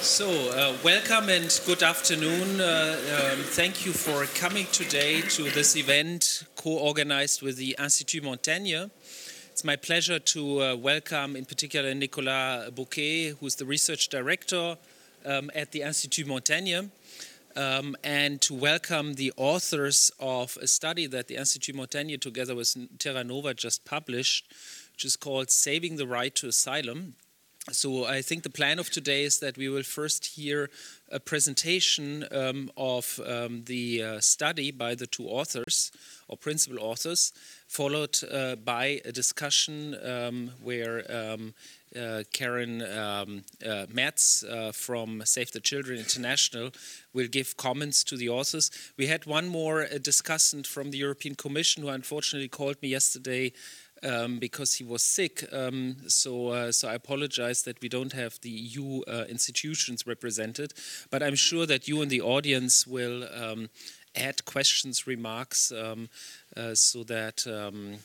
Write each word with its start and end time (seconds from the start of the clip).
So, 0.00 0.28
uh, 0.28 0.76
welcome 0.84 1.28
and 1.28 1.60
good 1.66 1.82
afternoon. 1.82 2.60
Uh, 2.60 2.96
um, 3.32 3.38
thank 3.40 3.84
you 3.84 3.92
for 3.92 4.24
coming 4.38 4.66
today 4.70 5.20
to 5.20 5.50
this 5.50 5.74
event 5.76 6.44
co 6.54 6.78
organized 6.78 7.42
with 7.42 7.56
the 7.56 7.74
Institut 7.76 8.22
Montaigne. 8.22 8.86
It's 9.50 9.64
my 9.64 9.74
pleasure 9.74 10.20
to 10.20 10.62
uh, 10.62 10.76
welcome, 10.76 11.34
in 11.34 11.44
particular, 11.44 11.92
Nicolas 11.92 12.70
Bauquet, 12.70 13.30
who's 13.40 13.56
the 13.56 13.64
research 13.64 14.08
director 14.10 14.76
um, 15.24 15.50
at 15.52 15.72
the 15.72 15.82
Institut 15.82 16.28
Montaigne 16.28 16.88
um, 17.56 17.96
and 18.04 18.40
to 18.42 18.54
welcome 18.54 19.14
the 19.14 19.32
authors 19.36 20.12
of 20.20 20.56
a 20.60 20.66
study 20.66 21.06
that 21.06 21.28
the 21.28 21.36
Institut 21.36 21.74
Montaigne, 21.74 22.16
together 22.18 22.54
with 22.54 22.76
Terra 22.98 23.24
Nova, 23.24 23.54
just 23.54 23.84
published, 23.84 24.52
which 24.92 25.04
is 25.04 25.16
called 25.16 25.50
Saving 25.50 25.96
the 25.96 26.06
Right 26.06 26.34
to 26.36 26.46
Asylum. 26.46 27.14
So 27.72 28.04
I 28.04 28.20
think 28.20 28.42
the 28.42 28.50
plan 28.50 28.78
of 28.78 28.90
today 28.90 29.24
is 29.24 29.38
that 29.38 29.56
we 29.56 29.70
will 29.70 29.84
first 29.84 30.26
hear 30.26 30.68
a 31.10 31.18
presentation 31.18 32.26
um, 32.30 32.70
of 32.76 33.18
um, 33.26 33.64
the 33.64 34.02
uh, 34.02 34.20
study 34.20 34.70
by 34.70 34.94
the 34.94 35.06
two 35.06 35.26
authors 35.26 35.90
or 36.28 36.36
principal 36.36 36.78
authors, 36.78 37.32
followed 37.66 38.18
uh, 38.30 38.56
by 38.56 39.00
a 39.06 39.12
discussion 39.12 39.96
um, 40.04 40.50
where 40.62 41.04
um, 41.10 41.54
uh, 41.96 42.24
Karen 42.32 42.82
um, 42.82 43.44
uh, 43.64 43.86
Mets 43.88 44.44
uh, 44.44 44.72
from 44.72 45.22
Save 45.24 45.52
the 45.52 45.60
Children 45.60 45.98
International 45.98 46.70
will 47.12 47.28
give 47.28 47.56
comments 47.56 48.04
to 48.04 48.16
the 48.16 48.28
authors. 48.28 48.70
We 48.98 49.06
had 49.06 49.26
one 49.26 49.48
more 49.48 49.84
discussant 49.84 50.66
from 50.66 50.90
the 50.90 50.98
European 50.98 51.34
Commission 51.34 51.82
who 51.82 51.88
unfortunately 51.88 52.48
called 52.48 52.82
me 52.82 52.88
yesterday 52.88 53.52
um, 54.04 54.38
because 54.38 54.74
he 54.74 54.84
was 54.84 55.02
sick. 55.02 55.44
Um, 55.52 55.96
so, 56.06 56.48
uh, 56.48 56.72
so 56.72 56.88
I 56.88 56.94
apologize 56.94 57.62
that 57.62 57.80
we 57.80 57.88
don't 57.88 58.12
have 58.12 58.38
the 58.42 58.50
EU 58.50 59.02
uh, 59.02 59.24
institutions 59.28 60.06
represented, 60.06 60.74
but 61.10 61.22
I'm 61.22 61.34
sure 61.34 61.66
that 61.66 61.88
you 61.88 62.02
in 62.02 62.08
the 62.08 62.20
audience 62.20 62.86
will 62.86 63.24
um, 63.34 63.70
add 64.14 64.44
questions, 64.44 65.06
remarks, 65.06 65.72
um, 65.72 66.08
uh, 66.56 66.74
so 66.74 67.04
that. 67.04 67.46
Um, 67.46 67.98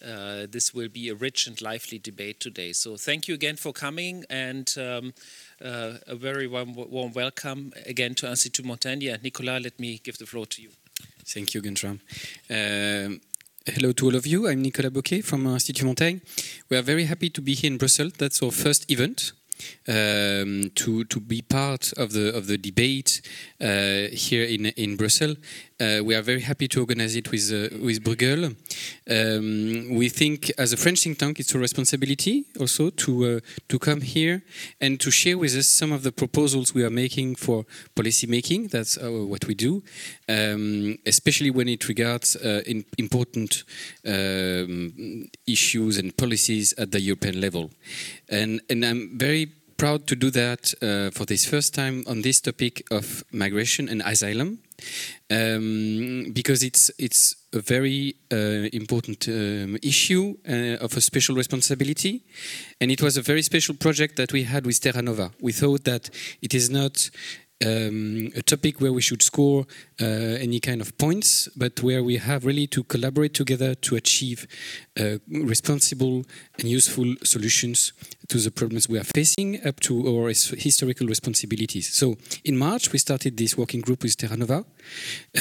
uh, 0.00 0.46
this 0.48 0.72
will 0.72 0.88
be 0.88 1.08
a 1.08 1.14
rich 1.16 1.48
and 1.48 1.60
lively 1.60 1.98
debate 1.98 2.38
today. 2.38 2.72
So 2.72 2.96
thank 2.96 3.26
you 3.26 3.34
again 3.34 3.56
for 3.56 3.72
coming 3.72 4.24
and 4.30 4.72
um, 4.78 5.12
uh, 5.60 5.94
a 6.06 6.14
very 6.14 6.46
warm, 6.46 6.74
warm, 6.74 7.12
welcome 7.12 7.72
again 7.84 8.14
to 8.14 8.30
Institut 8.30 8.64
Montaigne. 8.64 9.08
And 9.08 9.24
Nicolas, 9.24 9.60
let 9.64 9.80
me 9.80 10.00
give 10.04 10.18
the 10.18 10.26
floor 10.26 10.46
to 10.46 10.62
you. 10.62 10.70
Thank 11.26 11.52
you, 11.52 11.60
Guntram. 11.62 11.98
Uh, 13.68 13.72
hello 13.74 13.92
to 13.92 14.06
all 14.06 14.16
of 14.16 14.26
you. 14.26 14.48
I'm 14.48 14.62
Nicolas 14.62 14.90
Bauquet 14.90 15.20
from 15.20 15.46
Institut 15.46 15.84
Montaigne. 15.84 16.20
We 16.70 16.76
are 16.76 16.82
very 16.82 17.04
happy 17.04 17.28
to 17.30 17.42
be 17.42 17.54
here 17.54 17.70
in 17.70 17.76
Brussels. 17.76 18.12
That's 18.16 18.42
our 18.42 18.50
first 18.50 18.90
event 18.90 19.32
um, 19.86 20.70
to 20.74 21.04
to 21.04 21.20
be 21.20 21.42
part 21.42 21.92
of 21.96 22.12
the 22.12 22.34
of 22.34 22.46
the 22.46 22.56
debate 22.56 23.20
uh, 23.60 24.08
here 24.12 24.44
in 24.44 24.66
in 24.66 24.96
Brussels. 24.96 25.36
Uh, 25.80 26.02
we 26.02 26.12
are 26.12 26.22
very 26.22 26.40
happy 26.40 26.66
to 26.66 26.80
organize 26.80 27.14
it 27.14 27.30
with 27.30 27.52
uh, 27.52 27.68
with 27.80 28.02
Bruegel. 28.02 28.46
Um, 29.08 29.94
we 29.94 30.08
think, 30.08 30.50
as 30.58 30.72
a 30.72 30.76
French 30.76 31.04
think 31.04 31.16
tank, 31.16 31.38
it's 31.38 31.54
a 31.54 31.58
responsibility 31.58 32.46
also 32.58 32.90
to 32.90 33.36
uh, 33.36 33.40
to 33.68 33.78
come 33.78 34.00
here 34.00 34.42
and 34.80 34.98
to 34.98 35.12
share 35.12 35.38
with 35.38 35.54
us 35.54 35.68
some 35.68 35.92
of 35.92 36.02
the 36.02 36.10
proposals 36.10 36.74
we 36.74 36.82
are 36.82 36.90
making 36.90 37.36
for 37.36 37.64
policy 37.94 38.26
making. 38.26 38.68
That's 38.68 38.98
what 39.00 39.46
we 39.46 39.54
do, 39.54 39.84
um, 40.28 40.98
especially 41.06 41.50
when 41.52 41.68
it 41.68 41.88
regards 41.88 42.34
uh, 42.34 42.62
important 42.98 43.62
um, 44.04 45.30
issues 45.46 45.96
and 45.96 46.16
policies 46.16 46.74
at 46.76 46.90
the 46.90 47.00
European 47.00 47.40
level. 47.40 47.70
And 48.28 48.60
and 48.68 48.84
I'm 48.84 49.16
very 49.16 49.57
proud 49.78 50.06
to 50.08 50.16
do 50.16 50.30
that 50.30 50.74
uh, 50.82 51.10
for 51.10 51.24
this 51.24 51.46
first 51.46 51.74
time 51.74 52.04
on 52.06 52.22
this 52.22 52.40
topic 52.40 52.82
of 52.90 53.24
migration 53.32 53.88
and 53.88 54.02
asylum, 54.02 54.58
um, 55.30 56.32
because 56.32 56.62
it's 56.62 56.90
it's 56.98 57.36
a 57.52 57.60
very 57.60 58.14
uh, 58.30 58.68
important 58.72 59.28
um, 59.28 59.78
issue 59.82 60.36
uh, 60.46 60.84
of 60.84 60.96
a 60.96 61.00
special 61.00 61.36
responsibility, 61.36 62.22
and 62.80 62.90
it 62.90 63.00
was 63.00 63.16
a 63.16 63.22
very 63.22 63.42
special 63.42 63.74
project 63.74 64.16
that 64.16 64.32
we 64.32 64.42
had 64.42 64.66
with 64.66 64.80
Terra 64.80 65.00
Nova. 65.00 65.30
We 65.40 65.52
thought 65.52 65.84
that 65.84 66.10
it 66.42 66.54
is 66.54 66.68
not 66.68 67.10
um, 67.64 68.30
a 68.36 68.42
topic 68.42 68.80
where 68.80 68.92
we 68.92 69.00
should 69.00 69.22
score 69.22 69.66
uh, 70.00 70.04
any 70.04 70.60
kind 70.60 70.80
of 70.80 70.96
points, 70.96 71.48
but 71.56 71.82
where 71.82 72.02
we 72.02 72.16
have 72.18 72.44
really 72.44 72.66
to 72.68 72.84
collaborate 72.84 73.34
together 73.34 73.74
to 73.74 73.96
achieve 73.96 74.46
uh, 74.98 75.18
responsible 75.28 76.24
and 76.58 76.68
useful 76.68 77.14
solutions 77.24 77.92
to 78.28 78.38
the 78.38 78.50
problems 78.50 78.88
we 78.88 78.98
are 78.98 79.04
facing 79.04 79.64
up 79.66 79.80
to 79.80 80.06
our 80.06 80.28
historical 80.28 81.06
responsibilities. 81.06 81.92
So 81.92 82.16
in 82.44 82.56
March, 82.56 82.92
we 82.92 82.98
started 82.98 83.36
this 83.36 83.56
working 83.56 83.80
group 83.80 84.02
with 84.02 84.16
Terra 84.16 84.36
Nova 84.36 84.64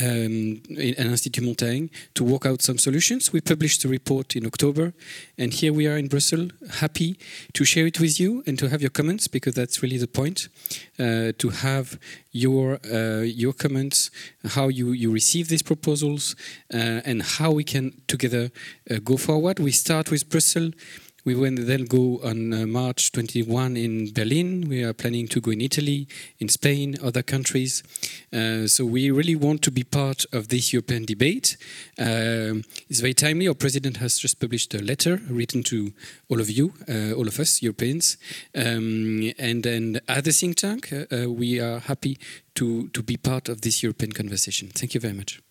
um, 0.01 0.61
and 0.69 0.97
Institut 0.97 1.44
Montaigne 1.44 1.88
to 2.16 2.23
work 2.23 2.45
out 2.45 2.61
some 2.61 2.77
solutions. 2.77 3.33
We 3.33 3.41
published 3.41 3.83
the 3.83 3.89
report 3.89 4.35
in 4.35 4.45
October, 4.45 4.94
and 5.38 5.53
here 5.53 5.73
we 5.73 5.85
are 5.85 5.97
in 5.97 6.07
Brussels, 6.07 6.51
happy 6.79 7.19
to 7.53 7.66
share 7.66 7.85
it 7.85 8.00
with 8.00 8.19
you 8.19 8.44
and 8.47 8.57
to 8.57 8.69
have 8.69 8.81
your 8.81 8.89
comments 8.89 9.27
because 9.27 9.53
that's 9.53 9.83
really 9.83 9.97
the 9.97 10.07
point, 10.07 10.47
uh, 10.97 11.33
to 11.38 11.50
have 11.50 12.00
your 12.31 12.79
uh, 12.91 13.22
your 13.22 13.53
comments, 13.53 14.12
how 14.50 14.68
you, 14.68 14.91
you 14.91 15.12
receive 15.12 15.47
these 15.47 15.63
proposals, 15.63 16.35
uh, 16.73 17.01
and 17.06 17.22
how 17.22 17.51
we 17.51 17.63
can 17.63 18.01
together 18.07 18.51
uh, 18.90 18.97
go 19.03 19.18
forward. 19.18 19.59
We 19.59 19.72
start 19.72 20.12
with 20.12 20.29
Brussels 20.29 20.73
we 21.27 21.35
will 21.35 21.57
then 21.57 21.83
go 21.83 22.21
on 22.23 22.53
uh, 22.53 22.65
March 22.65 23.11
21 23.11 23.75
in 23.75 24.13
Berlin. 24.13 24.69
We 24.69 24.81
are 24.81 24.93
planning 24.93 25.27
to 25.27 25.41
go 25.41 25.51
in 25.51 25.59
Italy, 25.59 26.07
in 26.39 26.47
Spain, 26.47 26.95
other 27.03 27.21
countries. 27.21 27.83
Uh, 28.31 28.65
so 28.67 28.85
we 28.85 29.11
really 29.11 29.35
want 29.35 29.61
to 29.63 29.69
be 29.71 29.83
part 29.83 30.25
of 30.31 30.47
this 30.47 30.71
European 30.71 31.03
debate. 31.03 31.57
Uh, 31.99 32.63
it's 32.89 33.01
very 33.01 33.13
timely. 33.13 33.45
Our 33.45 33.55
president 33.55 33.97
has 33.97 34.17
just 34.17 34.39
published 34.39 34.73
a 34.73 34.81
letter 34.81 35.19
written 35.29 35.63
to 35.63 35.91
all 36.29 36.39
of 36.39 36.49
you, 36.49 36.71
all 36.88 37.27
of 37.27 37.41
us 37.41 37.61
Europeans. 37.61 38.15
Um, 38.55 39.33
and 39.38 39.63
then 39.63 39.99
at 40.07 40.23
the 40.23 40.31
think 40.31 40.55
tank, 40.55 40.94
we 41.11 41.59
are 41.59 41.79
happy 41.79 42.17
to, 42.55 42.88
to 42.88 43.03
be 43.03 43.17
part 43.17 43.49
of 43.49 43.61
this 43.61 43.83
European 43.83 44.13
conversation. 44.13 44.69
Thank 44.69 44.94
you 44.94 45.01
very 45.01 45.13
much. 45.13 45.41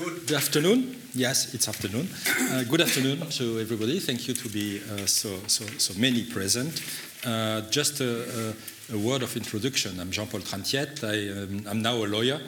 Good 0.00 0.32
afternoon. 0.32 0.96
Yes, 1.14 1.52
it's 1.52 1.68
afternoon. 1.68 2.08
Uh, 2.52 2.64
good 2.64 2.80
afternoon 2.80 3.20
to 3.32 3.60
everybody. 3.60 4.00
Thank 4.00 4.28
you 4.28 4.32
to 4.32 4.48
be 4.48 4.80
uh, 4.80 5.04
so, 5.04 5.28
so, 5.46 5.66
so 5.76 5.92
many 6.00 6.24
present. 6.24 6.82
Uh, 7.22 7.60
just 7.70 8.00
a, 8.00 8.54
a, 8.90 8.94
a, 8.94 8.98
word 8.98 9.22
of 9.22 9.36
introduction. 9.36 10.00
I'm 10.00 10.10
Jean-Paul 10.10 10.40
Tran 10.40 10.64
Thiet. 10.64 11.04
I, 11.04 11.70
am 11.70 11.82
now 11.82 11.96
a 11.96 12.06
lawyer. 12.06 12.40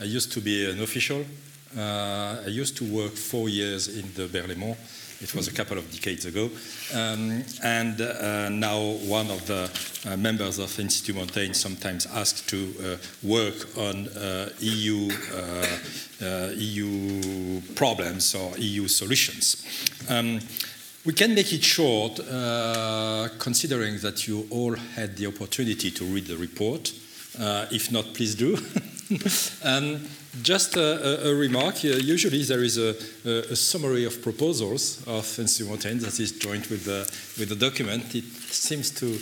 I 0.00 0.04
used 0.04 0.32
to 0.32 0.40
be 0.40 0.68
an 0.68 0.82
official. 0.82 1.24
Uh, 1.78 2.42
I 2.44 2.48
used 2.48 2.76
to 2.78 2.84
work 2.84 3.12
four 3.12 3.48
years 3.48 3.86
in 3.86 4.12
the 4.14 4.26
Berlaymont 4.26 4.76
it 5.20 5.34
was 5.34 5.48
a 5.48 5.52
couple 5.52 5.78
of 5.78 5.90
decades 5.90 6.26
ago. 6.26 6.50
Um, 6.94 7.44
and 7.62 8.00
uh, 8.00 8.48
now 8.48 8.80
one 9.06 9.30
of 9.30 9.46
the 9.46 9.70
uh, 10.06 10.16
members 10.16 10.58
of 10.58 10.78
Institut 10.78 11.16
Montaigne 11.16 11.54
sometimes 11.54 12.06
asked 12.06 12.48
to 12.50 12.74
uh, 12.80 12.96
work 13.22 13.76
on 13.78 14.08
uh, 14.08 14.50
EU, 14.60 15.10
uh, 16.22 16.50
EU 16.54 17.60
problems 17.74 18.34
or 18.34 18.56
EU 18.58 18.88
solutions. 18.88 19.64
Um, 20.08 20.40
we 21.04 21.12
can 21.12 21.34
make 21.34 21.52
it 21.52 21.62
short, 21.62 22.16
considering 23.38 23.98
that 23.98 24.26
you 24.26 24.48
all 24.50 24.74
had 24.74 25.16
the 25.16 25.26
opportunity 25.26 25.92
to 25.92 26.04
read 26.04 26.26
the 26.26 26.36
report. 26.36 26.92
if 27.70 27.92
not, 27.92 28.12
please 28.12 28.34
do. 28.34 28.56
um, 29.64 30.00
just 30.42 30.76
a, 30.76 31.26
a, 31.26 31.30
a 31.30 31.34
remark. 31.34 31.76
Uh, 31.84 31.88
usually 31.88 32.42
there 32.42 32.62
is 32.62 32.78
a, 32.78 32.94
a, 33.24 33.56
summary 33.56 34.04
of 34.04 34.22
proposals 34.22 35.02
of 35.06 35.26
Institut 35.38 35.68
Montaigne 35.68 36.00
that 36.00 36.18
is 36.20 36.32
joined 36.32 36.66
with 36.66 36.84
the, 36.84 37.00
with 37.38 37.48
the 37.48 37.56
document. 37.56 38.14
It 38.14 38.24
seems 38.24 38.90
to 38.92 39.18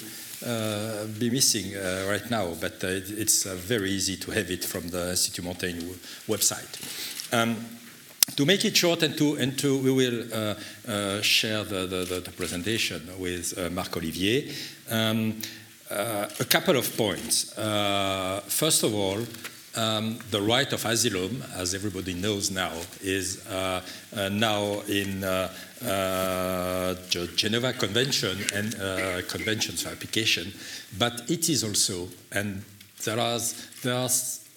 uh, 0.46 1.06
be 1.18 1.30
missing 1.30 1.74
uh, 1.74 2.06
right 2.08 2.30
now, 2.30 2.52
but 2.60 2.82
uh, 2.84 2.88
it, 2.88 3.10
it's 3.10 3.46
uh, 3.46 3.54
very 3.54 3.90
easy 3.90 4.16
to 4.16 4.30
have 4.30 4.50
it 4.50 4.64
from 4.64 4.88
the 4.88 5.10
Institut 5.10 5.44
Montaigne 5.44 5.80
website. 6.28 7.32
Um, 7.32 7.56
to 8.36 8.44
make 8.44 8.64
it 8.64 8.76
short 8.76 9.02
and 9.02 9.16
to, 9.18 9.36
and 9.36 9.58
to 9.58 9.78
we 9.78 9.92
will 9.92 10.24
uh, 10.32 11.20
share 11.22 11.64
the, 11.64 11.86
the, 11.86 12.20
the, 12.20 12.30
presentation 12.30 13.02
with 13.18 13.70
Marc 13.72 13.96
Olivier. 13.96 14.50
Um, 14.90 15.40
a 15.90 16.44
couple 16.48 16.76
of 16.76 16.96
points. 16.96 17.52
first 18.48 18.82
of 18.82 18.94
all, 18.94 19.18
um, 19.76 20.18
the 20.30 20.40
right 20.40 20.72
of 20.72 20.84
asylum, 20.84 21.42
as 21.54 21.74
everybody 21.74 22.14
knows 22.14 22.50
now, 22.50 22.72
is 23.02 23.46
uh, 23.46 23.80
uh, 24.16 24.28
now 24.28 24.80
in 24.88 25.24
uh, 25.24 25.52
uh 25.84 26.94
Geneva 27.36 27.72
Convention 27.72 28.38
and 28.54 28.74
uh, 28.80 29.22
conventions 29.28 29.82
for 29.82 29.90
application, 29.90 30.52
but 30.98 31.28
it 31.28 31.48
is 31.48 31.64
also, 31.64 32.08
and 32.32 32.62
there 33.04 33.18
are, 33.18 33.38
there 33.82 33.94
are 33.94 34.08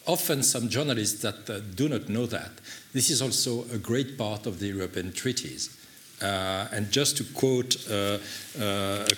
often 0.05 0.43
some 0.43 0.69
journalists 0.69 1.21
that 1.21 1.49
uh, 1.49 1.59
do 1.75 1.89
not 1.89 2.07
know 2.09 2.25
that. 2.25 2.51
This 2.93 3.09
is 3.09 3.21
also 3.21 3.65
a 3.73 3.77
great 3.77 4.17
part 4.17 4.45
of 4.45 4.59
the 4.59 4.67
European 4.67 5.11
treaties. 5.11 5.73
Uh, 6.21 6.67
and 6.71 6.91
just 6.91 7.17
to 7.17 7.23
quote 7.23 7.75
a 7.89 8.19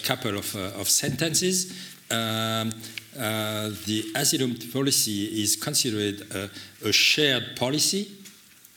couple 0.03 0.37
of, 0.37 0.53
of 0.55 0.89
sentences, 0.89 1.71
um, 2.11 2.73
uh, 3.17 3.69
the 3.85 4.11
asylum 4.15 4.55
policy 4.71 5.41
is 5.41 5.55
considered 5.55 6.21
a, 6.31 6.49
a 6.87 6.91
shared 6.91 7.55
policy 7.55 8.07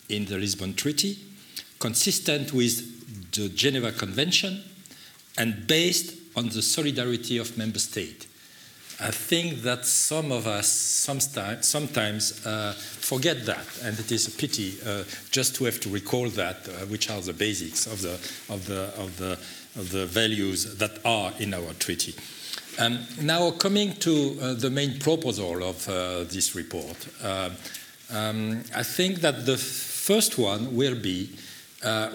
in 0.08 0.24
the 0.24 0.38
Lisbon 0.38 0.74
Treaty, 0.74 1.18
consistent 1.78 2.52
with 2.52 3.32
the 3.32 3.48
Geneva 3.48 3.92
Convention, 3.92 4.62
and 5.38 5.66
based 5.66 6.14
on 6.36 6.48
the 6.48 6.62
solidarity 6.62 7.38
of 7.38 7.56
member 7.58 7.78
states. 7.78 8.26
I 9.00 9.10
think 9.10 9.62
that 9.62 9.84
some 9.84 10.30
of 10.30 10.46
us 10.46 10.70
sometimes, 10.70 12.46
uh, 12.46 12.72
forget 12.72 13.44
that, 13.46 13.66
and 13.82 13.98
it 13.98 14.12
is 14.12 14.28
a 14.28 14.30
pity 14.30 14.74
uh, 14.86 15.02
just 15.30 15.56
to 15.56 15.64
have 15.64 15.80
to 15.80 15.88
recall 15.88 16.28
that, 16.30 16.68
uh, 16.68 16.86
which 16.86 17.10
are 17.10 17.20
the 17.20 17.32
basics 17.32 17.86
of 17.86 18.00
the, 18.02 18.14
of, 18.52 18.66
the, 18.66 18.92
of, 18.96 19.16
the, 19.18 19.32
of 19.80 19.90
the 19.90 20.06
values 20.06 20.76
that 20.76 20.98
are 21.04 21.32
in 21.40 21.52
our 21.52 21.72
treaty. 21.80 22.14
Um, 22.78 23.00
now, 23.20 23.50
coming 23.50 23.92
to 23.96 24.38
uh, 24.40 24.54
the 24.54 24.70
main 24.70 24.98
proposal 24.98 25.62
of 25.62 25.86
uh, 25.88 26.24
this 26.24 26.54
report, 26.54 26.96
uh, 27.22 27.50
um, 28.10 28.64
I 28.74 28.82
think 28.82 29.20
that 29.20 29.44
the 29.44 29.58
first 29.58 30.38
one 30.38 30.74
will 30.74 30.94
be 30.94 31.30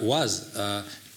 was 0.00 0.54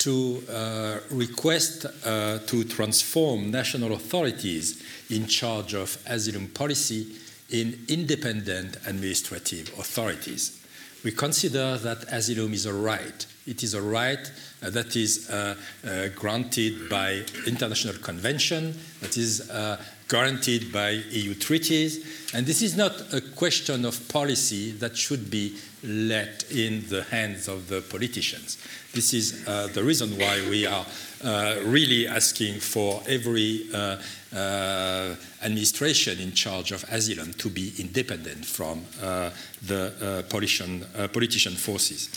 to 0.01 0.43
uh, 0.49 0.99
request 1.11 1.85
uh, 1.85 2.39
to 2.47 2.63
transform 2.63 3.51
national 3.51 3.93
authorities 3.93 4.83
in 5.11 5.27
charge 5.27 5.75
of 5.75 5.95
asylum 6.07 6.47
policy 6.47 7.05
in 7.51 7.77
independent 7.87 8.77
administrative 8.87 9.69
authorities. 9.77 10.59
We 11.03 11.11
consider 11.11 11.77
that 11.77 12.03
asylum 12.11 12.53
is 12.53 12.65
a 12.65 12.73
right. 12.73 13.25
It 13.45 13.61
is 13.61 13.75
a 13.75 13.81
right 13.81 14.19
uh, 14.19 14.50
that 14.61 14.95
is 14.95 15.29
uh, 15.29 15.55
uh, 15.85 16.07
granted 16.15 16.89
by 16.89 17.23
international 17.47 17.95
convention, 17.95 18.75
that 19.01 19.17
is 19.17 19.49
uh, 19.49 19.81
guaranteed 20.07 20.71
by 20.71 20.89
EU 20.89 21.33
treaties, 21.33 22.33
and 22.33 22.45
this 22.45 22.61
is 22.61 22.75
not 22.75 22.91
a 23.13 23.21
question 23.21 23.85
of 23.85 24.07
policy 24.09 24.71
that 24.71 24.95
should 24.95 25.31
be 25.31 25.57
let 25.83 26.43
in 26.51 26.83
the 26.89 27.03
hands 27.03 27.47
of 27.47 27.67
the 27.69 27.81
politicians. 27.81 28.57
This 28.93 29.13
is 29.13 29.47
uh, 29.47 29.69
the 29.73 29.83
reason 29.83 30.09
why 30.19 30.41
we 30.49 30.65
are 30.65 30.85
uh, 31.23 31.55
really 31.65 32.07
asking 32.07 32.59
for 32.59 33.01
every 33.07 33.67
uh, 33.73 33.97
uh 34.33 35.15
administration 35.43 36.19
in 36.19 36.31
charge 36.31 36.71
of 36.71 36.83
asylum 36.89 37.33
to 37.33 37.49
be 37.49 37.73
independent 37.79 38.45
from 38.45 38.85
uh, 39.01 39.29
the 39.65 39.93
uh, 40.01 40.29
politician, 40.29 40.85
politician 41.11 41.53
forces. 41.53 42.09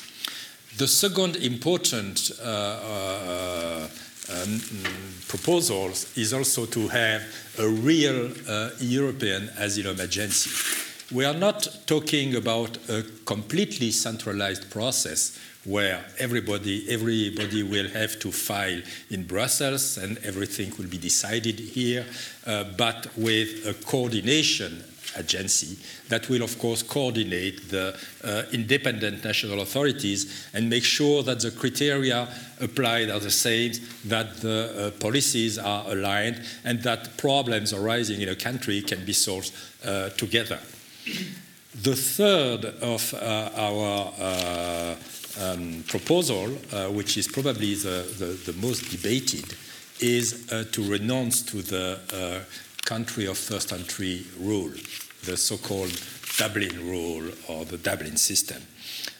The 0.76 0.88
second 0.88 1.36
important 1.36 2.32
um, 2.42 3.88
proposal 5.28 5.90
is 6.16 6.32
also 6.32 6.66
to 6.66 6.88
have 6.88 7.22
a 7.60 7.68
real 7.68 8.30
European 8.80 9.50
asylum 9.56 10.00
agency. 10.00 10.50
We 11.14 11.24
are 11.26 11.34
not 11.34 11.68
talking 11.86 12.34
about 12.34 12.76
a 12.88 13.04
completely 13.24 13.92
centralized 13.92 14.68
process 14.70 15.38
where 15.64 16.04
everybody, 16.18 16.90
everybody 16.90 17.62
will 17.62 17.88
have 17.90 18.18
to 18.18 18.32
file 18.32 18.82
in 19.10 19.24
Brussels 19.26 19.96
and 19.96 20.18
everything 20.24 20.72
will 20.76 20.88
be 20.88 20.98
decided 20.98 21.60
here, 21.60 22.04
uh, 22.46 22.64
but 22.76 23.06
with 23.16 23.64
a 23.66 23.74
coordination 23.86 24.82
agency 25.18 25.76
that 26.08 26.28
will, 26.28 26.42
of 26.42 26.58
course, 26.58 26.82
coordinate 26.82 27.70
the 27.70 27.98
uh, 28.22 28.42
independent 28.52 29.24
national 29.24 29.60
authorities 29.60 30.48
and 30.54 30.68
make 30.68 30.84
sure 30.84 31.22
that 31.22 31.40
the 31.40 31.50
criteria 31.50 32.28
applied 32.60 33.10
are 33.10 33.20
the 33.20 33.30
same, 33.30 33.72
that 34.04 34.36
the 34.40 34.72
uh, 34.76 34.90
policies 35.00 35.58
are 35.58 35.84
aligned, 35.88 36.42
and 36.64 36.82
that 36.82 37.16
problems 37.16 37.72
arising 37.72 38.20
in 38.20 38.28
a 38.28 38.36
country 38.36 38.82
can 38.82 39.04
be 39.04 39.12
solved 39.12 39.52
uh, 39.84 40.10
together. 40.10 40.58
The 41.82 41.96
third 41.96 42.64
of 42.82 43.14
uh, 43.14 43.50
our 43.56 44.12
uh, 44.18 44.96
um, 45.40 45.84
proposal, 45.88 46.56
uh, 46.72 46.88
which 46.88 47.16
is 47.18 47.26
probably 47.26 47.74
the, 47.74 48.06
the, 48.18 48.52
the 48.52 48.58
most 48.60 48.90
debated, 48.90 49.54
is 50.00 50.46
to 50.72 50.82
renounce 50.82 51.42
to 51.42 51.62
the 51.62 52.44
country 52.84 53.26
of 53.26 53.38
first 53.38 53.72
entry 53.72 54.24
rule, 54.38 54.72
the 55.24 55.36
so 55.36 55.56
called 55.56 55.92
Dublin 56.38 56.88
rule 56.88 57.30
or 57.48 57.64
the 57.64 57.78
Dublin 57.78 58.16
system. 58.16 58.62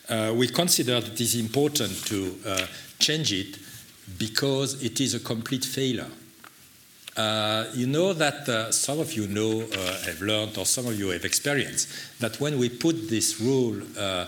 Uh, 0.08 0.32
we 0.34 0.48
consider 0.48 1.00
that 1.00 1.12
it 1.12 1.20
is 1.20 1.34
important 1.36 2.04
to 2.06 2.38
uh, 2.46 2.66
change 2.98 3.32
it 3.32 3.58
because 4.18 4.82
it 4.82 5.00
is 5.00 5.14
a 5.14 5.20
complete 5.20 5.64
failure. 5.64 6.10
Uh, 7.16 7.66
you 7.74 7.86
know 7.86 8.12
that 8.12 8.48
uh, 8.48 8.72
some 8.72 8.98
of 8.98 9.12
you 9.12 9.28
know, 9.28 9.62
uh, 9.62 10.02
have 10.02 10.20
learned, 10.20 10.58
or 10.58 10.66
some 10.66 10.86
of 10.86 10.98
you 10.98 11.08
have 11.08 11.24
experienced, 11.24 11.88
that 12.18 12.40
when 12.40 12.58
we 12.58 12.68
put 12.68 13.08
this 13.08 13.40
rule 13.40 13.80
uh, 13.96 14.26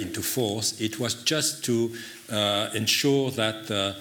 into 0.00 0.20
force, 0.20 0.80
it 0.80 0.98
was 0.98 1.22
just 1.22 1.64
to 1.64 1.94
ensure 2.74 3.30
that 3.30 3.94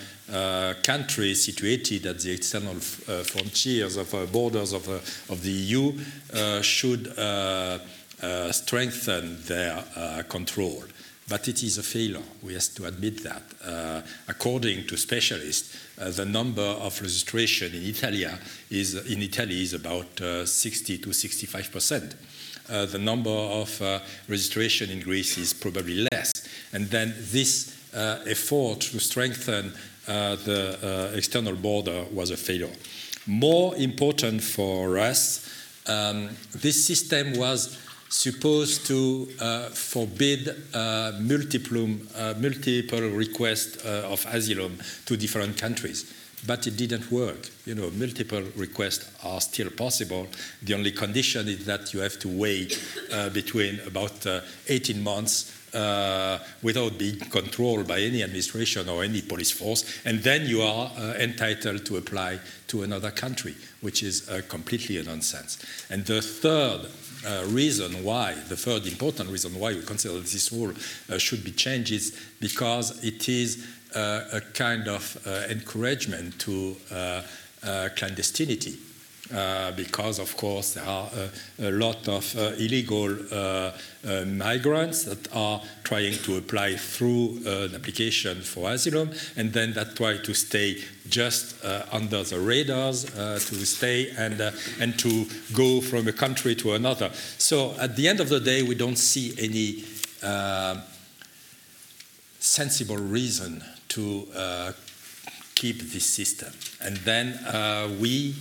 countries 0.83 1.43
situated 1.43 2.05
at 2.05 2.19
the 2.19 2.31
external 2.31 2.75
frontiers 2.75 3.97
of 3.97 4.31
borders 4.31 4.73
of, 4.73 4.87
of, 5.29 5.41
the 5.43 5.51
EU 5.51 5.93
should 6.61 7.07
strengthen 8.51 9.43
their 9.43 10.23
control 10.29 10.83
but 11.27 11.47
it 11.47 11.63
is 11.63 11.77
a 11.77 11.83
failure. 11.83 12.21
We 12.43 12.53
have 12.53 12.73
to 12.75 12.85
admit 12.85 13.23
that. 13.23 13.41
Uh, 13.63 14.01
according 14.27 14.85
to 14.87 14.97
specialists, 14.97 15.75
uh, 15.99 16.11
the 16.11 16.25
number 16.25 16.61
of 16.61 17.01
registration 17.01 17.73
in 17.73 17.83
Italy 17.83 18.25
is 18.69 18.95
in 19.11 19.21
Italy 19.23 19.63
is 19.63 19.73
about 19.73 20.21
uh, 20.21 20.45
60 20.45 20.99
to 20.99 21.13
65 21.13 21.71
percent. 21.71 22.15
Uh, 22.69 22.85
the 22.85 22.99
number 22.99 23.31
of 23.31 23.81
uh, 23.81 23.99
registration 24.27 24.89
in 24.89 24.99
Greece 24.99 25.37
is 25.37 25.53
probably 25.53 26.07
less, 26.11 26.31
and 26.73 26.87
then 26.87 27.13
this 27.31 27.75
uh, 27.93 28.19
effort 28.27 28.81
to 28.81 28.99
strengthen 28.99 29.73
the 30.05 31.11
external 31.15 31.55
border 31.55 32.05
was 32.11 32.31
a 32.31 32.37
failure. 32.37 32.71
More 33.27 33.75
important 33.75 34.43
for 34.43 34.99
us, 34.99 35.49
um, 35.87 36.29
this 36.53 36.85
system 36.85 37.33
was 37.37 37.77
supposed 38.09 38.85
to 38.87 39.27
uh, 39.39 39.69
forbid 39.69 40.49
uh, 40.73 41.11
multiple, 41.19 41.89
uh, 42.15 42.33
multiple 42.37 43.01
requests 43.01 43.83
uh, 43.85 44.07
of 44.11 44.25
asylum 44.27 44.77
to 45.05 45.17
different 45.17 45.57
countries. 45.57 46.13
But 46.47 46.67
it 46.67 46.77
didn't 46.77 47.11
work. 47.11 47.49
You 47.65 47.73
know, 47.73 47.89
multiple 47.91 48.43
requests 48.55 49.09
are 49.23 49.41
still 49.41 49.71
possible. 49.71 50.27
The 50.61 50.75
only 50.75 50.91
condition 50.91 51.47
is 51.47 51.65
that 51.65 51.93
you 51.93 52.01
have 52.01 52.19
to 52.19 52.27
wait 52.27 52.79
uh, 53.11 53.29
between 53.29 53.79
about 53.87 54.25
uh, 54.27 54.41
18 54.67 55.03
months 55.03 55.51
uh, 55.75 56.39
without 56.63 56.97
being 56.97 57.19
controlled 57.19 57.87
by 57.87 57.99
any 57.99 58.23
administration 58.23 58.87
or 58.87 59.03
any 59.03 59.21
police 59.21 59.51
force, 59.51 60.01
and 60.05 60.19
then 60.23 60.45
you 60.45 60.61
are 60.61 60.89
uh, 60.97 61.13
entitled 61.19 61.85
to 61.85 61.97
apply 61.97 62.39
to 62.67 62.83
another 62.83 63.11
country, 63.11 63.55
which 63.81 64.01
is 64.01 64.29
uh, 64.29 64.41
completely 64.47 64.97
a 64.97 65.03
nonsense. 65.03 65.57
And 65.89 66.05
the 66.05 66.21
third 66.21 66.87
uh, 67.25 67.45
reason 67.47 68.03
why, 68.03 68.33
the 68.47 68.55
third 68.55 68.87
important 68.87 69.29
reason 69.29 69.59
why 69.59 69.73
we 69.73 69.81
consider 69.81 70.19
this 70.19 70.51
rule 70.51 70.73
uh, 71.09 71.17
should 71.17 71.43
be 71.43 71.51
changed 71.51 71.91
is 71.91 72.19
because 72.39 73.03
it 73.03 73.27
is 73.27 73.67
a 73.95 74.41
kind 74.53 74.89
of 74.89 75.17
encouragement 75.49 76.37
to 76.37 76.75
clandestinity. 77.95 78.77
Uh, 79.33 79.71
because, 79.71 80.19
of 80.19 80.37
course, 80.37 80.75
there 80.75 80.85
are 80.85 81.07
uh, 81.07 81.27
a 81.67 81.71
lot 81.71 82.07
of 82.07 82.35
uh, 82.37 82.51
illegal 82.59 83.09
migrants 84.27 85.03
that 85.05 85.35
are 85.35 85.59
trying 85.83 86.13
to 86.13 86.37
apply 86.37 86.75
through 86.75 87.39
an 87.45 87.73
application 87.73 88.39
for 88.41 88.69
asylum 88.69 89.09
and 89.35 89.51
then 89.51 89.73
that 89.73 89.95
try 89.95 90.15
to 90.15 90.33
stay 90.35 90.77
just 91.09 91.55
under 91.91 92.21
the 92.21 92.39
radars 92.39 93.05
to 93.05 93.65
stay 93.65 94.11
and, 94.11 94.39
and 94.79 94.99
to 94.99 95.25
go 95.55 95.81
from 95.81 96.07
a 96.07 96.13
country 96.13 96.53
to 96.53 96.73
another. 96.73 97.09
So, 97.39 97.73
at 97.79 97.95
the 97.95 98.07
end 98.07 98.19
of 98.19 98.29
the 98.29 98.39
day, 98.39 98.61
we 98.61 98.75
don't 98.75 98.97
see 98.97 99.33
any 99.39 99.83
sensible 102.45 102.97
reason 102.97 103.63
to 103.89 104.27
uh, 104.35 104.71
keep 105.55 105.79
this 105.79 106.05
system. 106.05 106.53
And 106.81 106.97
then 106.97 107.33
uh, 107.45 107.89
we 107.99 108.35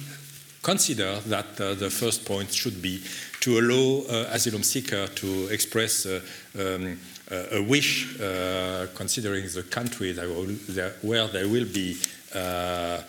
consider 0.65 1.21
that 1.27 1.61
uh, 1.61 1.75
the 1.75 1.91
first 1.91 2.25
point 2.25 2.53
should 2.53 2.83
be 2.83 3.01
to 3.41 3.59
allow 3.59 4.03
uh, 4.09 4.27
asylum 4.33 4.63
seeker 4.63 5.07
to 5.09 5.47
express 5.49 6.07
uh, 6.07 6.21
um, 6.59 6.99
a 7.53 7.63
wish, 7.63 8.19
uh, 8.21 8.87
considering 8.95 9.45
the 9.55 9.63
country 9.63 10.13
will, 10.13 10.55
where 11.03 11.29
they 11.29 11.45
will 11.45 11.67
be 11.67 11.97
uh, 12.35 13.03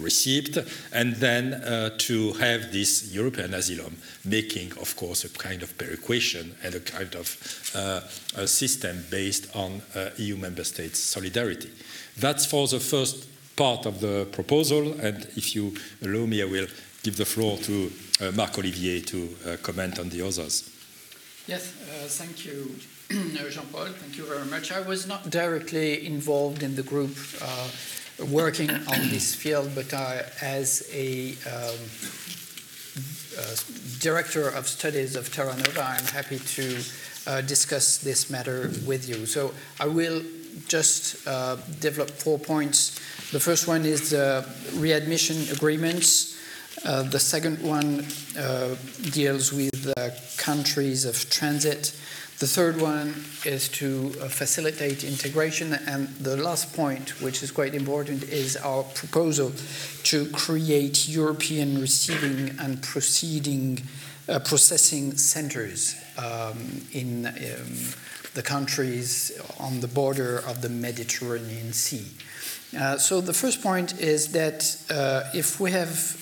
received, 0.00 0.58
and 0.92 1.16
then 1.16 1.60
to 1.98 2.32
have 2.34 2.72
this 2.72 3.12
European 3.12 3.54
asylum 3.54 3.96
making, 4.24 4.70
of 4.80 4.94
course, 4.96 5.24
a 5.24 5.28
kind 5.30 5.62
of 5.62 5.76
perequation 5.78 6.54
and 6.62 6.74
a 6.74 6.80
kind 6.80 7.14
of 7.14 7.36
a 8.36 8.46
system 8.46 9.04
based 9.10 9.54
on 9.56 9.80
EU 10.18 10.36
member 10.36 10.64
states' 10.64 10.98
solidarity. 10.98 11.70
That's 12.18 12.44
for 12.44 12.68
the 12.68 12.80
first 12.80 13.26
part 13.60 13.84
of 13.84 14.00
the 14.00 14.26
proposal, 14.32 14.98
and 15.02 15.16
if 15.36 15.54
you 15.54 15.74
allow 16.02 16.24
me, 16.24 16.40
I 16.40 16.46
will 16.46 16.66
give 17.02 17.16
the 17.18 17.26
floor 17.26 17.58
to 17.58 17.92
uh, 18.20 18.30
Marc 18.32 18.56
Olivier 18.58 19.02
to 19.02 19.18
uh, 19.18 19.56
comment 19.62 19.98
on 19.98 20.08
the 20.08 20.22
others. 20.22 20.70
Yes, 21.46 21.74
uh, 21.82 22.08
thank 22.08 22.46
you, 22.46 22.74
Jean 23.50 23.66
Paul. 23.70 23.88
Thank 24.02 24.16
you 24.16 24.24
very 24.24 24.46
much. 24.46 24.72
I 24.72 24.80
was 24.80 25.06
not 25.06 25.28
directly 25.28 26.06
involved 26.06 26.62
in 26.62 26.74
the 26.74 26.82
group 26.82 27.14
uh, 27.42 27.68
working 28.30 28.70
on 28.70 29.00
this 29.10 29.34
field, 29.34 29.70
but 29.74 29.92
uh, 29.92 30.22
as 30.40 30.88
a 30.94 31.32
um, 31.44 31.80
uh, 33.36 33.56
director 33.98 34.48
of 34.48 34.68
studies 34.68 35.16
of 35.16 35.30
Terra 35.34 35.54
Nova, 35.54 35.82
I'm 35.82 36.06
happy 36.06 36.38
to 36.56 36.82
discuss 37.42 37.98
this 37.98 38.30
matter 38.30 38.70
with 38.86 39.06
you. 39.06 39.26
So 39.26 39.52
I 39.78 39.86
will 39.86 40.22
just 40.68 41.24
develop 41.80 42.10
four 42.10 42.38
points. 42.38 42.98
The 43.32 43.40
first 43.40 43.68
one 43.68 43.84
is 43.84 44.10
the 44.10 44.44
readmission 44.74 45.36
agreements. 45.54 46.36
Uh, 46.84 47.02
the 47.02 47.18
second 47.18 47.62
one 47.62 48.06
uh, 48.38 48.74
deals 49.10 49.52
with 49.52 49.92
uh, 49.96 50.10
countries 50.38 51.04
of 51.04 51.28
transit. 51.28 51.94
The 52.38 52.46
third 52.46 52.80
one 52.80 53.26
is 53.44 53.68
to 53.80 54.14
uh, 54.18 54.28
facilitate 54.28 55.04
integration. 55.04 55.74
And 55.74 56.08
the 56.20 56.38
last 56.38 56.74
point, 56.74 57.20
which 57.20 57.42
is 57.42 57.50
quite 57.50 57.74
important, 57.74 58.22
is 58.24 58.56
our 58.56 58.82
proposal 58.82 59.52
to 60.04 60.26
create 60.30 61.06
European 61.06 61.80
receiving 61.80 62.56
and 62.58 62.82
proceeding, 62.82 63.82
uh, 64.26 64.38
processing 64.38 65.18
centers 65.18 65.96
um, 66.16 66.86
in 66.92 67.26
um, 67.26 67.32
the 68.34 68.42
countries 68.42 69.32
on 69.58 69.80
the 69.80 69.88
border 69.88 70.38
of 70.46 70.62
the 70.62 70.68
Mediterranean 70.68 71.72
Sea. 71.72 72.06
Uh, 72.78 72.96
so 72.96 73.20
the 73.20 73.32
first 73.32 73.62
point 73.62 74.00
is 74.00 74.32
that 74.32 74.76
if 75.34 75.58
we 75.58 75.72
have 75.72 76.16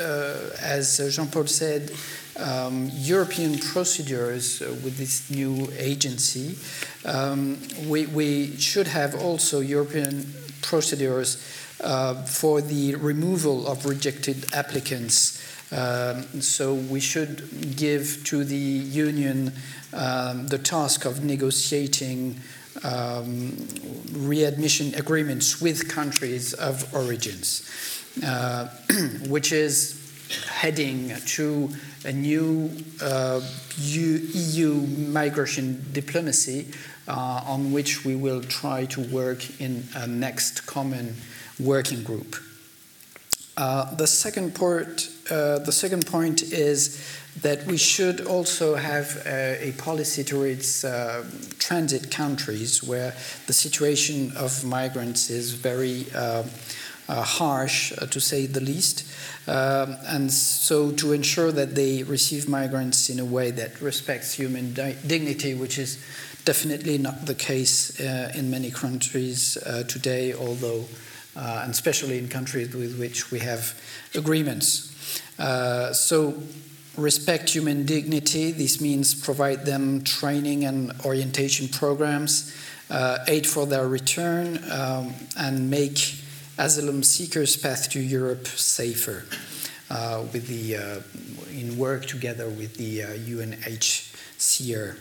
uh, 0.00 0.50
as 0.62 1.00
Jean-Paul 1.14 1.46
said, 1.46 1.90
um, 2.38 2.90
European 2.94 3.58
procedures 3.58 4.62
uh, 4.62 4.68
with 4.82 4.96
this 4.96 5.30
new 5.30 5.68
agency. 5.76 6.56
Um, 7.04 7.58
we, 7.86 8.06
we, 8.06 8.56
should 8.56 8.86
have 8.86 9.14
also 9.14 9.60
European 9.60 10.32
procedures 10.62 11.44
uh, 11.82 12.14
for 12.22 12.62
the 12.62 12.94
removal 12.94 13.66
of 13.66 13.84
rejected 13.84 14.46
applicants. 14.54 15.42
Um, 15.72 16.40
so 16.40 16.74
we 16.74 17.00
should 17.00 17.76
give 17.76 18.22
to 18.24 18.44
the 18.44 18.56
Union 18.56 19.52
um, 19.94 20.46
the 20.48 20.58
task 20.58 21.04
of 21.04 21.24
negotiating 21.24 22.40
um, 22.84 23.68
readmission 24.12 24.94
agreements 24.94 25.60
with 25.60 25.88
countries 25.88 26.52
of 26.54 26.94
origins. 26.94 27.68
Uh, 28.22 28.68
which 29.26 29.52
is 29.52 29.98
heading 30.46 31.14
to 31.24 31.70
a 32.04 32.12
new 32.12 32.70
uh, 33.00 33.40
EU 33.78 34.74
migration 35.08 35.82
diplomacy 35.92 36.66
uh, 37.08 37.42
on 37.46 37.72
which 37.72 38.04
we 38.04 38.14
will 38.14 38.42
try 38.42 38.84
to 38.84 39.00
work 39.00 39.60
in 39.60 39.82
a 39.94 40.06
next 40.06 40.66
common 40.66 41.16
working 41.58 42.02
group. 42.02 42.36
Uh, 43.56 43.94
the 43.96 44.06
second 44.06 44.54
part, 44.54 45.08
uh, 45.30 45.58
the 45.58 45.72
second 45.72 46.06
point 46.06 46.42
is 46.42 47.18
that 47.42 47.66
we 47.66 47.76
should 47.76 48.26
also 48.26 48.74
have 48.74 49.22
a, 49.26 49.68
a 49.68 49.72
policy 49.72 50.24
towards 50.24 50.84
uh, 50.84 51.24
transit 51.58 52.10
countries 52.10 52.82
where 52.82 53.14
the 53.46 53.52
situation 53.52 54.32
of 54.36 54.64
migrants 54.64 55.28
is 55.28 55.52
very 55.52 56.06
uh, 56.14 56.42
harsh, 57.08 57.92
uh, 57.92 58.06
to 58.06 58.20
say 58.20 58.46
the 58.46 58.60
least. 58.60 59.04
Um, 59.46 59.96
and 60.06 60.32
so, 60.32 60.92
to 60.92 61.12
ensure 61.12 61.52
that 61.52 61.74
they 61.74 62.04
receive 62.04 62.48
migrants 62.48 63.10
in 63.10 63.18
a 63.18 63.24
way 63.24 63.50
that 63.50 63.80
respects 63.82 64.32
human 64.32 64.72
di 64.72 64.96
dignity, 65.06 65.54
which 65.54 65.78
is 65.78 66.02
definitely 66.44 66.96
not 66.96 67.26
the 67.26 67.34
case 67.34 68.00
uh, 68.00 68.32
in 68.34 68.50
many 68.50 68.70
countries 68.70 69.58
today, 69.88 70.32
although, 70.32 70.84
and 71.36 71.70
especially 71.70 72.18
in 72.18 72.28
countries 72.28 72.74
with 72.74 72.98
which 72.98 73.30
we 73.30 73.38
have 73.40 73.74
agreements. 74.14 74.94
so, 75.92 76.42
respect 76.96 77.50
human 77.50 77.84
dignity. 77.86 78.52
This 78.52 78.80
means 78.80 79.14
provide 79.14 79.64
them 79.64 80.02
training 80.02 80.64
and 80.64 80.92
orientation 81.04 81.68
programs, 81.68 82.54
uh, 82.90 83.18
aid 83.28 83.46
for 83.46 83.66
their 83.66 83.88
return, 83.88 84.58
um, 84.70 85.14
and 85.38 85.70
make 85.70 86.16
asylum 86.58 87.02
seekers' 87.02 87.56
path 87.56 87.90
to 87.90 88.00
Europe 88.00 88.46
safer 88.46 89.24
uh, 89.90 90.24
with 90.32 90.46
the, 90.48 90.76
uh, 90.76 91.00
in 91.50 91.78
work 91.78 92.06
together 92.06 92.48
with 92.48 92.76
the 92.76 93.00
UNHCR. 93.00 94.96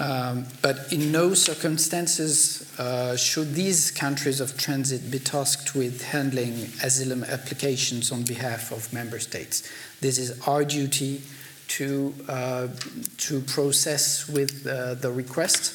Uh, 0.00 0.30
um, 0.30 0.46
but 0.62 0.92
in 0.92 1.12
no 1.12 1.34
circumstances 1.34 2.72
uh, 2.78 3.16
should 3.16 3.54
these 3.54 3.90
countries 3.90 4.40
of 4.40 4.56
transit 4.56 5.10
be 5.10 5.18
tasked 5.18 5.74
with 5.74 6.02
handling 6.02 6.54
asylum 6.82 7.24
applications 7.24 8.10
on 8.12 8.22
behalf 8.22 8.72
of 8.72 8.92
member 8.92 9.18
states. 9.18 9.68
This 10.00 10.18
is 10.18 10.40
our 10.46 10.64
duty 10.64 11.22
to, 11.68 12.14
uh, 12.28 12.68
to 13.18 13.40
process 13.42 14.28
with 14.28 14.66
uh, 14.66 14.94
the 14.94 15.10
request. 15.10 15.74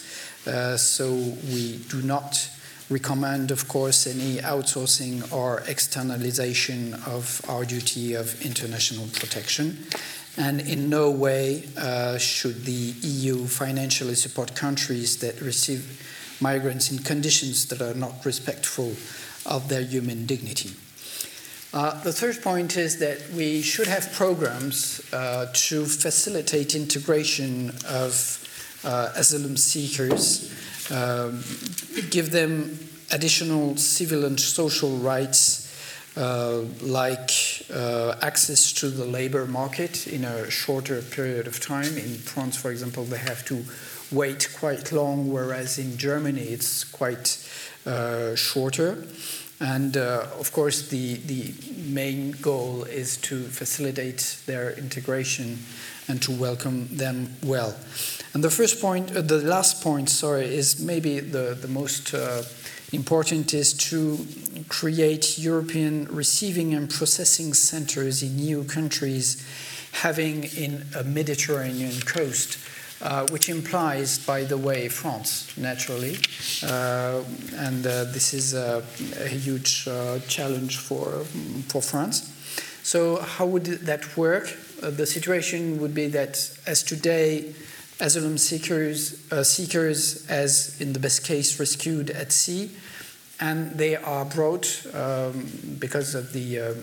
so 0.77 1.13
we 1.53 1.77
do 1.89 2.01
not 2.01 2.50
recommend, 2.89 3.51
of 3.51 3.67
course, 3.67 4.05
any 4.05 4.38
outsourcing 4.41 5.32
or 5.34 5.63
externalization 5.67 6.94
of 7.08 7.41
our 7.50 7.65
duty 7.65 8.13
of 8.13 8.39
international 8.46 9.08
protection. 9.13 9.88
And 10.38 10.62
in 10.62 10.89
no 10.89 11.10
way 11.12 11.63
uh, 11.77 12.18
should 12.18 12.65
the 12.65 12.94
EU 13.01 13.46
financially 13.46 14.15
support 14.15 14.56
countries 14.56 15.20
that 15.20 15.39
receive 15.42 16.38
migrants 16.42 16.92
in 16.92 17.00
conditions 17.00 17.68
that 17.68 17.82
are 17.82 17.94
not 17.94 18.25
respectful 18.25 18.94
of 19.46 19.70
their 19.70 19.82
human 19.82 20.25
dignity. 20.25 20.72
Uh, 21.74 22.01
the 22.04 22.12
third 22.12 22.42
point 22.42 22.77
is 22.77 23.00
that 23.00 23.30
we 23.32 23.62
should 23.62 23.88
have 23.88 24.12
programs 24.13 25.01
uh, 25.13 25.48
to 25.54 25.86
facilitate 25.86 26.75
integration 26.75 27.70
of 27.88 28.42
uh, 28.84 29.12
asylum 29.15 29.58
seekers 29.58 30.51
um, 30.92 31.44
give 32.12 32.32
them 32.32 32.77
additional 33.12 33.75
civil 33.77 34.25
and 34.25 34.39
social 34.39 34.98
rights 34.98 35.64
uh, 36.17 36.62
like 36.81 37.31
uh, 37.74 38.15
access 38.22 38.72
to 38.74 38.89
the 38.89 39.05
labor 39.05 39.45
market 39.45 40.07
in 40.07 40.24
a 40.24 40.50
shorter 40.50 41.01
period 41.01 41.48
of 41.48 41.60
time. 41.60 41.98
In 41.98 42.15
France, 42.15 42.55
for 42.55 42.72
example, 42.72 43.03
they 43.03 43.17
have 43.17 43.43
to 43.45 43.63
wait 44.12 44.50
quite 44.57 44.91
long, 44.91 45.31
whereas 45.31 45.77
in 45.77 45.98
Germany 45.98 46.41
it's 46.41 46.84
quite 46.84 47.38
uh, 47.86 48.36
shorter. 48.36 49.05
And 49.60 49.95
uh, 49.95 50.27
of 50.39 50.51
course, 50.51 50.89
the, 50.89 51.15
the 51.15 51.53
main 51.88 52.31
goal 52.41 52.84
is 52.84 53.17
to 53.17 53.43
facilitate 53.43 54.38
their 54.45 54.72
integration 54.72 55.60
and 56.07 56.22
to 56.22 56.31
welcome 56.31 56.88
them 56.95 57.31
well. 57.43 57.75
And 58.34 58.43
the 58.43 58.50
first 58.50 58.81
point, 58.81 59.15
uh, 59.15 59.22
the 59.22 59.38
last 59.38 59.81
point, 59.81 60.10
sorry, 60.10 60.45
is 60.45 60.79
maybe 60.81 61.19
the, 61.19 61.57
the 61.60 61.69
most 61.69 62.13
important 62.92 63.54
is 63.54 63.74
to 63.74 64.25
create 64.70 65.38
European 65.38 66.08
receiving 66.10 66.74
and 66.74 66.89
processing 66.89 67.54
centers 67.54 68.24
in 68.24 68.39
EU 68.39 68.63
countries 68.63 69.46
having 69.92 70.44
in 70.44 70.86
a 70.96 71.04
Mediterranean 71.04 72.00
coast. 72.01 72.58
Uh, 73.01 73.27
which 73.27 73.50
implies, 73.50 74.18
by 74.25 74.46
the 74.46 74.58
way, 74.58 74.88
France, 74.88 75.56
naturally. 75.58 76.18
Uh, 76.63 77.22
and 77.58 77.86
uh, 77.86 78.06
this 78.06 78.34
is 78.34 78.54
a, 78.54 78.82
a 79.20 79.27
huge 79.27 79.86
uh, 79.86 80.18
challenge 80.30 80.77
for, 80.77 81.25
for 81.68 81.82
France. 81.82 82.32
So, 82.84 83.18
how 83.18 83.48
would 83.48 83.65
that 83.65 84.15
work? 84.15 84.50
Uh, 84.82 84.92
the 84.92 85.06
situation 85.06 85.82
would 85.82 85.94
be 85.94 86.08
that, 86.08 86.50
as 86.65 86.84
today, 86.84 87.54
asylum 88.00 88.38
seekers, 88.38 89.32
uh, 89.32 89.44
seekers, 89.44 90.25
as 90.28 90.80
in 90.82 90.94
the 90.94 91.00
best 91.00 91.24
case, 91.24 91.60
rescued 91.60 92.10
at 92.10 92.32
sea, 92.32 92.72
and 93.40 93.72
they 93.72 93.96
are 93.96 94.25
brought 94.25 94.86
um, 94.94 95.50
because 95.80 96.16
of 96.16 96.34
the 96.34 96.60
uh, 96.60 96.74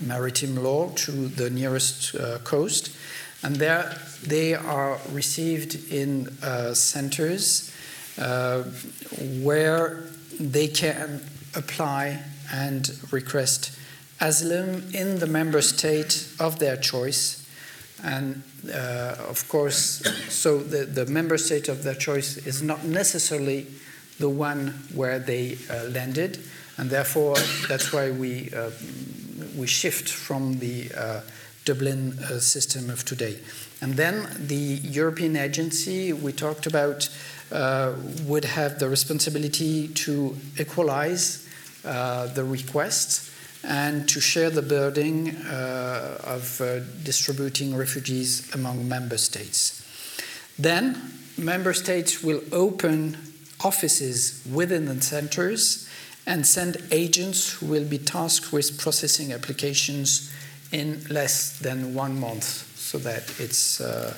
maritime 0.00 0.56
law 0.56 0.90
to 0.90 1.28
the 1.28 1.50
nearest 1.50 2.14
uh, 2.14 2.38
coast, 2.38 2.94
and 3.42 3.56
there 3.56 3.98
they 4.22 4.54
are 4.54 4.98
received 5.12 5.92
in 5.92 6.28
uh, 6.42 6.72
centers 6.74 7.70
uh, 8.18 8.62
where 9.42 10.04
they 10.40 10.68
can 10.68 11.20
apply 11.54 12.20
and 12.52 12.98
request 13.10 13.78
asylum 14.20 14.82
in 14.92 15.18
the 15.18 15.26
member 15.26 15.60
state 15.60 16.28
of 16.40 16.58
their 16.58 16.76
choice. 16.76 17.43
And 18.04 18.42
uh, 18.70 19.16
of 19.30 19.48
course, 19.48 20.02
so 20.28 20.58
the, 20.58 20.84
the 20.84 21.06
member 21.06 21.38
state 21.38 21.68
of 21.68 21.82
their 21.82 21.94
choice 21.94 22.36
is 22.46 22.62
not 22.62 22.84
necessarily 22.84 23.66
the 24.18 24.28
one 24.28 24.68
where 24.94 25.18
they 25.18 25.56
uh, 25.70 25.84
landed, 25.84 26.38
and 26.76 26.90
therefore 26.90 27.36
that's 27.66 27.92
why 27.92 28.10
we, 28.10 28.50
uh, 28.54 28.70
we 29.56 29.66
shift 29.66 30.08
from 30.08 30.58
the 30.58 30.90
uh, 30.94 31.20
Dublin 31.64 32.18
uh, 32.18 32.38
system 32.40 32.90
of 32.90 33.04
today. 33.06 33.38
And 33.80 33.94
then 33.94 34.28
the 34.38 34.54
European 34.54 35.36
agency 35.36 36.12
we 36.12 36.32
talked 36.32 36.66
about 36.66 37.08
uh, 37.50 37.94
would 38.24 38.44
have 38.44 38.78
the 38.78 38.88
responsibility 38.88 39.88
to 39.88 40.36
equalize 40.58 41.48
the 41.82 42.44
requests 42.44 43.33
and 43.66 44.08
to 44.08 44.20
share 44.20 44.50
the 44.50 44.62
burden 44.62 45.36
uh, 45.46 46.18
of 46.24 46.60
uh, 46.60 46.80
distributing 47.02 47.74
refugees 47.74 48.54
among 48.54 48.88
member 48.88 49.16
states. 49.16 49.80
Then, 50.58 51.12
member 51.36 51.72
states 51.72 52.22
will 52.22 52.42
open 52.52 53.16
offices 53.64 54.42
within 54.52 54.84
the 54.84 55.00
centers 55.00 55.88
and 56.26 56.46
send 56.46 56.76
agents 56.90 57.52
who 57.54 57.66
will 57.66 57.84
be 57.84 57.98
tasked 57.98 58.52
with 58.52 58.78
processing 58.78 59.32
applications 59.32 60.32
in 60.72 61.02
less 61.10 61.58
than 61.58 61.94
one 61.94 62.18
month 62.18 62.44
so 62.76 62.98
that 62.98 63.22
it's 63.38 63.80
uh, 63.80 64.14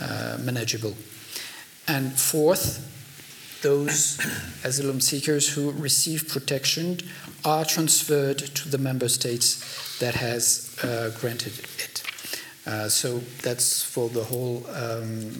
uh, 0.00 0.38
manageable. 0.40 0.94
And 1.86 2.12
fourth, 2.12 2.84
those 3.62 4.18
asylum 4.64 5.00
seekers 5.00 5.48
who 5.48 5.72
receive 5.72 6.28
protection 6.28 6.98
are 7.44 7.64
transferred 7.64 8.38
to 8.38 8.68
the 8.68 8.78
member 8.78 9.08
states 9.08 9.98
that 9.98 10.14
has 10.14 10.76
uh, 10.82 11.10
granted 11.20 11.58
it. 11.78 12.02
Uh, 12.66 12.86
so 12.86 13.18
that's 13.42 13.82
for 13.82 14.10
the 14.10 14.22
whole, 14.22 14.58
um, 14.74 15.30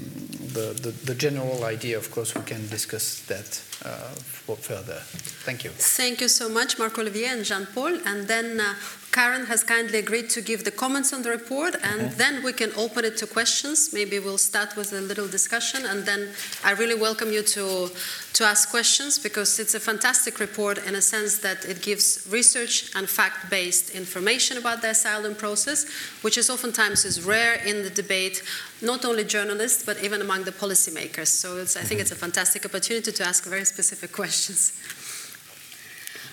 the, 0.54 0.72
the, 0.80 0.94
the, 1.04 1.14
general 1.14 1.62
idea. 1.64 1.98
Of 1.98 2.10
course, 2.10 2.34
we 2.34 2.40
can 2.42 2.66
discuss 2.68 3.20
that 3.26 3.60
uh, 3.84 4.14
further. 4.56 5.00
Thank 5.44 5.62
you. 5.62 5.70
Thank 5.70 6.22
you 6.22 6.28
so 6.28 6.48
much, 6.48 6.78
Marc 6.78 6.98
Olivier 6.98 7.26
and 7.26 7.44
Jean 7.44 7.66
Paul. 7.66 7.98
And 8.06 8.26
then 8.26 8.60
uh, 8.60 8.74
Karen 9.10 9.46
has 9.46 9.64
kindly 9.64 9.98
agreed 9.98 10.28
to 10.30 10.42
give 10.42 10.64
the 10.64 10.70
comments 10.70 11.12
on 11.12 11.22
the 11.22 11.30
report, 11.30 11.74
and 11.82 12.02
okay. 12.02 12.14
then 12.14 12.42
we 12.44 12.52
can 12.52 12.70
open 12.76 13.04
it 13.04 13.16
to 13.16 13.26
questions. 13.26 13.90
Maybe 13.92 14.18
we'll 14.18 14.38
start 14.38 14.76
with 14.76 14.92
a 14.92 15.00
little 15.00 15.26
discussion, 15.26 15.86
and 15.86 16.04
then 16.04 16.28
I 16.62 16.72
really 16.72 16.94
welcome 16.94 17.32
you 17.32 17.42
to, 17.42 17.90
to 18.34 18.44
ask 18.44 18.70
questions 18.70 19.18
because 19.18 19.58
it's 19.58 19.74
a 19.74 19.80
fantastic 19.80 20.38
report 20.40 20.78
in 20.86 20.94
a 20.94 21.00
sense 21.00 21.38
that 21.38 21.64
it 21.64 21.80
gives 21.80 22.26
research 22.30 22.90
and 22.94 23.08
fact 23.08 23.48
based 23.50 23.90
information 23.90 24.58
about 24.58 24.82
the 24.82 24.90
asylum 24.90 25.34
process, 25.34 25.86
which 26.20 26.36
is 26.36 26.50
oftentimes 26.50 27.04
is 27.04 27.22
rare 27.22 27.54
in 27.64 27.82
the 27.82 27.90
debate, 27.90 28.42
not 28.82 29.04
only 29.06 29.24
journalists, 29.24 29.84
but 29.84 30.02
even 30.04 30.20
among 30.20 30.44
the 30.44 30.52
policymakers. 30.52 31.28
So 31.28 31.60
I 31.60 31.64
think 31.64 31.84
mm-hmm. 31.86 32.00
it's 32.00 32.12
a 32.12 32.16
fantastic 32.16 32.66
opportunity 32.66 33.10
to 33.10 33.24
ask 33.24 33.44
very 33.44 33.64
specific 33.64 34.12
questions. 34.20 34.72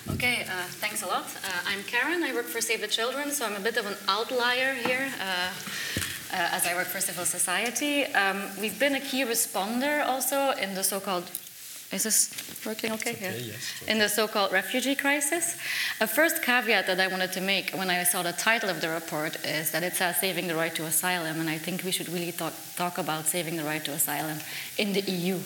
Okay, 0.08 0.46
uh, 0.48 0.62
thanks 0.80 1.02
a 1.02 1.06
lot. 1.06 1.24
Uh, 1.24 1.50
I'm 1.66 1.82
Karen. 1.82 2.22
I 2.22 2.32
work 2.32 2.46
for 2.46 2.60
Save 2.60 2.80
the 2.80 2.86
Children, 2.86 3.32
so 3.32 3.44
I'm 3.44 3.56
a 3.56 3.60
bit 3.60 3.76
of 3.76 3.86
an 3.86 3.96
outlier 4.08 4.72
here. 4.72 5.12
Uh, 5.20 5.50
uh 6.32 6.48
as 6.56 6.66
I 6.66 6.74
work 6.74 6.86
for 6.86 7.00
civil 7.00 7.24
society, 7.24 8.04
um, 8.14 8.42
we've 8.60 8.78
been 8.78 8.94
a 8.94 9.00
key 9.00 9.24
responder 9.24 10.06
also 10.06 10.52
in 10.52 10.74
the 10.74 10.84
so-called 10.84 11.28
is 11.92 12.02
this 12.02 12.30
working 12.66 12.92
okay? 12.92 13.12
okay 13.12 13.38
yeah. 13.38 13.52
yes. 13.52 13.82
In 13.86 13.98
the 13.98 14.08
so 14.08 14.26
called 14.26 14.52
refugee 14.52 14.96
crisis. 14.96 15.56
A 16.00 16.06
first 16.06 16.42
caveat 16.42 16.86
that 16.88 16.98
I 16.98 17.06
wanted 17.06 17.32
to 17.32 17.40
make 17.40 17.70
when 17.70 17.90
I 17.90 18.02
saw 18.02 18.22
the 18.22 18.32
title 18.32 18.70
of 18.70 18.80
the 18.80 18.88
report 18.88 19.36
is 19.44 19.70
that 19.70 19.82
it 19.84 19.94
says 19.94 20.16
saving 20.18 20.48
the 20.48 20.56
right 20.56 20.74
to 20.74 20.84
asylum, 20.84 21.40
and 21.40 21.48
I 21.48 21.58
think 21.58 21.84
we 21.84 21.92
should 21.92 22.08
really 22.08 22.32
talk, 22.32 22.54
talk 22.76 22.98
about 22.98 23.26
saving 23.26 23.56
the 23.56 23.64
right 23.64 23.84
to 23.84 23.92
asylum 23.92 24.38
in 24.78 24.92
the 24.92 25.02
EU. 25.02 25.38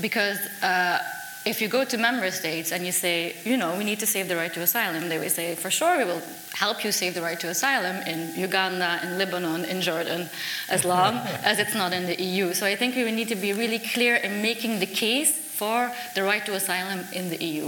Because 0.00 0.38
uh, 0.62 1.00
if 1.48 1.62
you 1.62 1.68
go 1.68 1.84
to 1.84 1.96
member 1.96 2.30
states 2.30 2.72
and 2.72 2.84
you 2.84 2.92
say, 2.92 3.34
you 3.44 3.56
know, 3.56 3.76
we 3.78 3.84
need 3.84 3.98
to 4.00 4.06
save 4.06 4.28
the 4.28 4.36
right 4.36 4.52
to 4.52 4.60
asylum, 4.60 5.08
they 5.08 5.18
will 5.18 5.30
say, 5.30 5.54
for 5.54 5.70
sure, 5.70 5.96
we 5.96 6.04
will 6.04 6.22
help 6.52 6.84
you 6.84 6.92
save 6.92 7.14
the 7.14 7.22
right 7.22 7.40
to 7.40 7.48
asylum 7.48 7.96
in 8.06 8.38
Uganda, 8.38 9.00
in 9.02 9.18
Lebanon, 9.18 9.64
in 9.64 9.80
Jordan, 9.80 10.28
as 10.68 10.84
long 10.84 11.14
as 11.44 11.58
it's 11.58 11.74
not 11.74 11.92
in 11.92 12.06
the 12.06 12.22
EU. 12.22 12.52
So 12.52 12.66
I 12.66 12.76
think 12.76 12.94
we 12.96 13.10
need 13.10 13.28
to 13.28 13.36
be 13.36 13.52
really 13.52 13.78
clear 13.78 14.16
in 14.16 14.42
making 14.42 14.80
the 14.80 14.86
case 14.86 15.47
for 15.58 15.90
the 16.14 16.22
right 16.22 16.44
to 16.46 16.54
asylum 16.54 17.00
in 17.12 17.30
the 17.30 17.44
EU. 17.44 17.66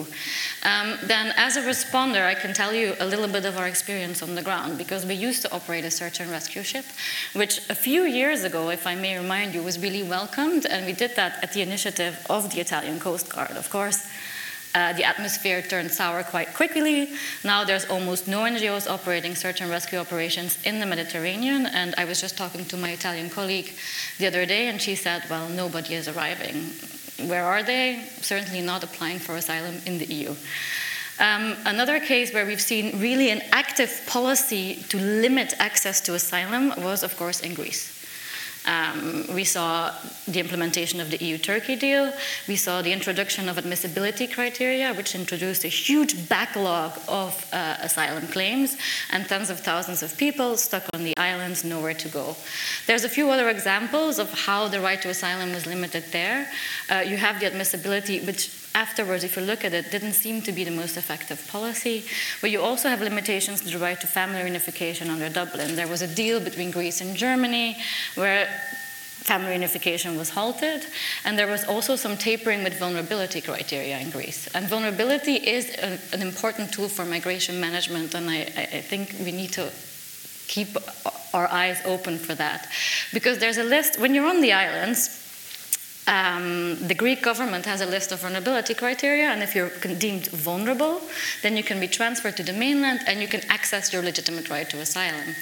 Um, 0.62 0.88
then, 1.02 1.34
as 1.36 1.56
a 1.56 1.62
responder, 1.62 2.24
I 2.24 2.36
can 2.36 2.54
tell 2.54 2.72
you 2.72 2.94
a 3.00 3.06
little 3.06 3.26
bit 3.26 3.44
of 3.44 3.58
our 3.58 3.66
experience 3.66 4.22
on 4.22 4.36
the 4.36 4.42
ground 4.42 4.78
because 4.78 5.04
we 5.04 5.14
used 5.14 5.42
to 5.42 5.52
operate 5.52 5.84
a 5.84 5.90
search 5.90 6.20
and 6.20 6.30
rescue 6.30 6.62
ship, 6.62 6.84
which 7.34 7.54
a 7.68 7.74
few 7.74 8.04
years 8.04 8.44
ago, 8.44 8.70
if 8.70 8.86
I 8.86 8.94
may 8.94 9.18
remind 9.18 9.54
you, 9.54 9.62
was 9.62 9.78
really 9.78 10.04
welcomed, 10.04 10.66
and 10.66 10.86
we 10.86 10.92
did 10.92 11.16
that 11.16 11.42
at 11.42 11.52
the 11.52 11.62
initiative 11.62 12.14
of 12.30 12.52
the 12.52 12.60
Italian 12.60 13.00
Coast 13.00 13.28
Guard, 13.28 13.56
of 13.56 13.68
course. 13.70 14.06
Uh, 14.72 14.92
the 14.92 15.02
atmosphere 15.02 15.60
turned 15.62 15.90
sour 15.90 16.22
quite 16.22 16.54
quickly. 16.54 17.10
Now 17.42 17.64
there's 17.64 17.86
almost 17.86 18.28
no 18.28 18.40
NGOs 18.42 18.88
operating 18.88 19.34
search 19.34 19.60
and 19.60 19.68
rescue 19.68 19.98
operations 19.98 20.62
in 20.62 20.78
the 20.78 20.86
Mediterranean. 20.86 21.66
And 21.66 21.92
I 21.98 22.04
was 22.04 22.20
just 22.20 22.36
talking 22.36 22.64
to 22.66 22.76
my 22.76 22.90
Italian 22.90 23.30
colleague 23.30 23.72
the 24.18 24.28
other 24.28 24.46
day, 24.46 24.68
and 24.68 24.80
she 24.80 24.94
said, 24.94 25.24
Well, 25.28 25.48
nobody 25.48 25.94
is 25.94 26.06
arriving. 26.06 26.70
Where 27.28 27.44
are 27.44 27.62
they? 27.62 28.04
Certainly 28.20 28.62
not 28.62 28.84
applying 28.84 29.18
for 29.18 29.36
asylum 29.36 29.76
in 29.86 29.98
the 29.98 30.06
EU. 30.06 30.34
Um, 31.18 31.54
another 31.66 32.00
case 32.00 32.32
where 32.32 32.46
we've 32.46 32.60
seen 32.60 32.98
really 32.98 33.30
an 33.30 33.42
active 33.52 34.02
policy 34.06 34.76
to 34.88 34.96
limit 34.96 35.52
access 35.58 36.00
to 36.02 36.14
asylum 36.14 36.72
was, 36.78 37.02
of 37.02 37.16
course, 37.18 37.40
in 37.40 37.52
Greece. 37.52 37.99
Um, 38.66 39.24
we 39.34 39.44
saw 39.44 39.92
the 40.28 40.38
implementation 40.38 41.00
of 41.00 41.10
the 41.10 41.16
EU 41.24 41.38
Turkey 41.38 41.76
deal. 41.76 42.12
We 42.46 42.56
saw 42.56 42.82
the 42.82 42.92
introduction 42.92 43.48
of 43.48 43.56
admissibility 43.56 44.26
criteria, 44.26 44.92
which 44.92 45.14
introduced 45.14 45.64
a 45.64 45.68
huge 45.68 46.28
backlog 46.28 46.92
of 47.08 47.46
uh, 47.52 47.76
asylum 47.80 48.26
claims 48.28 48.76
and 49.10 49.26
tens 49.26 49.48
of 49.48 49.60
thousands 49.60 50.02
of 50.02 50.16
people 50.18 50.56
stuck 50.56 50.84
on 50.92 51.04
the 51.04 51.16
islands, 51.16 51.64
nowhere 51.64 51.94
to 51.94 52.08
go. 52.08 52.36
There's 52.86 53.04
a 53.04 53.08
few 53.08 53.30
other 53.30 53.48
examples 53.48 54.18
of 54.18 54.30
how 54.32 54.68
the 54.68 54.80
right 54.80 55.00
to 55.02 55.08
asylum 55.08 55.52
was 55.52 55.66
limited 55.66 56.04
there. 56.12 56.46
Uh, 56.90 56.96
you 57.06 57.16
have 57.16 57.40
the 57.40 57.46
admissibility, 57.46 58.20
which 58.20 58.50
afterwards, 58.74 59.24
if 59.24 59.36
you 59.36 59.42
look 59.42 59.64
at 59.64 59.74
it, 59.74 59.90
didn't 59.90 60.12
seem 60.12 60.42
to 60.42 60.52
be 60.52 60.64
the 60.64 60.70
most 60.70 60.96
effective 60.96 61.46
policy. 61.48 62.04
But 62.40 62.50
you 62.50 62.60
also 62.60 62.88
have 62.88 63.00
limitations 63.00 63.60
to 63.62 63.70
the 63.70 63.78
right 63.78 64.00
to 64.00 64.06
family 64.06 64.40
reunification 64.40 65.08
under 65.10 65.28
Dublin. 65.28 65.76
There 65.76 65.88
was 65.88 66.02
a 66.02 66.14
deal 66.14 66.40
between 66.40 66.70
Greece 66.70 67.00
and 67.00 67.16
Germany 67.16 67.76
where 68.14 68.48
family 69.20 69.56
reunification 69.56 70.16
was 70.16 70.30
halted, 70.30 70.86
and 71.24 71.38
there 71.38 71.46
was 71.46 71.64
also 71.64 71.94
some 71.94 72.16
tapering 72.16 72.64
with 72.64 72.78
vulnerability 72.78 73.40
criteria 73.40 73.98
in 73.98 74.10
Greece. 74.10 74.48
And 74.54 74.66
vulnerability 74.66 75.34
is 75.34 75.70
a, 75.76 75.98
an 76.14 76.22
important 76.22 76.72
tool 76.72 76.88
for 76.88 77.04
migration 77.04 77.60
management, 77.60 78.14
and 78.14 78.30
I, 78.30 78.40
I 78.56 78.80
think 78.80 79.14
we 79.22 79.30
need 79.30 79.52
to 79.52 79.70
keep 80.48 80.68
our 81.32 81.46
eyes 81.48 81.80
open 81.84 82.18
for 82.18 82.34
that. 82.34 82.68
Because 83.12 83.38
there's 83.38 83.58
a 83.58 83.62
list, 83.62 84.00
when 84.00 84.14
you're 84.14 84.26
on 84.26 84.40
the 84.40 84.52
islands, 84.52 85.29
um, 86.10 86.76
the 86.88 86.94
Greek 86.94 87.22
government 87.22 87.64
has 87.66 87.80
a 87.80 87.86
list 87.86 88.10
of 88.10 88.20
vulnerability 88.20 88.74
criteria, 88.74 89.30
and 89.30 89.42
if 89.42 89.54
you're 89.54 89.70
deemed 89.98 90.26
vulnerable, 90.26 91.00
then 91.42 91.56
you 91.56 91.62
can 91.62 91.78
be 91.78 91.86
transferred 91.86 92.36
to 92.36 92.42
the 92.42 92.52
mainland 92.52 93.00
and 93.06 93.20
you 93.20 93.28
can 93.28 93.42
access 93.48 93.92
your 93.92 94.02
legitimate 94.02 94.50
right 94.50 94.68
to 94.70 94.78
asylum. 94.80 95.36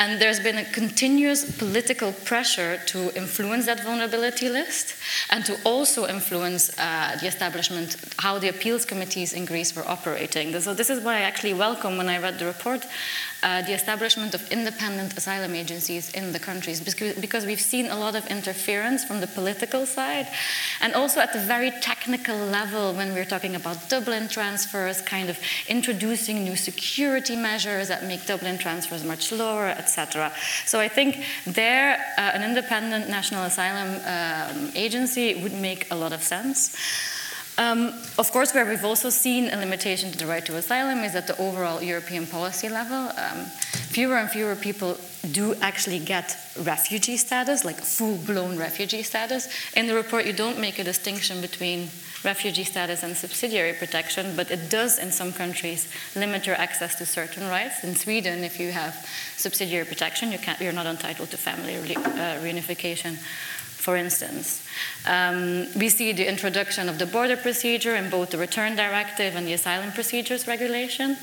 And 0.00 0.22
there's 0.22 0.38
been 0.38 0.58
a 0.58 0.64
continuous 0.64 1.58
political 1.58 2.12
pressure 2.12 2.80
to 2.86 3.14
influence 3.16 3.66
that 3.66 3.82
vulnerability 3.82 4.48
list 4.48 4.94
and 5.28 5.44
to 5.44 5.58
also 5.64 6.06
influence 6.06 6.70
uh, 6.78 7.18
the 7.20 7.26
establishment, 7.26 7.96
how 8.18 8.38
the 8.38 8.48
appeals 8.48 8.84
committees 8.84 9.32
in 9.32 9.44
Greece 9.44 9.74
were 9.74 9.86
operating. 9.88 10.58
So, 10.60 10.72
this 10.72 10.88
is 10.88 11.02
why 11.02 11.16
I 11.16 11.20
actually 11.22 11.54
welcome 11.54 11.96
when 11.96 12.08
I 12.08 12.18
read 12.18 12.38
the 12.38 12.46
report 12.46 12.86
uh, 13.42 13.62
the 13.62 13.72
establishment 13.72 14.34
of 14.34 14.50
independent 14.50 15.16
asylum 15.16 15.54
agencies 15.54 16.10
in 16.12 16.32
the 16.32 16.38
countries 16.38 16.80
because 16.80 17.46
we've 17.46 17.60
seen 17.60 17.86
a 17.86 17.98
lot 17.98 18.16
of 18.16 18.26
interference 18.26 19.04
from 19.04 19.20
the 19.20 19.26
political 19.26 19.86
side 19.86 20.26
and 20.80 20.94
also 20.94 21.20
at 21.20 21.32
the 21.32 21.38
very 21.38 21.70
technical 21.80 22.36
level 22.36 22.92
when 22.94 23.12
we're 23.12 23.24
talking 23.24 23.54
about 23.54 23.88
Dublin 23.88 24.28
transfers, 24.28 25.00
kind 25.02 25.30
of 25.30 25.38
introducing 25.68 26.42
new 26.42 26.56
security 26.56 27.36
measures 27.36 27.88
that 27.88 28.04
make 28.04 28.26
Dublin 28.26 28.58
transfers 28.58 29.04
much 29.04 29.30
lower, 29.30 29.66
etc. 29.66 30.32
So 30.66 30.80
I 30.80 30.88
think 30.88 31.24
there 31.46 31.96
uh, 32.16 32.20
an 32.20 32.42
independent 32.42 33.08
national 33.08 33.44
asylum 33.44 34.00
um, 34.04 34.72
agency 34.74 35.40
would 35.42 35.52
make 35.52 35.90
a 35.90 35.94
lot 35.94 36.12
of 36.12 36.22
sense. 36.22 36.76
Um, 37.58 37.88
of 38.18 38.30
course, 38.30 38.54
where 38.54 38.64
we've 38.64 38.84
also 38.84 39.10
seen 39.10 39.48
a 39.50 39.56
limitation 39.56 40.12
to 40.12 40.18
the 40.18 40.26
right 40.26 40.46
to 40.46 40.56
asylum 40.56 41.00
is 41.00 41.16
at 41.16 41.26
the 41.26 41.36
overall 41.38 41.82
European 41.82 42.24
policy 42.24 42.68
level. 42.68 43.10
Um, 43.18 43.46
fewer 43.90 44.16
and 44.16 44.30
fewer 44.30 44.54
people 44.54 44.96
do 45.32 45.56
actually 45.60 45.98
get 45.98 46.36
refugee 46.62 47.16
status, 47.16 47.64
like 47.64 47.80
full 47.80 48.16
blown 48.18 48.56
refugee 48.56 49.02
status. 49.02 49.48
In 49.74 49.88
the 49.88 49.94
report, 49.94 50.24
you 50.24 50.32
don't 50.32 50.60
make 50.60 50.78
a 50.78 50.84
distinction 50.84 51.40
between 51.40 51.88
refugee 52.24 52.64
status 52.64 53.02
and 53.02 53.16
subsidiary 53.16 53.72
protection, 53.72 54.36
but 54.36 54.50
it 54.52 54.70
does 54.70 54.98
in 54.98 55.10
some 55.10 55.32
countries 55.32 55.88
limit 56.14 56.46
your 56.46 56.56
access 56.56 56.94
to 56.96 57.06
certain 57.06 57.48
rights. 57.48 57.82
In 57.82 57.96
Sweden, 57.96 58.44
if 58.44 58.60
you 58.60 58.70
have 58.70 58.94
subsidiary 59.36 59.84
protection, 59.84 60.30
you 60.30 60.38
you're 60.60 60.72
not 60.72 60.86
entitled 60.86 61.30
to 61.30 61.36
family 61.36 61.76
re- 61.76 61.96
uh, 61.96 62.38
reunification 62.40 63.18
for 63.88 63.96
instance. 63.96 64.62
Um, 65.06 65.66
we 65.74 65.88
see 65.88 66.12
the 66.12 66.28
introduction 66.28 66.90
of 66.90 66.98
the 66.98 67.06
border 67.06 67.38
procedure 67.38 67.96
in 67.96 68.10
both 68.10 68.28
the 68.28 68.36
return 68.36 68.76
directive 68.76 69.34
and 69.34 69.46
the 69.46 69.54
asylum 69.54 69.92
procedures 69.92 70.46
regulation, 70.46 71.16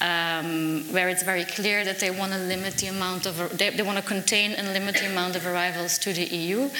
um, 0.00 0.84
where 0.92 1.08
it's 1.08 1.24
very 1.24 1.44
clear 1.44 1.84
that 1.84 1.98
they 1.98 2.12
want 2.12 2.30
to 2.30 2.38
limit 2.38 2.74
the 2.76 2.86
amount 2.86 3.26
of, 3.26 3.34
they, 3.58 3.70
they 3.70 3.82
want 3.82 3.98
to 3.98 4.04
contain 4.04 4.52
and 4.52 4.72
limit 4.72 4.94
the 4.94 5.10
amount 5.10 5.34
of 5.34 5.44
arrivals 5.44 5.98
to 5.98 6.12
the 6.12 6.22
EU. 6.22 6.70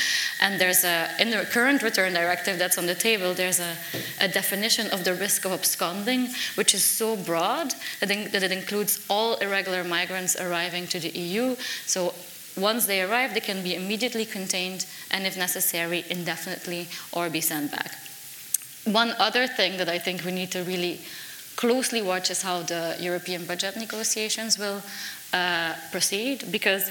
And 0.41 0.61
there's 0.61 0.85
a, 0.85 1.11
in 1.19 1.31
the 1.31 1.45
current 1.51 1.83
return 1.83 2.13
directive 2.15 2.57
that's 2.57 2.79
on 2.79 2.87
the 2.87 2.95
table, 2.95 3.35
there's 3.35 3.59
a, 3.59 3.75
a 4.21 4.29
definition 4.29 4.87
of 4.93 5.03
the 5.03 5.15
risk 5.15 5.45
of 5.45 5.51
absconding, 5.51 6.29
which 6.55 6.75
is 6.75 6.85
so 6.85 7.17
broad 7.17 7.75
that, 7.99 8.09
in, 8.09 8.31
that 8.31 8.45
it 8.45 8.53
includes 8.53 9.05
all 9.11 9.35
irregular 9.39 9.83
migrants 9.83 10.37
arriving 10.37 10.87
to 10.87 11.01
the 11.01 11.09
EU. 11.09 11.57
So 11.87 12.15
once 12.57 12.87
they 12.87 13.03
arrive, 13.03 13.35
they 13.35 13.41
can 13.41 13.63
be 13.63 13.75
immediately 13.75 14.25
contained 14.25 14.87
and, 15.11 15.27
if 15.27 15.37
necessary, 15.37 16.05
indefinitely 16.09 16.89
or 17.13 17.31
be 17.31 17.41
sent 17.41 17.71
back. 17.71 17.93
One 18.85 19.15
other 19.19 19.47
thing 19.47 19.79
that 19.79 19.89
I 19.89 19.99
think 19.99 20.25
we 20.25 20.33
need 20.33 20.51
to 20.53 20.63
really 20.63 21.01
closely 21.57 22.03
watch 22.03 22.31
is 22.31 22.43
how 22.43 22.63
the 22.63 22.97
European 23.01 23.47
budget 23.47 23.77
negotiations 23.77 24.59
will 24.59 24.83
uh, 25.33 25.75
proceed, 25.91 26.53
because 26.53 26.91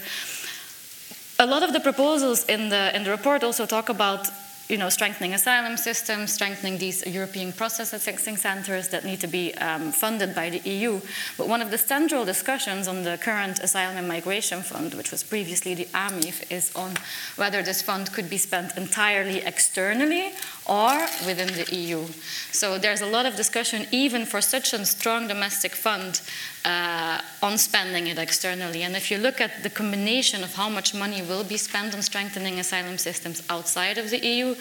a 1.39 1.45
lot 1.45 1.63
of 1.63 1.73
the 1.73 1.79
proposals 1.79 2.45
in 2.45 2.69
the 2.69 2.95
in 2.95 3.03
the 3.03 3.11
report 3.11 3.43
also 3.43 3.65
talk 3.65 3.89
about 3.89 4.27
you 4.69 4.77
know, 4.77 4.89
strengthening 4.89 5.33
asylum 5.33 5.75
systems, 5.77 6.31
strengthening 6.31 6.77
these 6.77 7.05
European 7.05 7.51
processing 7.51 8.37
centers 8.37 8.87
that 8.89 9.03
need 9.03 9.19
to 9.19 9.27
be 9.27 9.53
um, 9.55 9.91
funded 9.91 10.33
by 10.33 10.49
the 10.49 10.59
EU. 10.69 11.01
But 11.37 11.47
one 11.47 11.61
of 11.61 11.69
the 11.69 11.77
central 11.77 12.23
discussions 12.23 12.87
on 12.87 13.03
the 13.03 13.17
current 13.21 13.59
Asylum 13.59 13.97
and 13.97 14.07
Migration 14.07 14.61
Fund, 14.61 14.93
which 14.93 15.11
was 15.11 15.23
previously 15.23 15.75
the 15.75 15.85
AMIF, 15.93 16.49
is 16.51 16.73
on 16.75 16.93
whether 17.35 17.61
this 17.61 17.81
fund 17.81 18.13
could 18.13 18.29
be 18.29 18.37
spent 18.37 18.77
entirely 18.77 19.39
externally 19.39 20.31
or 20.65 20.97
within 21.25 21.47
the 21.47 21.75
EU. 21.75 22.05
So 22.51 22.77
there's 22.77 23.01
a 23.01 23.05
lot 23.05 23.25
of 23.25 23.35
discussion, 23.35 23.85
even 23.91 24.25
for 24.25 24.41
such 24.41 24.73
a 24.73 24.85
strong 24.85 25.27
domestic 25.27 25.73
fund, 25.73 26.21
uh, 26.65 27.19
on 27.41 27.57
spending 27.57 28.07
it 28.07 28.17
externally. 28.17 28.83
And 28.83 28.95
if 28.95 29.11
you 29.11 29.17
look 29.17 29.41
at 29.41 29.63
the 29.63 29.69
combination 29.69 30.43
of 30.43 30.55
how 30.55 30.69
much 30.69 30.93
money 30.93 31.21
will 31.21 31.43
be 31.43 31.57
spent 31.57 31.93
on 31.93 32.01
strengthening 32.01 32.59
asylum 32.59 32.97
systems 32.97 33.43
outside 33.49 33.97
of 33.97 34.09
the 34.09 34.25
EU, 34.25 34.55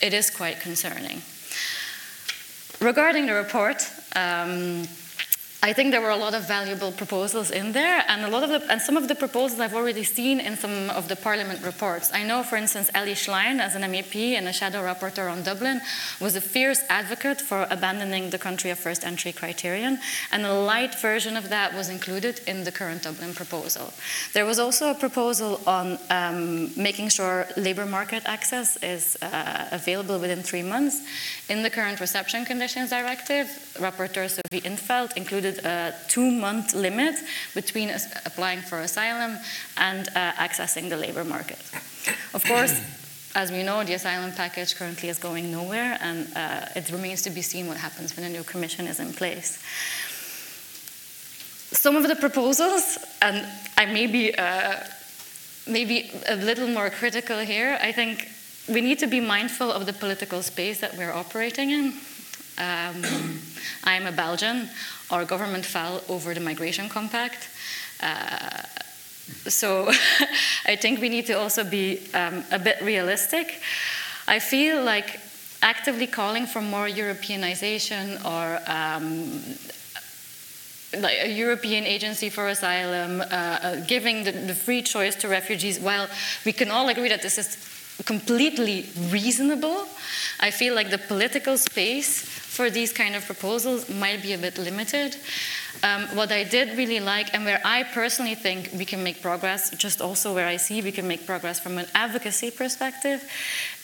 it 0.00 0.14
is 0.14 0.30
quite 0.30 0.60
concerning. 0.60 1.22
Regarding 2.80 3.26
the 3.26 3.34
report, 3.34 3.90
um, 4.14 4.86
I 5.60 5.72
think 5.72 5.90
there 5.90 6.00
were 6.00 6.10
a 6.10 6.16
lot 6.16 6.34
of 6.34 6.46
valuable 6.46 6.92
proposals 6.92 7.50
in 7.50 7.72
there, 7.72 8.04
and 8.06 8.24
a 8.24 8.28
lot 8.28 8.44
of 8.44 8.50
the, 8.50 8.70
and 8.70 8.80
some 8.80 8.96
of 8.96 9.08
the 9.08 9.16
proposals 9.16 9.58
I've 9.58 9.74
already 9.74 10.04
seen 10.04 10.38
in 10.38 10.56
some 10.56 10.88
of 10.90 11.08
the 11.08 11.16
Parliament 11.16 11.64
reports. 11.64 12.12
I 12.14 12.22
know, 12.22 12.44
for 12.44 12.54
instance, 12.54 12.90
Elly 12.94 13.14
Schlein, 13.14 13.58
as 13.58 13.74
an 13.74 13.82
MEP 13.82 14.34
and 14.38 14.46
a 14.46 14.52
shadow 14.52 14.82
rapporteur 14.82 15.30
on 15.30 15.42
Dublin, 15.42 15.80
was 16.20 16.36
a 16.36 16.40
fierce 16.40 16.82
advocate 16.88 17.40
for 17.40 17.66
abandoning 17.70 18.30
the 18.30 18.38
country 18.38 18.70
of 18.70 18.78
first 18.78 19.04
entry 19.04 19.32
criterion, 19.32 19.98
and 20.30 20.46
a 20.46 20.54
light 20.54 20.94
version 20.94 21.36
of 21.36 21.48
that 21.48 21.74
was 21.74 21.88
included 21.88 22.40
in 22.46 22.62
the 22.62 22.70
current 22.70 23.02
Dublin 23.02 23.34
proposal. 23.34 23.92
There 24.34 24.46
was 24.46 24.60
also 24.60 24.90
a 24.90 24.94
proposal 24.94 25.60
on 25.66 25.98
um, 26.08 26.70
making 26.76 27.08
sure 27.08 27.48
labour 27.56 27.86
market 27.86 28.22
access 28.26 28.76
is 28.76 29.16
uh, 29.22 29.68
available 29.72 30.20
within 30.20 30.44
three 30.44 30.62
months. 30.62 31.02
In 31.48 31.64
the 31.64 31.70
current 31.70 31.98
reception 31.98 32.44
conditions 32.44 32.90
directive, 32.90 33.46
Rapporteur 33.74 34.28
Sophie 34.30 34.64
in 34.64 34.76
't 34.76 34.86
Veld 34.86 35.12
included 35.16 35.47
a 35.58 35.94
two 36.08 36.30
month 36.30 36.74
limit 36.74 37.16
between 37.54 37.90
applying 38.26 38.60
for 38.60 38.80
asylum 38.80 39.38
and 39.76 40.08
uh, 40.08 40.32
accessing 40.32 40.88
the 40.88 40.96
labor 40.96 41.24
market. 41.24 41.62
Of 42.34 42.44
course, 42.44 42.80
as 43.34 43.52
we 43.52 43.62
know, 43.62 43.84
the 43.84 43.94
asylum 43.94 44.32
package 44.32 44.74
currently 44.74 45.08
is 45.08 45.18
going 45.18 45.50
nowhere, 45.50 45.98
and 46.00 46.28
uh, 46.34 46.66
it 46.74 46.90
remains 46.90 47.22
to 47.22 47.30
be 47.30 47.42
seen 47.42 47.66
what 47.66 47.76
happens 47.76 48.16
when 48.16 48.26
a 48.26 48.28
new 48.28 48.42
commission 48.42 48.86
is 48.86 49.00
in 49.00 49.12
place. 49.12 49.58
Some 51.72 51.96
of 51.96 52.08
the 52.08 52.16
proposals, 52.16 52.98
and 53.20 53.46
I 53.76 53.86
may 53.86 54.06
be, 54.06 54.34
uh, 54.34 54.80
maybe 55.66 56.10
a 56.26 56.36
little 56.36 56.68
more 56.68 56.90
critical 56.90 57.38
here, 57.38 57.78
I 57.80 57.92
think 57.92 58.28
we 58.68 58.80
need 58.80 58.98
to 58.98 59.06
be 59.06 59.20
mindful 59.20 59.70
of 59.70 59.86
the 59.86 59.92
political 59.92 60.42
space 60.42 60.80
that 60.80 60.96
we're 60.96 61.12
operating 61.12 61.70
in. 61.70 61.92
Um, 62.58 63.04
I'm 63.84 64.06
a 64.06 64.12
Belgian. 64.12 64.68
Our 65.10 65.24
government 65.24 65.64
fell 65.64 66.02
over 66.08 66.34
the 66.34 66.40
migration 66.40 66.88
compact. 66.88 67.48
Uh, 68.00 68.62
so 69.48 69.88
I 70.66 70.76
think 70.76 71.00
we 71.00 71.08
need 71.08 71.26
to 71.26 71.34
also 71.34 71.64
be 71.64 72.00
um, 72.14 72.44
a 72.50 72.58
bit 72.58 72.80
realistic. 72.82 73.60
I 74.26 74.38
feel 74.38 74.82
like 74.82 75.20
actively 75.62 76.06
calling 76.06 76.46
for 76.46 76.60
more 76.60 76.86
Europeanization 76.86 78.22
or 78.24 78.60
um, 78.70 79.42
like 81.00 81.18
a 81.22 81.28
European 81.28 81.84
agency 81.84 82.30
for 82.30 82.48
asylum, 82.48 83.20
uh, 83.20 83.24
uh, 83.24 83.86
giving 83.86 84.24
the, 84.24 84.32
the, 84.32 84.54
free 84.54 84.82
choice 84.82 85.14
to 85.16 85.28
refugees, 85.28 85.78
while 85.78 86.08
we 86.46 86.52
can 86.52 86.70
all 86.70 86.88
agree 86.88 87.08
that 87.08 87.20
this 87.20 87.36
is 87.36 87.56
completely 88.04 88.86
reasonable, 89.10 89.86
I 90.40 90.50
feel 90.50 90.74
like 90.74 90.90
the 90.90 90.98
political 90.98 91.58
space 91.58 92.22
for 92.58 92.70
these 92.70 92.92
kind 92.92 93.14
of 93.14 93.24
proposals 93.24 93.88
might 93.88 94.20
be 94.20 94.32
a 94.32 94.38
bit 94.46 94.58
limited. 94.58 95.16
Um, 95.84 96.02
what 96.16 96.32
I 96.32 96.42
did 96.42 96.76
really 96.76 96.98
like, 96.98 97.32
and 97.32 97.44
where 97.44 97.60
I 97.64 97.84
personally 97.84 98.34
think 98.34 98.70
we 98.76 98.84
can 98.84 99.04
make 99.04 99.22
progress, 99.22 99.70
just 99.76 100.00
also 100.00 100.34
where 100.34 100.48
I 100.48 100.56
see 100.56 100.82
we 100.82 100.90
can 100.90 101.06
make 101.06 101.24
progress 101.24 101.60
from 101.60 101.78
an 101.78 101.86
advocacy 101.94 102.50
perspective, 102.50 103.22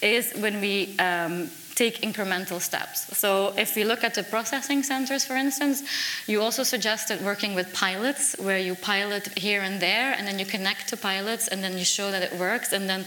is 0.03 0.33
when 0.43 0.61
we 0.61 0.99
um, 0.99 1.51
take 1.77 2.01
incremental 2.01 2.61
steps. 2.61 3.17
So, 3.17 3.55
if 3.57 3.77
we 3.77 3.85
look 3.85 4.03
at 4.03 4.15
the 4.15 4.25
processing 4.25 4.83
centers, 4.83 5.25
for 5.25 5.37
instance, 5.37 5.85
you 6.27 6.43
also 6.43 6.65
suggested 6.65 7.25
working 7.25 7.55
with 7.55 7.73
pilots, 7.73 8.35
where 8.41 8.59
you 8.59 8.75
pilot 8.75 9.39
here 9.39 9.63
and 9.63 9.79
there, 9.81 10.15
and 10.19 10.27
then 10.27 10.37
you 10.41 10.47
connect 10.47 10.89
to 10.89 10.97
pilots, 10.97 11.47
and 11.47 11.63
then 11.63 11.79
you 11.79 11.85
show 11.85 12.11
that 12.11 12.23
it 12.29 12.33
works, 12.41 12.73
and 12.73 12.89
then 12.91 13.05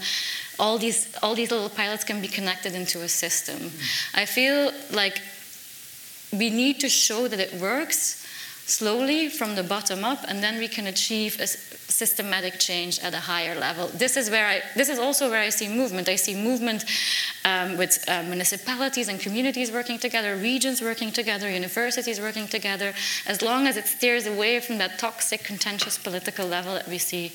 all 0.58 0.78
these 0.78 1.00
all 1.22 1.34
these 1.34 1.50
little 1.50 1.68
pilots 1.82 2.04
can 2.04 2.22
be 2.22 2.28
connected 2.38 2.72
into 2.74 3.02
a 3.02 3.08
system. 3.08 3.58
Mm. 3.58 4.22
I 4.22 4.24
feel 4.24 4.72
like 4.90 5.20
we 6.32 6.50
need 6.50 6.80
to 6.80 6.88
show 6.88 7.28
that 7.28 7.40
it 7.40 7.60
works 7.60 8.26
slowly 8.66 9.28
from 9.30 9.54
the 9.54 9.62
bottom 9.62 10.04
up, 10.04 10.18
and 10.28 10.42
then 10.42 10.58
we 10.58 10.68
can 10.68 10.86
achieve 10.86 11.40
a 11.40 11.46
systematic 11.46 12.58
change 12.58 12.98
at 13.00 13.14
a 13.14 13.18
higher 13.18 13.58
level. 13.58 13.88
This 13.88 14.16
is 14.16 14.28
where 14.30 14.46
I. 14.46 14.60
This 14.76 14.88
is 14.90 14.98
also 14.98 15.30
where 15.30 15.40
I 15.40 15.48
see 15.48 15.68
movement. 15.68 16.08
I 16.08 16.16
see 16.16 16.34
movement 16.34 16.84
um, 17.44 17.78
with 17.78 18.04
uh, 18.08 18.22
municipalities 18.24 19.08
and 19.08 19.18
communities 19.18 19.72
working 19.72 19.98
together, 19.98 20.36
regions 20.36 20.82
working 20.82 21.10
together, 21.10 21.50
universities 21.50 22.20
working 22.20 22.46
together. 22.46 22.92
As 23.26 23.40
long 23.40 23.66
as 23.66 23.76
it 23.76 23.86
steers 23.86 24.26
away 24.26 24.60
from 24.60 24.78
that 24.78 24.98
toxic, 24.98 25.42
contentious 25.44 25.96
political 25.96 26.46
level 26.46 26.74
that 26.74 26.88
we 26.88 26.98
see 26.98 27.32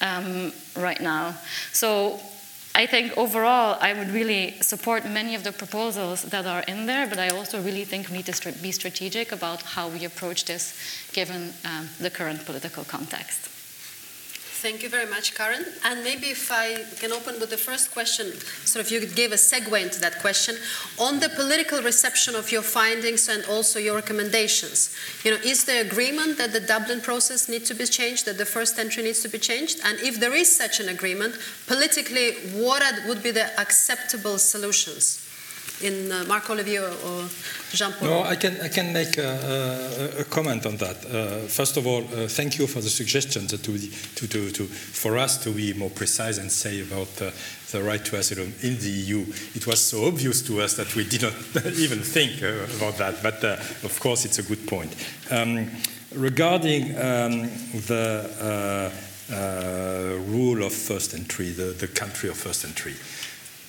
um, 0.00 0.52
right 0.76 1.00
now. 1.00 1.34
So 1.72 2.20
I 2.74 2.86
think 2.86 3.16
overall, 3.18 3.76
I 3.80 3.92
would 3.92 4.10
really 4.10 4.52
support 4.60 5.04
many 5.04 5.34
of 5.34 5.42
the 5.42 5.52
proposals 5.52 6.22
that 6.22 6.46
are 6.46 6.62
in 6.62 6.86
there, 6.86 7.06
but 7.06 7.18
I 7.18 7.28
also 7.28 7.60
really 7.60 7.84
think 7.84 8.08
we 8.08 8.18
need 8.18 8.26
to 8.26 8.52
be 8.62 8.72
strategic 8.72 9.32
about 9.32 9.62
how 9.62 9.88
we 9.88 10.04
approach 10.04 10.44
this 10.44 10.74
given 11.12 11.52
um, 11.64 11.88
the 11.98 12.10
current 12.10 12.46
political 12.46 12.84
context. 12.84 13.49
Thank 14.60 14.82
you 14.82 14.90
very 14.90 15.08
much, 15.08 15.34
Karen. 15.34 15.64
And 15.86 16.04
maybe 16.04 16.26
if 16.26 16.52
I 16.52 16.84
can 17.00 17.12
open 17.12 17.40
with 17.40 17.48
the 17.48 17.56
first 17.56 17.92
question, 17.92 18.26
sort 18.66 18.84
of 18.84 18.92
you 18.92 19.06
gave 19.06 19.32
a 19.32 19.36
segue 19.36 19.82
into 19.82 19.98
that 20.00 20.20
question 20.20 20.54
on 20.98 21.18
the 21.18 21.30
political 21.30 21.80
reception 21.80 22.34
of 22.34 22.52
your 22.52 22.60
findings 22.60 23.30
and 23.30 23.42
also 23.46 23.78
your 23.78 23.94
recommendations. 23.94 24.94
You 25.24 25.30
know, 25.30 25.38
is 25.42 25.64
there 25.64 25.80
agreement 25.80 26.36
that 26.36 26.52
the 26.52 26.60
Dublin 26.60 27.00
process 27.00 27.48
needs 27.48 27.68
to 27.68 27.74
be 27.74 27.86
changed, 27.86 28.26
that 28.26 28.36
the 28.36 28.44
first 28.44 28.78
entry 28.78 29.02
needs 29.02 29.22
to 29.22 29.30
be 29.30 29.38
changed? 29.38 29.80
And 29.82 29.98
if 30.00 30.20
there 30.20 30.34
is 30.34 30.54
such 30.54 30.78
an 30.78 30.90
agreement, 30.90 31.36
politically, 31.66 32.32
what 32.52 32.82
would 33.08 33.22
be 33.22 33.30
the 33.30 33.58
acceptable 33.58 34.36
solutions? 34.36 35.26
In 35.82 36.12
uh, 36.12 36.24
Marc 36.28 36.48
Olivier 36.50 36.80
or 36.80 37.24
Jean 37.72 37.92
Paul? 37.92 38.08
No, 38.08 38.22
I 38.22 38.36
can, 38.36 38.60
I 38.60 38.68
can 38.68 38.92
make 38.92 39.16
a, 39.18 40.16
a, 40.16 40.20
a 40.20 40.24
comment 40.24 40.66
on 40.66 40.76
that. 40.76 41.04
Uh, 41.04 41.46
first 41.46 41.76
of 41.76 41.86
all, 41.86 42.02
uh, 42.02 42.28
thank 42.28 42.58
you 42.58 42.66
for 42.66 42.80
the 42.80 42.90
suggestion 42.90 43.46
to, 43.48 43.58
to, 43.58 43.78
to, 43.78 44.50
to, 44.50 44.64
for 44.64 45.18
us 45.18 45.42
to 45.44 45.50
be 45.50 45.72
more 45.74 45.90
precise 45.90 46.38
and 46.38 46.50
say 46.50 46.80
about 46.80 47.08
uh, 47.22 47.30
the 47.72 47.82
right 47.82 48.04
to 48.04 48.16
asylum 48.16 48.52
in 48.62 48.78
the 48.78 48.90
EU. 48.90 49.20
It 49.54 49.66
was 49.66 49.80
so 49.80 50.06
obvious 50.06 50.42
to 50.42 50.60
us 50.60 50.74
that 50.74 50.94
we 50.94 51.04
did 51.04 51.22
not 51.22 51.32
even 51.76 52.00
think 52.00 52.42
uh, 52.42 52.66
about 52.76 52.98
that, 52.98 53.22
but 53.22 53.42
uh, 53.44 53.56
of 53.84 53.98
course 54.00 54.24
it's 54.24 54.38
a 54.38 54.42
good 54.42 54.66
point. 54.66 54.94
Um, 55.30 55.70
regarding 56.14 56.96
um, 56.96 57.50
the 57.86 58.92
rule 60.26 60.64
of 60.64 60.72
first 60.72 61.14
entry, 61.14 61.50
the, 61.52 61.72
the 61.72 61.86
country 61.86 62.28
of 62.28 62.36
first 62.36 62.64
entry, 62.64 62.94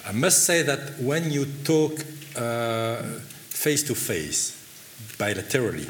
I 0.07 0.11
must 0.11 0.45
say 0.45 0.63
that 0.63 0.99
when 0.99 1.31
you 1.31 1.45
talk 1.63 1.99
face 3.49 3.83
to 3.83 3.95
face, 3.95 4.57
bilaterally, 5.17 5.87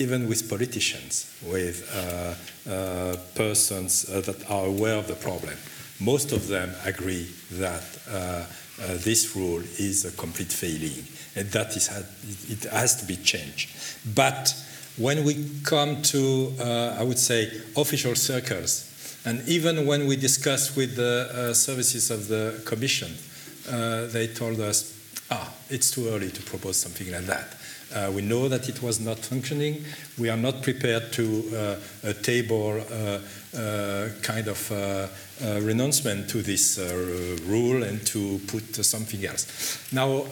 even 0.00 0.28
with 0.28 0.48
politicians, 0.48 1.32
with 1.46 1.88
uh, 1.94 2.34
uh, 2.70 3.16
persons 3.34 4.08
uh, 4.10 4.20
that 4.22 4.50
are 4.50 4.66
aware 4.66 4.96
of 4.96 5.06
the 5.06 5.14
problem, 5.14 5.54
most 6.00 6.32
of 6.32 6.48
them 6.48 6.74
agree 6.84 7.28
that 7.52 7.84
uh, 8.10 8.12
uh, 8.12 8.44
this 8.98 9.34
rule 9.34 9.62
is 9.78 10.04
a 10.04 10.10
complete 10.16 10.52
failing 10.52 11.04
and 11.36 11.50
that 11.52 11.76
is, 11.76 11.88
it 12.50 12.70
has 12.70 12.96
to 12.96 13.06
be 13.06 13.16
changed. 13.16 13.70
But 14.14 14.54
when 14.96 15.24
we 15.24 15.48
come 15.64 16.02
to, 16.02 16.52
uh, 16.58 16.96
I 16.98 17.02
would 17.02 17.18
say, 17.18 17.50
official 17.76 18.14
circles, 18.14 18.92
and 19.24 19.46
even 19.48 19.86
when 19.86 20.06
we 20.06 20.16
discuss 20.16 20.76
with 20.76 20.96
the 20.96 21.52
services 21.52 22.10
of 22.10 22.28
the 22.28 22.62
Commission, 22.64 23.12
they 23.66 24.28
told 24.28 24.60
us 24.60 24.96
ah, 25.30 25.52
it's 25.70 25.90
too 25.90 26.08
early 26.08 26.30
to 26.30 26.42
propose 26.42 26.76
something 26.76 27.10
like 27.10 27.26
that. 27.26 27.56
Uh, 27.94 28.10
we 28.12 28.20
know 28.20 28.48
that 28.48 28.68
it 28.68 28.82
was 28.82 28.98
not 28.98 29.18
functioning. 29.18 29.84
We 30.18 30.28
are 30.28 30.36
not 30.36 30.62
prepared 30.62 31.12
to 31.12 31.78
uh, 32.04 32.12
table 32.22 32.80
uh, 32.80 33.20
uh 33.56 34.08
kind 34.22 34.48
of 34.48 34.72
uh, 34.72 35.06
uh, 35.44 35.60
renouncement 35.62 36.28
to 36.30 36.42
this 36.42 36.78
rule 37.46 37.84
and 37.84 38.04
to 38.06 38.40
put 38.48 38.74
something 38.84 39.24
else. 39.24 39.92
Now, 39.92 40.24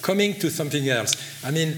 coming 0.00 0.34
to 0.40 0.50
something 0.50 0.88
else, 0.88 1.14
I 1.44 1.50
mean, 1.50 1.76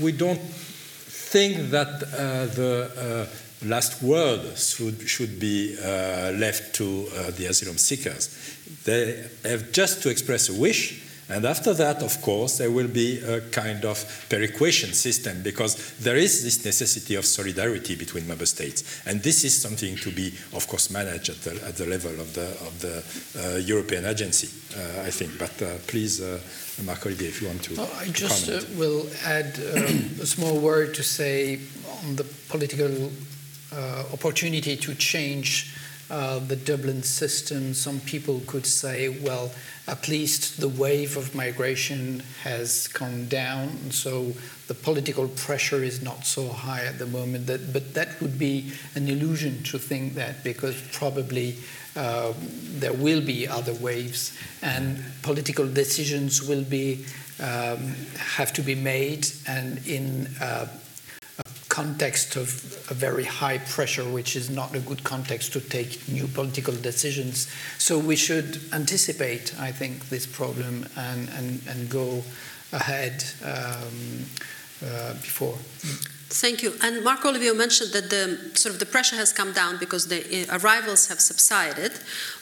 we 0.00 0.12
don't 0.12 0.40
think 0.40 1.70
that 1.70 2.00
the 2.00 3.28
last 3.64 4.02
word 4.02 4.56
should, 4.56 5.08
should 5.08 5.38
be 5.38 5.76
left 5.76 6.74
to 6.76 7.06
the 7.36 7.46
asylum 7.48 7.78
seekers. 7.78 8.58
They 8.84 9.24
have 9.44 9.72
just 9.72 10.02
to 10.02 10.10
express 10.10 10.48
a 10.48 10.54
wish 10.54 11.02
and 11.32 11.46
after 11.46 11.72
that, 11.74 12.02
of 12.02 12.20
course, 12.20 12.58
there 12.58 12.70
will 12.70 12.88
be 12.88 13.18
a 13.20 13.40
kind 13.40 13.84
of 13.86 14.26
perequation 14.28 14.92
system 14.92 15.42
because 15.42 15.96
there 15.98 16.16
is 16.16 16.44
this 16.44 16.62
necessity 16.64 17.14
of 17.14 17.24
solidarity 17.24 17.94
between 17.94 18.28
member 18.28 18.44
states. 18.44 19.02
And 19.06 19.22
this 19.22 19.42
is 19.42 19.58
something 19.58 19.96
to 19.96 20.10
be, 20.10 20.34
of 20.52 20.66
course, 20.68 20.90
managed 20.90 21.30
at 21.30 21.40
the, 21.42 21.66
at 21.66 21.76
the 21.76 21.86
level 21.86 22.12
of 22.20 22.34
the, 22.34 22.48
of 22.66 22.80
the 22.80 23.02
uh, 23.38 23.56
European 23.58 24.04
agency, 24.04 24.48
uh, 24.76 25.06
I 25.06 25.10
think. 25.10 25.38
But 25.38 25.62
uh, 25.62 25.78
please, 25.86 26.20
uh, 26.20 26.38
Marc 26.84 27.06
Olivier, 27.06 27.28
if 27.28 27.40
you 27.40 27.48
want 27.48 27.62
to. 27.62 27.80
I 27.80 28.08
just 28.08 28.50
uh, 28.50 28.60
will 28.76 29.06
add 29.24 29.58
a 30.20 30.26
small 30.26 30.58
word 30.58 30.92
to 30.94 31.02
say 31.02 31.60
on 32.04 32.16
the 32.16 32.24
political 32.50 33.06
uh, 33.06 33.10
opportunity 34.12 34.76
to 34.76 34.94
change 34.94 35.74
the 36.08 36.58
Dublin 36.64 37.02
system. 37.02 37.74
Some 37.74 38.00
people 38.00 38.42
could 38.46 38.66
say, 38.66 39.08
well, 39.08 39.50
at 39.88 40.08
least 40.08 40.60
the 40.60 40.68
wave 40.68 41.16
of 41.16 41.34
migration 41.34 42.22
has 42.42 42.86
come 42.86 43.26
down, 43.26 43.90
so 43.90 44.32
the 44.68 44.74
political 44.74 45.26
pressure 45.28 45.82
is 45.82 46.02
not 46.02 46.24
so 46.24 46.48
high 46.48 46.84
at 46.84 46.98
the 46.98 47.06
moment. 47.06 47.46
That, 47.46 47.72
but 47.72 47.94
that 47.94 48.20
would 48.20 48.38
be 48.38 48.72
an 48.94 49.08
illusion 49.08 49.62
to 49.64 49.78
think 49.78 50.14
that, 50.14 50.44
because 50.44 50.80
probably 50.92 51.56
uh, 51.96 52.32
there 52.78 52.92
will 52.92 53.20
be 53.20 53.48
other 53.48 53.74
waves, 53.74 54.38
and 54.62 55.02
political 55.22 55.66
decisions 55.66 56.46
will 56.46 56.64
be 56.64 57.04
um, 57.40 57.94
have 58.36 58.52
to 58.52 58.62
be 58.62 58.76
made, 58.76 59.26
and 59.48 59.84
in 59.86 60.28
uh, 60.40 60.68
context 61.72 62.36
of 62.36 62.48
a 62.90 62.94
very 62.94 63.24
high 63.24 63.56
pressure, 63.56 64.04
which 64.04 64.36
is 64.36 64.50
not 64.50 64.74
a 64.74 64.80
good 64.80 65.02
context 65.04 65.54
to 65.54 65.60
take 65.60 66.06
new 66.06 66.26
political 66.26 66.74
decisions. 66.74 67.48
So 67.78 67.98
we 67.98 68.14
should 68.14 68.60
anticipate, 68.74 69.58
I 69.58 69.72
think, 69.72 70.10
this 70.10 70.26
problem 70.26 70.86
and, 70.96 71.30
and, 71.30 71.62
and 71.66 71.88
go 71.88 72.22
ahead 72.72 73.24
um, 73.42 74.26
uh, 74.84 75.14
before. 75.14 75.56
Thank 76.28 76.62
you. 76.62 76.74
And 76.82 77.02
Marco 77.04 77.28
Olivier 77.30 77.54
mentioned 77.54 77.92
that 77.92 78.10
the 78.10 78.50
sort 78.54 78.74
of 78.74 78.78
the 78.78 78.86
pressure 78.86 79.16
has 79.16 79.32
come 79.32 79.52
down 79.52 79.78
because 79.78 80.08
the 80.08 80.20
uh, 80.20 80.58
arrivals 80.58 81.08
have 81.08 81.20
subsided, 81.20 81.92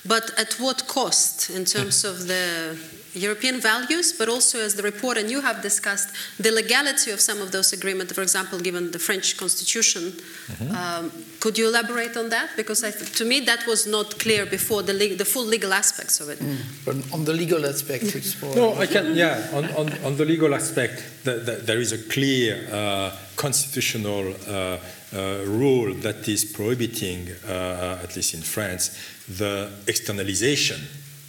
but 0.05 0.37
at 0.39 0.55
what 0.55 0.89
cost 0.89 1.51
in 1.51 1.65
terms 1.65 2.05
of 2.05 2.27
the 2.27 2.77
European 3.15 3.61
values, 3.61 4.13
but 4.13 4.29
also 4.29 4.59
as 4.61 4.75
the 4.75 4.83
report 4.83 5.19
and 5.19 5.31
you 5.31 5.41
have 5.41 5.63
discussed, 5.63 6.09
the 6.39 6.51
legality 6.51 7.11
of 7.11 7.21
some 7.21 7.41
of 7.41 7.51
those 7.51 7.73
agreements, 7.73 8.13
for 8.13 8.23
example, 8.23 8.59
given 8.59 8.91
the 8.91 8.99
French 8.99 9.37
constitution. 9.37 10.13
Mm-hmm. 10.13 10.75
Um, 10.75 11.13
could 11.41 11.59
you 11.59 11.69
elaborate 11.69 12.17
on 12.17 12.29
that? 12.29 12.51
Because 12.57 12.81
to 12.81 13.25
me, 13.25 13.41
that 13.41 13.67
was 13.67 13.87
not 13.87 14.19
clear 14.19 14.47
before 14.47 14.83
the, 14.83 14.93
the 14.93 15.25
full 15.25 15.45
legal 15.45 15.73
aspects 15.73 16.21
of 16.21 16.29
it. 16.29 16.39
Mm. 16.39 16.59
But 16.85 17.13
on 17.13 17.25
the 17.25 17.33
legal 17.33 17.67
aspect, 17.67 18.05
it's 18.15 18.41
more. 18.41 18.55
No, 18.55 18.75
I 18.75 18.87
can, 18.87 19.17
yeah, 19.17 19.49
on, 19.53 19.65
on, 19.75 19.93
on 20.05 20.17
the 20.17 20.25
legal 20.25 20.55
aspect, 20.55 21.03
the, 21.25 21.35
the, 21.35 21.53
there 21.53 21.81
is 21.81 21.93
a 21.93 21.99
clear 21.99 22.69
uh, 22.71 23.17
constitutional 23.37 24.35
uh, 24.47 24.79
uh, 25.13 25.43
rule 25.47 25.95
that 25.95 26.29
is 26.29 26.45
prohibiting, 26.45 27.29
uh, 27.49 27.99
at 28.03 28.15
least 28.15 28.35
in 28.35 28.43
France, 28.43 28.97
the 29.29 29.71
externalization 29.87 30.81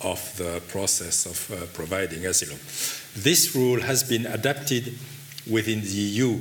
of 0.03 0.35
the 0.37 0.61
process 0.67 1.25
of 1.25 1.51
uh, 1.51 1.65
providing 1.73 2.25
asylum. 2.25 2.59
This 3.15 3.55
rule 3.55 3.81
has 3.81 4.03
been 4.03 4.25
adapted 4.25 4.93
within 5.49 5.81
the 5.81 5.87
EU 5.87 6.39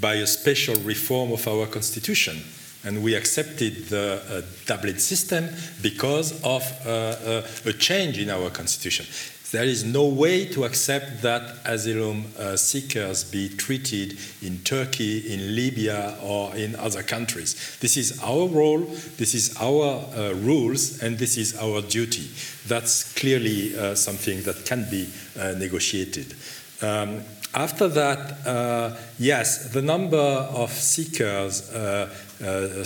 by 0.00 0.14
a 0.14 0.26
special 0.26 0.76
reform 0.76 1.32
of 1.32 1.46
our 1.46 1.66
constitution. 1.66 2.42
And 2.84 3.02
we 3.02 3.14
accepted 3.14 3.86
the 3.86 4.22
uh, 4.28 4.42
Dublin 4.66 4.98
system 4.98 5.48
because 5.82 6.32
of 6.44 6.62
uh, 6.86 6.90
uh 6.90 7.42
a 7.66 7.72
change 7.72 8.18
in 8.18 8.30
our 8.30 8.50
constitution. 8.50 9.06
There 9.50 9.64
is 9.64 9.82
no 9.82 10.04
way 10.04 10.44
to 10.52 10.64
accept 10.64 11.22
that 11.22 11.56
asylum 11.64 12.26
uh, 12.38 12.56
seekers 12.56 13.24
be 13.24 13.48
treated 13.48 14.18
in 14.42 14.58
Turkey, 14.58 15.32
in 15.32 15.56
Libya, 15.56 16.18
or 16.22 16.54
in 16.54 16.76
other 16.76 17.02
countries. 17.02 17.78
This 17.80 17.96
is 17.96 18.22
our 18.22 18.46
role, 18.46 18.80
this 19.16 19.34
is 19.34 19.56
our 19.58 20.04
uh, 20.14 20.34
rules, 20.34 21.02
and 21.02 21.16
this 21.16 21.38
is 21.38 21.56
our 21.56 21.80
duty. 21.80 22.28
That's 22.66 23.14
clearly 23.14 23.74
uh, 23.74 23.94
something 23.94 24.42
that 24.42 24.66
can 24.66 24.86
be 24.90 25.08
uh, 25.40 25.52
negotiated. 25.52 26.34
Um, 26.82 27.22
after 27.54 27.88
that, 27.88 28.46
uh, 28.46 28.96
yes, 29.18 29.72
the 29.72 29.80
number 29.80 30.18
of 30.18 30.70
seekers 30.70 31.72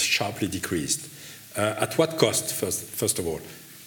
sharply 0.00 0.46
decreased. 0.46 1.08
at 1.56 1.98
what 1.98 2.18
cost, 2.18 2.54
first, 2.54 2.84
first 2.84 3.18
of 3.18 3.26
all? 3.26 3.40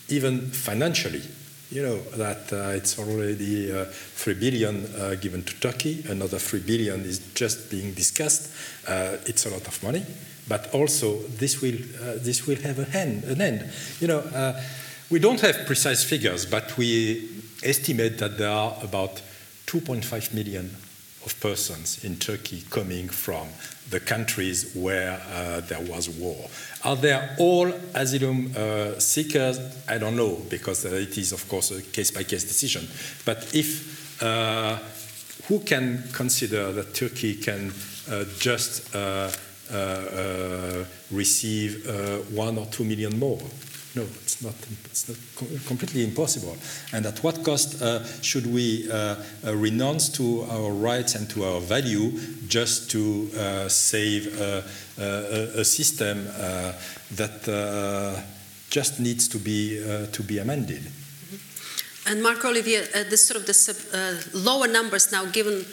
Even 0.10 0.42
financially 0.52 1.22
you 1.72 1.82
know 1.82 1.98
that 2.18 2.52
uh, 2.54 2.76
it's 2.76 3.00
already 3.00 3.72
uh, 3.72 3.86
3 3.86 4.34
billion 4.36 4.86
uh, 4.96 5.16
given 5.16 5.44
to 5.44 5.60
Turkey, 5.60 6.04
another 6.10 6.38
3 6.38 6.60
billion 6.62 7.02
is 7.02 7.20
just 7.34 7.70
being 7.72 7.94
discussed. 7.94 8.52
Uh, 8.88 9.18
it's 9.26 9.46
a 9.46 9.50
lot 9.50 9.68
of 9.68 9.84
money, 9.84 10.06
but 10.48 10.74
also 10.74 11.20
this 11.40 11.62
will, 11.62 11.76
uh, 12.02 12.16
this 12.18 12.46
will 12.48 12.62
have 12.62 12.80
end, 12.96 13.24
an 13.24 13.42
end. 13.42 13.70
You 14.00 14.08
know, 14.08 14.20
uh, 14.20 14.62
we 15.10 15.20
don't 15.20 15.42
have 15.42 15.66
precise 15.66 16.04
figures, 16.04 16.46
but 16.46 16.78
we 16.78 17.30
estimate 17.64 18.18
that 18.20 18.38
there 18.38 18.50
are 18.50 18.78
about 18.82 19.22
2.5 19.68 20.34
million 20.34 20.70
of 21.26 21.40
persons 21.40 22.06
in 22.06 22.18
Turkey 22.18 22.64
coming 22.70 23.10
from 23.10 23.48
the 23.90 24.00
countries 24.00 24.74
where 24.76 25.22
uh, 25.34 25.62
there 25.62 25.82
was 25.82 26.10
war. 26.10 26.50
Are 26.84 26.96
they 26.96 27.20
all 27.40 27.68
asylum 27.94 28.52
uh, 28.56 29.00
seekers? 29.00 29.60
I 29.88 29.98
don't 29.98 30.16
know, 30.16 30.42
because 30.50 30.86
uh, 30.86 30.90
it 30.90 31.18
is, 31.18 31.32
of 31.32 31.48
course, 31.48 31.72
a 31.72 31.82
case 31.82 32.12
by 32.12 32.24
case 32.24 32.44
decision. 32.44 32.88
But 33.26 33.54
if 33.54 34.22
uh, 34.22 34.78
who 35.48 35.60
can 35.60 36.04
consider 36.14 36.72
that 36.72 36.94
Turkey 36.94 37.36
can 37.36 37.72
uh, 38.10 38.26
just 38.40 38.96
uh, 38.96 39.32
receive 41.12 41.86
one 42.32 42.58
or 42.58 42.66
two 42.68 42.84
million 42.84 43.18
more? 43.20 43.42
No, 43.96 44.02
it's 44.02 44.42
not, 44.42 44.54
it's 44.86 45.08
not 45.08 45.18
completely 45.68 46.04
impossible. 46.04 46.58
And 46.92 47.06
at 47.06 47.24
what 47.24 47.46
cost 47.46 47.82
uh, 47.82 48.04
should 48.22 48.46
we 48.46 48.92
uh, 48.92 49.16
uh, 49.46 49.56
renounce 49.56 50.10
to 50.10 50.46
our 50.50 50.72
rights 50.72 51.16
and 51.16 51.30
to 51.30 51.46
our 51.46 51.62
value 51.62 52.12
just 52.48 52.92
to 52.92 53.30
uh, 53.38 53.70
save 53.70 54.40
a, 54.40 54.64
a, 55.00 55.62
a 55.62 55.66
system 55.66 56.28
uh, 56.28 56.74
that 57.16 57.48
uh, 57.48 58.22
just 58.70 59.00
needs 59.00 59.30
to 59.30 59.38
be, 59.38 59.80
to 60.12 60.24
be 60.24 60.40
amended? 60.40 60.84
And 62.08 62.22
Marc 62.22 62.46
Olivier, 62.46 62.84
uh, 62.94 63.16
sort 63.16 63.40
of 63.40 63.48
the 63.48 63.54
uh, 63.92 64.38
lower 64.38 64.68
numbers 64.68 65.12
now 65.12 65.26
given 65.26 65.66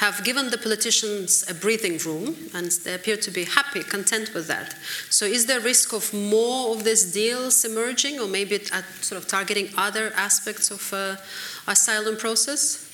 have 0.00 0.24
given 0.24 0.48
the 0.48 0.56
politicians 0.56 1.44
a 1.50 1.54
breathing 1.54 1.98
room, 1.98 2.34
and 2.54 2.70
they 2.84 2.94
appear 2.94 3.18
to 3.18 3.30
be 3.30 3.44
happy, 3.44 3.82
content 3.82 4.32
with 4.32 4.48
that. 4.48 4.74
So, 5.10 5.26
is 5.26 5.44
there 5.44 5.60
risk 5.60 5.92
of 5.92 6.12
more 6.14 6.74
of 6.74 6.84
these 6.84 7.12
deals 7.12 7.64
emerging, 7.66 8.18
or 8.18 8.26
maybe 8.26 8.54
at 8.72 8.84
sort 9.02 9.22
of 9.22 9.28
targeting 9.28 9.68
other 9.76 10.10
aspects 10.16 10.70
of 10.70 10.92
uh, 10.94 11.16
asylum 11.70 12.16
process? 12.16 12.86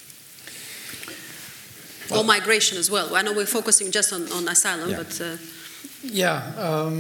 Well, 2.11 2.21
or 2.21 2.25
migration 2.25 2.77
as 2.77 2.91
well. 2.91 3.15
I 3.15 3.23
know 3.23 3.33
we're 3.33 3.47
focusing 3.47 3.93
just 3.93 4.13
on, 4.13 4.31
on 4.33 4.49
asylum, 4.49 4.91
yeah. 4.91 4.97
but. 4.97 5.21
Uh, 5.21 5.37
yeah, 6.03 6.53
um, 6.57 6.99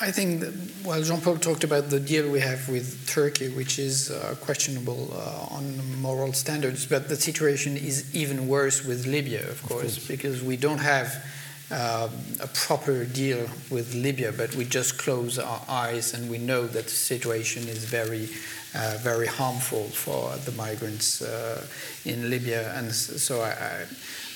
I 0.00 0.10
think, 0.10 0.40
that, 0.40 0.54
well, 0.84 1.02
Jean 1.02 1.20
Paul 1.20 1.38
talked 1.38 1.64
about 1.64 1.88
the 1.88 1.98
deal 1.98 2.30
we 2.30 2.40
have 2.40 2.68
with 2.68 3.06
Turkey, 3.08 3.48
which 3.48 3.78
is 3.78 4.10
uh, 4.10 4.34
questionable 4.40 5.10
uh, 5.12 5.54
on 5.54 6.00
moral 6.00 6.32
standards, 6.32 6.86
but 6.86 7.08
the 7.08 7.16
situation 7.16 7.76
is 7.76 8.14
even 8.14 8.46
worse 8.46 8.84
with 8.84 9.06
Libya, 9.06 9.48
of 9.48 9.62
course, 9.62 10.06
because 10.06 10.42
we 10.42 10.56
don't 10.56 10.78
have 10.78 11.24
uh, 11.70 12.08
a 12.40 12.46
proper 12.48 13.04
deal 13.04 13.48
with 13.70 13.94
Libya, 13.94 14.32
but 14.32 14.54
we 14.54 14.64
just 14.64 14.98
close 14.98 15.38
our 15.38 15.62
eyes 15.68 16.14
and 16.14 16.30
we 16.30 16.38
know 16.38 16.66
that 16.66 16.84
the 16.84 16.90
situation 16.90 17.66
is 17.66 17.84
very, 17.84 18.28
uh, 18.74 18.98
very 19.00 19.26
harmful 19.26 19.84
for 19.84 20.36
the 20.44 20.52
migrants 20.52 21.22
uh, 21.22 21.66
in 22.04 22.30
Libya. 22.30 22.72
And 22.76 22.92
so 22.92 23.40
I, 23.40 23.50
I 23.50 23.86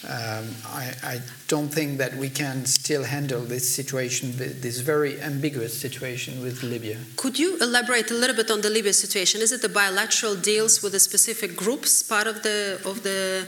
um, 0.09 0.49
I, 0.67 0.95
I, 1.03 1.21
don't 1.47 1.69
think 1.69 1.99
that 1.99 2.15
we 2.15 2.31
can 2.31 2.65
still 2.65 3.05
handle 3.05 3.43
this 3.43 3.69
situation, 3.69 4.33
this 4.37 4.81
very 4.81 5.21
ambiguous 5.21 5.79
situation 5.79 6.41
with 6.41 6.63
Libya. 6.63 6.97
Could 7.17 7.39
you 7.39 7.59
elaborate 7.61 8.11
a 8.11 8.15
little 8.15 8.37
bit 8.37 8.51
on 8.51 8.63
the 8.63 8.71
Libya 8.71 8.95
situation? 8.95 9.43
Is 9.43 9.53
it 9.53 9.61
the 9.61 9.69
bilateral 9.69 10.37
deals 10.37 10.83
with 10.83 10.93
the 10.93 11.01
specific 11.01 11.55
groups 11.55 12.03
part 12.03 12.27
of 12.27 12.43
the 12.43 12.81
of 12.87 13.03
the 13.03 13.47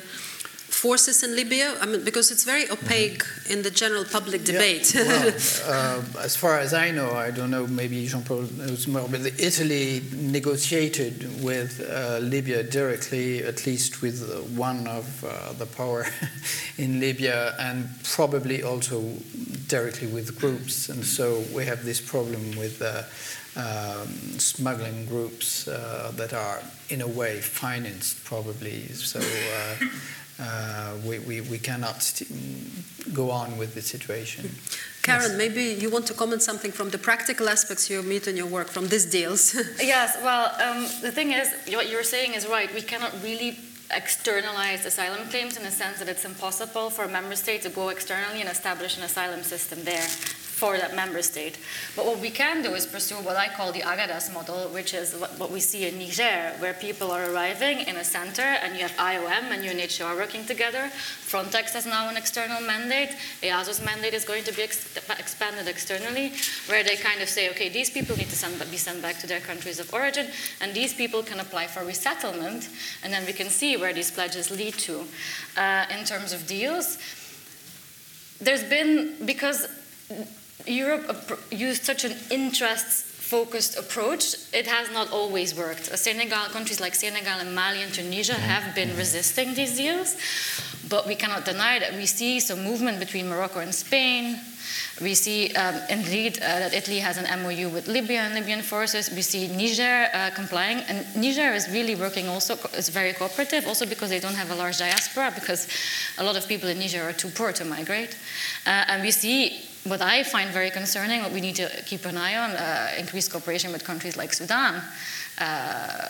forces 0.83 1.23
in 1.23 1.37
Libya? 1.37 1.77
I 1.81 1.87
mean, 1.87 2.03
because 2.03 2.33
it's 2.33 2.43
very 2.43 2.67
opaque 2.77 3.23
in 3.49 3.63
the 3.63 3.71
general 3.71 4.05
public 4.05 4.43
debate. 4.43 4.93
Yeah. 4.93 5.05
Well, 5.05 5.29
uh, 5.69 6.25
as 6.29 6.35
far 6.35 6.59
as 6.59 6.75
I 6.75 6.91
know, 6.91 7.11
I 7.27 7.31
don't 7.31 7.53
know, 7.57 7.67
maybe 7.69 8.05
Jean 8.11 8.25
Paul 8.25 8.45
knows 8.59 8.89
more, 8.89 9.07
but 9.09 9.21
Italy 9.51 10.03
negotiated 10.39 11.15
with 11.41 11.71
uh, 11.81 12.19
Libya 12.35 12.65
directly, 12.65 13.45
at 13.45 13.65
least 13.65 14.03
with 14.03 14.19
one 14.57 14.89
of 14.89 15.07
uh, 15.25 15.53
the 15.53 15.67
power 15.67 16.03
in 16.85 16.99
Libya, 16.99 17.55
and 17.61 17.89
probably 18.17 18.65
also 18.65 18.99
directly 19.69 20.09
with 20.09 20.27
groups. 20.41 20.89
And 20.89 21.05
so 21.05 21.45
we 21.55 21.65
have 21.65 21.85
this 21.85 22.01
problem 22.01 22.43
with. 22.63 22.83
Uh, 22.83 23.03
um, 23.55 24.09
smuggling 24.39 25.05
groups 25.05 25.69
uh, 25.69 26.11
that 26.17 26.33
are, 26.33 26.63
in 26.89 27.03
a 27.03 27.07
way, 27.07 27.39
financed 27.39 28.25
probably. 28.25 28.89
So 28.89 29.21
uh, 29.21 29.87
uh, 30.43 30.95
we, 31.07 31.19
we, 31.21 31.41
we 31.43 31.59
cannot 31.59 32.01
go 33.13 33.31
on 33.31 33.57
with 33.59 33.75
the 33.75 33.83
situation. 33.83 34.51
Karen, 35.03 35.31
yes. 35.31 35.39
maybe 35.39 35.63
you 35.83 35.91
want 35.91 36.07
to 36.07 36.15
comment 36.15 36.43
something 36.43 36.73
from 36.73 36.91
the 36.91 36.99
practical 36.99 37.49
aspects 37.49 37.89
you 37.91 38.03
meet 38.03 38.27
in 38.27 38.37
your 38.37 38.47
work 38.47 38.69
from 38.69 38.89
these 38.89 39.07
deals. 39.07 39.55
yes, 39.81 40.17
well, 40.23 40.47
um, 40.67 40.83
the 41.01 41.13
thing 41.13 41.33
is, 41.33 41.53
what 41.75 41.89
you're 41.91 42.05
saying 42.05 42.35
is 42.35 42.47
right. 42.47 42.73
We 42.75 42.83
cannot 42.83 43.13
really 43.23 43.57
externalize 43.95 44.87
asylum 44.87 45.29
claims 45.29 45.57
in 45.57 45.63
the 45.65 45.71
sense 45.71 45.99
that 45.99 46.09
it's 46.09 46.25
impossible 46.25 46.91
for 46.91 47.05
a 47.05 47.09
member 47.09 47.37
state 47.37 47.63
to 47.63 47.69
go 47.69 47.91
externally 47.91 48.41
and 48.41 48.49
establish 48.49 48.97
an 48.97 49.03
asylum 49.03 49.43
system 49.43 49.85
there 49.85 50.09
for 50.63 50.79
that 50.79 50.95
member 50.95 51.23
state. 51.23 51.59
But 51.97 52.07
what 52.07 52.21
we 52.21 52.31
can 52.31 52.63
do 52.63 52.71
is 52.75 52.87
pursue 52.87 53.17
what 53.17 53.37
I 53.37 53.49
call 53.49 53.73
the 53.73 53.81
Agadez 53.81 54.33
model, 54.33 54.69
which 54.69 54.95
is 54.95 55.13
what 55.37 55.51
we 55.51 55.59
see 55.59 55.89
in 55.89 55.99
Niger, 55.99 56.55
where 56.61 56.73
people 56.73 57.11
are 57.11 57.25
arriving 57.33 57.81
in 57.89 57.97
a 57.97 58.05
center 58.05 58.49
and 58.63 58.77
you 58.77 58.83
have 58.87 58.93
IOM 58.93 59.51
and 59.51 59.61
UNHCR 59.65 60.15
working 60.15 60.45
together. 60.45 60.85
Frontex 61.33 61.73
has 61.73 61.85
now 61.85 62.09
an 62.09 62.17
external 62.17 62.61
mandate. 62.61 63.11
EASO's 63.43 63.85
mandate 63.85 64.15
is 64.15 64.25
going 64.25 64.45
to 64.45 64.53
be 64.55 64.63
ex- 64.63 64.97
expanded 65.19 65.67
externally, 65.67 66.31
where 66.69 66.85
they 66.85 66.95
kind 66.95 67.21
of 67.21 67.29
say, 67.29 67.51
okay, 67.51 67.69
these 67.69 67.91
people 67.91 68.17
need 68.17 68.31
to 68.31 68.37
send, 68.37 68.55
be 68.71 68.77
sent 68.77 69.03
back 69.03 69.19
to 69.19 69.27
their 69.27 69.41
countries 69.41 69.81
of 69.81 69.93
origin, 69.93 70.29
and 70.61 70.73
these 70.75 70.95
people 70.95 71.25
can 71.25 71.41
apply 71.41 71.67
for 71.67 71.85
resettlement, 71.85 72.69
and 73.03 73.13
then 73.13 73.27
we 73.27 73.33
can 73.33 73.49
see 73.49 73.77
where 73.77 73.93
these 73.93 74.13
pledges 74.13 74.49
lead 74.53 74.75
to. 74.75 75.03
Uh, 75.57 75.87
in 75.91 76.05
terms 76.05 76.33
of 76.33 76.47
deals, 76.47 76.99
there's 78.41 78.63
been, 78.63 79.17
because 79.25 79.67
Europe 80.67 81.41
used 81.51 81.85
such 81.85 82.05
an 82.05 82.15
interest 82.31 83.05
focused 83.05 83.79
approach, 83.79 84.35
it 84.53 84.67
has 84.67 84.91
not 84.93 85.11
always 85.11 85.55
worked. 85.55 85.87
Senegal, 85.99 86.45
countries 86.53 86.81
like 86.81 86.95
Senegal 86.95 87.41
and 87.41 87.55
Mali 87.55 87.83
and 87.83 87.93
Tunisia 87.93 88.35
have 88.35 88.75
been 88.75 88.95
resisting 88.97 89.55
these 89.55 89.77
deals, 89.77 90.17
but 90.89 91.07
we 91.07 91.15
cannot 91.15 91.45
deny 91.45 91.79
that 91.79 91.95
we 91.95 92.05
see 92.05 92.41
some 92.41 92.63
movement 92.63 92.99
between 93.01 93.29
Morocco 93.29 93.61
and 93.61 93.75
Spain, 93.75 94.39
we 95.01 95.15
see 95.15 95.53
um, 95.55 95.75
indeed 95.89 96.39
uh, 96.39 96.59
that 96.61 96.75
Italy 96.75 96.99
has 96.99 97.17
an 97.17 97.27
MOU 97.43 97.69
with 97.69 97.89
Libya 97.89 98.21
and 98.21 98.35
Libyan 98.35 98.63
forces. 98.63 99.11
We 99.11 99.23
see 99.23 99.49
Niger 99.49 100.09
uh, 100.13 100.31
complying, 100.35 100.79
and 100.89 101.05
Niger 101.17 101.53
is 101.53 101.69
really 101.71 101.95
working 101.95 102.29
also, 102.29 102.55
it's 102.75 102.89
very 102.89 103.13
cooperative, 103.13 103.67
also 103.67 103.87
because 103.87 104.11
they 104.11 104.21
don't 104.21 104.35
have 104.35 104.51
a 104.51 104.55
large 104.55 104.79
diaspora, 104.79 105.33
because 105.35 105.67
a 106.19 106.25
lot 106.25 106.37
of 106.37 106.47
people 106.47 106.69
in 106.69 106.79
Niger 106.79 107.03
are 107.03 107.13
too 107.13 107.31
poor 107.31 107.53
to 107.53 107.65
migrate. 107.65 108.17
Uh, 108.67 108.85
and 108.89 109.03
we 109.03 109.11
see 109.11 109.63
what 109.85 110.01
I 110.01 110.23
find 110.23 110.51
very 110.51 110.71
concerning, 110.71 111.23
what 111.23 111.33
we 111.33 111.41
need 111.41 111.57
to 111.57 111.69
keep 111.87 112.05
an 112.05 112.17
eye 112.17 112.37
on, 112.37 112.51
uh, 112.53 112.93
increased 112.99 113.31
cooperation 113.31 113.73
with 113.73 113.85
countries 113.85 114.17
like 114.17 114.33
Sudan. 114.33 114.83
Uh, 115.39 116.09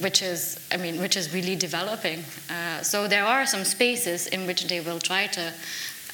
which 0.00 0.22
is, 0.22 0.58
I 0.70 0.76
mean, 0.76 1.00
which 1.00 1.16
is 1.16 1.34
really 1.34 1.56
developing. 1.56 2.24
Uh, 2.48 2.82
so 2.82 3.08
there 3.08 3.24
are 3.24 3.46
some 3.46 3.64
spaces 3.64 4.26
in 4.28 4.46
which 4.46 4.68
they 4.68 4.80
will 4.80 5.00
try 5.00 5.26
to 5.28 5.52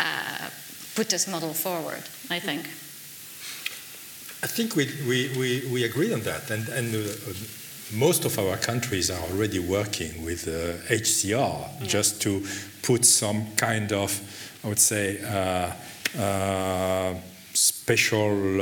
uh, 0.01 0.49
put 0.95 1.11
this 1.11 1.29
model 1.29 1.53
forward, 1.53 2.03
I 2.31 2.39
think. 2.39 2.67
I 4.43 4.47
think 4.47 4.77
we, 4.77 4.89
we, 5.07 5.31
we, 5.39 5.69
we 5.73 5.85
agree 5.85 6.13
on 6.13 6.21
that. 6.21 6.51
And, 6.51 6.69
and 6.69 6.95
uh, 6.95 7.09
most 7.93 8.25
of 8.25 8.39
our 8.39 8.57
countries 8.57 9.11
are 9.11 9.21
already 9.31 9.59
working 9.59 10.25
with 10.25 10.49
uh, 10.49 10.93
HCR 10.93 11.81
yeah. 11.81 11.87
just 11.87 12.23
to 12.23 12.45
put 12.83 13.05
some 13.05 13.47
kind 13.57 13.93
of, 13.93 14.21
I 14.65 14.69
would 14.69 14.79
say, 14.79 15.21
uh, 15.23 15.27
uh 15.29 15.73
special 17.53 18.61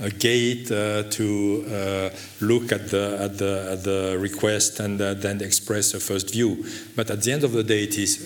uh, 0.00 0.08
gate 0.10 0.70
uh, 0.70 1.02
to 1.10 1.64
uh, 1.66 2.10
look 2.40 2.70
at 2.70 2.88
the, 2.88 3.18
at 3.20 3.36
the, 3.36 3.68
at 3.72 3.82
the 3.82 4.16
request 4.20 4.78
and 4.78 5.00
uh, 5.00 5.12
then 5.14 5.40
express 5.40 5.92
a 5.92 5.98
first 5.98 6.30
view. 6.30 6.64
But 6.94 7.10
at 7.10 7.22
the 7.22 7.32
end 7.32 7.42
of 7.42 7.50
the 7.50 7.64
day, 7.64 7.82
it 7.82 7.98
is 7.98 8.16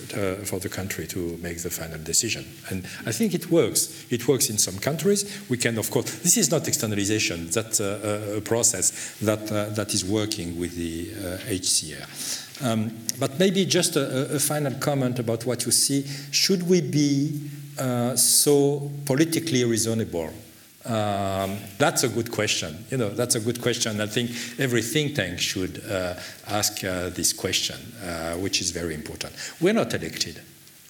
for 0.43 0.59
the 0.59 0.69
country 0.69 1.07
to 1.07 1.35
make 1.41 1.63
the 1.63 1.71
final 1.71 1.97
decision. 1.97 2.45
And 2.69 2.85
I 3.07 3.11
think 3.11 3.33
it 3.33 3.49
works. 3.49 4.05
It 4.11 4.27
works 4.27 4.51
in 4.51 4.59
some 4.59 4.77
countries. 4.77 5.25
We 5.49 5.57
can, 5.57 5.79
of 5.79 5.89
course, 5.89 6.19
this 6.19 6.37
is 6.37 6.51
not 6.51 6.67
externalization. 6.67 7.49
That's 7.49 7.79
a 7.79 8.39
process 8.45 9.17
that, 9.21 9.47
that 9.47 9.95
is 9.95 10.05
working 10.05 10.59
with 10.59 10.75
the 10.75 11.07
HCR. 11.55 12.61
Um, 12.63 12.95
but 13.19 13.39
maybe 13.39 13.65
just 13.65 13.95
a, 13.95 14.35
a, 14.35 14.39
final 14.39 14.73
comment 14.75 15.17
about 15.17 15.43
what 15.43 15.65
you 15.65 15.71
see. 15.71 16.05
Should 16.29 16.69
we 16.69 16.81
be 16.81 17.49
uh, 17.79 18.15
so 18.15 18.91
politically 19.05 19.63
reasonable 19.63 20.29
um, 20.85 21.57
that's 21.77 22.03
a 22.03 22.09
good 22.09 22.31
question. 22.31 22.85
You 22.91 22.97
know, 22.97 23.09
that's 23.09 23.35
a 23.35 23.39
good 23.39 23.61
question. 23.61 24.01
I 24.01 24.07
think 24.07 24.31
every 24.59 24.81
think 24.81 25.15
tank 25.15 25.39
should 25.39 25.81
uh, 25.89 26.15
ask 26.47 26.83
uh, 26.83 27.09
this 27.09 27.31
question, 27.31 27.77
uh, 28.03 28.33
which 28.33 28.59
is 28.59 28.71
very 28.71 28.93
important. 28.93 29.33
We're 29.61 29.73
not 29.73 29.93
elected. 29.93 30.41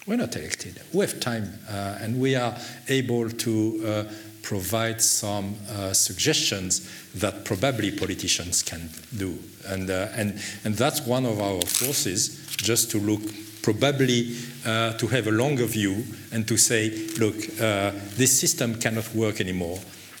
We're 0.06 0.16
not 0.16 0.34
elected. 0.36 0.80
We 0.92 1.00
have 1.06 1.20
time, 1.20 1.58
uh, 1.68 1.98
and 2.00 2.20
we 2.20 2.34
are 2.34 2.56
able 2.88 3.30
to 3.30 3.82
uh, 3.86 4.12
provide 4.42 5.00
some 5.00 5.54
uh, 5.70 5.92
suggestions 5.92 6.90
that 7.14 7.44
probably 7.44 7.92
politicians 7.92 8.62
can 8.62 8.90
do, 9.16 9.38
and 9.66 9.88
and 9.88 10.40
and 10.64 10.74
that's 10.74 11.06
one 11.06 11.24
of 11.24 11.40
our 11.40 11.62
forces, 11.62 12.44
just 12.56 12.90
to 12.90 12.98
look 12.98 13.22
probably 13.64 14.36
uh, 14.66 14.92
to 14.98 15.06
have 15.06 15.26
a 15.26 15.30
longer 15.30 15.64
view 15.64 16.04
and 16.32 16.46
to 16.46 16.58
say, 16.58 16.90
look, 17.18 17.34
uh, 17.58 17.92
this 18.16 18.38
system 18.38 18.74
cannot 18.74 19.12
work 19.14 19.40
anymore. 19.40 19.78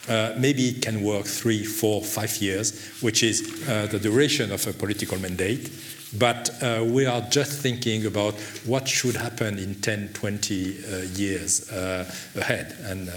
Uh, 0.08 0.34
maybe 0.38 0.68
it 0.68 0.82
can 0.82 1.02
work 1.02 1.26
three, 1.26 1.62
four, 1.62 2.02
five 2.02 2.34
years, 2.38 2.72
which 3.02 3.22
is 3.22 3.62
uh, 3.68 3.86
the 3.90 3.98
duration 3.98 4.50
of 4.50 4.66
a 4.66 4.72
political 4.72 5.18
mandate. 5.18 5.70
But 6.18 6.50
uh, 6.62 6.84
we 6.86 7.04
are 7.04 7.20
just 7.22 7.60
thinking 7.60 8.06
about 8.06 8.34
what 8.64 8.88
should 8.88 9.16
happen 9.16 9.58
in 9.58 9.74
10, 9.74 10.10
20 10.14 10.76
uh, 10.78 10.96
years 11.14 11.70
ahead. 11.70 12.76
And 12.84 13.08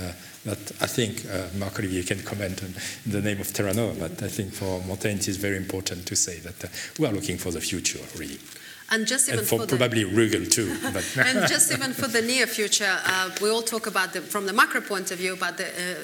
that 0.44 0.72
I 0.82 0.88
think 0.88 1.24
Marc 1.58 1.80
Olivier 1.80 2.04
can 2.04 2.22
comment 2.24 2.64
on 2.64 2.74
the 3.06 3.22
name 3.22 3.40
of 3.40 3.54
Terra 3.54 3.74
Nova, 3.74 4.10
but 4.10 4.24
I 4.24 4.30
think 4.30 4.54
for 4.54 4.82
Montaigne 4.88 5.20
it 5.20 5.28
is 5.28 5.38
very 5.38 5.58
important 5.58 6.06
to 6.08 6.16
say 6.16 6.40
that 6.40 6.70
we 6.98 7.06
are 7.06 7.14
looking 7.14 7.38
for 7.38 7.52
the 7.52 7.62
future, 7.62 8.00
really. 8.18 8.40
And 8.90 9.06
just 9.06 9.28
even 9.28 9.40
and 9.40 9.48
for, 9.48 9.60
for 9.68 9.78
probably 9.78 10.04
the, 10.06 10.12
Bruegel 10.12 10.50
too. 10.50 10.78
But 10.94 11.04
and 11.18 11.48
just 11.48 11.72
even 11.72 11.94
for 11.94 12.08
the 12.08 12.22
near 12.22 12.48
future, 12.48 12.98
uh, 13.06 13.32
we 13.42 13.50
all 13.50 13.62
talk 13.62 13.88
about 13.88 14.14
the, 14.14 14.22
from 14.22 14.46
the 14.46 14.54
macro 14.54 14.82
point 14.82 15.12
of 15.12 15.18
view 15.18 15.34
about 15.34 15.58
the 15.58 15.68
uh, 15.68 15.96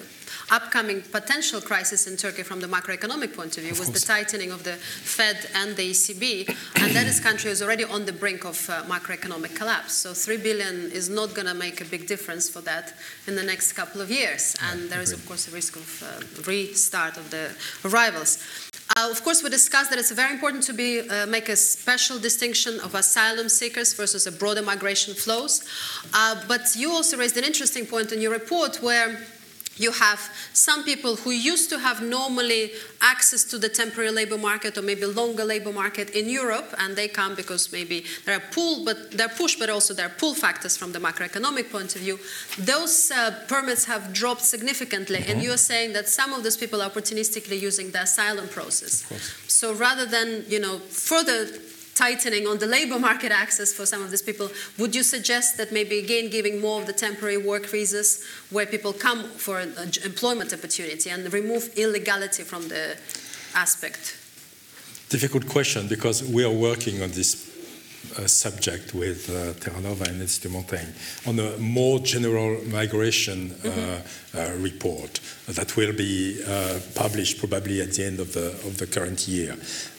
upcoming 0.51 1.01
potential 1.01 1.61
crisis 1.61 2.07
in 2.07 2.17
Turkey 2.17 2.43
from 2.43 2.59
the 2.59 2.67
macroeconomic 2.67 3.35
point 3.35 3.57
of 3.57 3.63
view 3.63 3.71
Of 3.71 3.79
was 3.79 3.91
the 3.91 3.99
tightening 3.99 4.51
of 4.51 4.63
the 4.63 4.73
Fed 4.73 5.49
and 5.55 5.75
the 5.75 5.91
ECB, 5.91 6.47
and 6.81 6.95
that 6.95 7.05
this 7.05 7.19
country 7.19 7.51
is 7.51 7.61
already 7.61 7.83
on 7.83 8.05
the 8.05 8.13
brink 8.13 8.45
of 8.45 8.69
uh, 8.69 8.83
macroeconomic 8.83 9.55
collapse. 9.55 9.93
So 9.93 10.13
three 10.13 10.37
billion 10.37 10.91
is 10.91 11.09
not 11.09 11.33
going 11.33 11.47
to 11.47 11.53
make 11.53 11.81
a 11.81 11.85
big 11.85 12.07
difference 12.07 12.49
for 12.49 12.61
that 12.61 12.93
in 13.27 13.35
the 13.35 13.43
next 13.43 13.73
couple 13.73 14.01
of 14.01 14.11
years, 14.11 14.55
and 14.61 14.89
there 14.89 15.01
is 15.01 15.11
of 15.11 15.25
course 15.27 15.47
a 15.47 15.51
risk 15.51 15.75
of 15.75 16.03
uh, 16.03 16.41
restart 16.47 17.17
of 17.17 17.29
the 17.31 17.51
arrivals. 17.85 18.37
Uh, 18.95 19.09
of 19.09 19.23
course, 19.23 19.41
we 19.41 19.49
discussed 19.49 19.89
that 19.89 19.97
it's 19.97 20.11
very 20.11 20.33
important 20.33 20.61
to 20.63 20.73
be, 20.73 21.09
uh, 21.09 21.25
make 21.25 21.49
a 21.49 21.55
special 21.55 22.19
distinction 22.19 22.79
of 22.81 22.93
asylum 22.93 23.49
seekers 23.49 23.93
versus 23.93 24.27
a 24.27 24.31
broader 24.31 24.61
migration 24.61 25.13
flows. 25.15 25.63
Uh, 26.13 26.35
but 26.47 26.61
you 26.75 26.91
also 26.91 27.17
raised 27.17 27.37
an 27.37 27.43
interesting 27.43 27.85
point 27.85 28.11
in 28.11 28.21
your 28.21 28.31
report 28.31 28.81
where 28.83 29.25
you 29.77 29.91
have 29.91 30.19
some 30.53 30.83
people 30.83 31.15
who 31.15 31.31
used 31.31 31.69
to 31.69 31.79
have 31.79 32.01
normally 32.01 32.71
access 33.01 33.43
to 33.45 33.57
the 33.57 33.69
temporary 33.69 34.11
labor 34.11 34.37
market 34.37 34.77
or 34.77 34.81
maybe 34.81 35.05
longer 35.05 35.43
labor 35.43 35.71
market 35.71 36.11
in 36.11 36.29
Europe, 36.29 36.73
and 36.77 36.95
they 36.95 37.07
come 37.07 37.35
because 37.35 37.71
maybe 37.71 38.05
there 38.25 38.37
are 38.37 38.43
pull, 38.51 38.85
but 38.85 39.11
they're 39.11 39.29
push, 39.29 39.55
but 39.55 39.69
also 39.69 39.93
there 39.93 40.07
are 40.07 40.15
pull 40.17 40.35
factors 40.35 40.77
from 40.77 40.91
the 40.91 40.99
macroeconomic 40.99 41.71
point 41.71 41.95
of 41.95 42.01
view. 42.01 42.19
Those 42.59 43.11
uh, 43.11 43.43
permits 43.47 43.85
have 43.85 44.13
dropped 44.13 44.41
significantly, 44.41 45.23
and 45.27 45.41
you're 45.41 45.57
saying 45.57 45.93
that 45.93 46.07
some 46.07 46.33
of 46.33 46.43
those 46.43 46.57
people 46.57 46.81
are 46.81 46.89
opportunistically 46.89 47.59
using 47.59 47.91
the 47.91 48.03
asylum 48.03 48.47
process. 48.47 49.05
So 49.47 49.73
rather 49.73 50.05
than 50.05 50.45
you 50.47 50.59
know 50.59 50.79
further 50.79 51.47
tightening 51.95 52.47
on 52.47 52.57
the 52.57 52.65
labor 52.65 52.99
market 52.99 53.31
access 53.31 53.71
for 53.71 53.85
some 53.85 54.01
of 54.01 54.09
these 54.09 54.21
people, 54.21 54.49
would 54.77 54.95
you 54.95 55.03
suggest 55.03 55.57
that 55.57 55.71
maybe 55.71 55.99
again 55.99 56.29
giving 56.29 56.59
more 56.59 56.79
of 56.81 56.87
the 56.87 56.93
temporary 56.93 57.37
work 57.37 57.65
visas 57.65 58.23
where 58.49 58.65
people 58.65 58.93
come 58.93 59.23
for 59.23 59.59
an 59.59 59.73
uh, 59.77 59.85
employment 60.03 60.53
opportunity 60.53 61.09
and 61.09 61.31
remove 61.31 61.69
illegality 61.77 62.43
from 62.43 62.67
the 62.67 62.97
aspect? 63.55 64.17
difficult 65.09 65.47
question 65.47 65.87
because 65.87 66.23
we 66.23 66.43
are 66.43 66.51
working 66.51 67.03
on 67.03 67.11
this 67.11 67.52
subject 68.27 68.93
with 68.93 69.29
uh, 69.29 69.53
Terra 69.59 69.81
Nova 69.81 70.05
and 70.05 70.21
Institut 70.21 70.51
Montaigne 70.51 70.91
on 71.25 71.39
a 71.39 71.57
more 71.57 71.99
general 71.99 72.63
migration 72.65 73.51
uh, 73.65 74.01
uh, 74.35 74.51
report 74.57 75.19
that 75.47 75.75
will 75.75 75.93
be 75.93 76.41
uh, 76.47 76.79
published 76.95 77.39
probably 77.39 77.81
at 77.81 77.93
the 77.93 78.05
end 78.05 78.19
of 78.19 78.33
the, 78.33 78.51
of 78.67 78.77
the 78.77 78.87
current 78.87 79.27
year. 79.27 79.55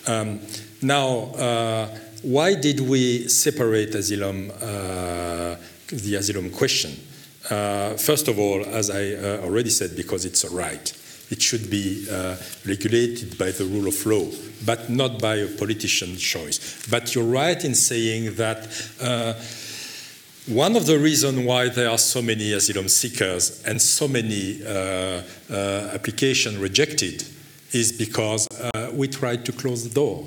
Um, 0.06 0.40
now, 0.82 1.08
uh, 1.36 1.98
why 2.22 2.54
did 2.54 2.80
we 2.80 3.28
separate 3.28 3.94
asylum, 3.94 4.50
uh, 4.50 5.56
the 5.88 6.16
asylum 6.16 6.50
question? 6.50 6.92
Uh, 7.50 7.94
first 7.94 8.28
of 8.28 8.38
all, 8.38 8.64
as 8.64 8.88
I 8.90 9.12
uh, 9.12 9.42
already 9.44 9.70
said, 9.70 9.94
because 9.96 10.24
it's 10.24 10.44
a 10.44 10.50
right. 10.50 10.92
It 11.30 11.40
should 11.40 11.70
be 11.70 12.06
uh, 12.10 12.36
regulated 12.66 13.38
by 13.38 13.50
the 13.50 13.64
rule 13.64 13.88
of 13.88 14.06
law, 14.06 14.26
but 14.64 14.90
not 14.90 15.20
by 15.20 15.36
a 15.36 15.48
politician's 15.48 16.20
choice. 16.20 16.86
But 16.88 17.14
you're 17.14 17.24
right 17.24 17.62
in 17.64 17.74
saying 17.74 18.34
that 18.36 18.68
uh, 19.00 19.34
one 20.46 20.76
of 20.76 20.84
the 20.84 20.98
reasons 20.98 21.46
why 21.46 21.70
there 21.70 21.88
are 21.88 21.98
so 21.98 22.20
many 22.20 22.52
asylum 22.52 22.88
seekers 22.88 23.62
and 23.64 23.80
so 23.80 24.06
many 24.06 24.60
uh, 24.62 25.22
uh, 25.50 25.90
applications 25.94 26.58
rejected 26.58 27.24
is 27.72 27.92
because 27.92 28.46
uh, 28.50 28.90
we 28.92 29.08
tried 29.08 29.46
to 29.46 29.52
close 29.52 29.88
the 29.88 29.94
door 29.94 30.26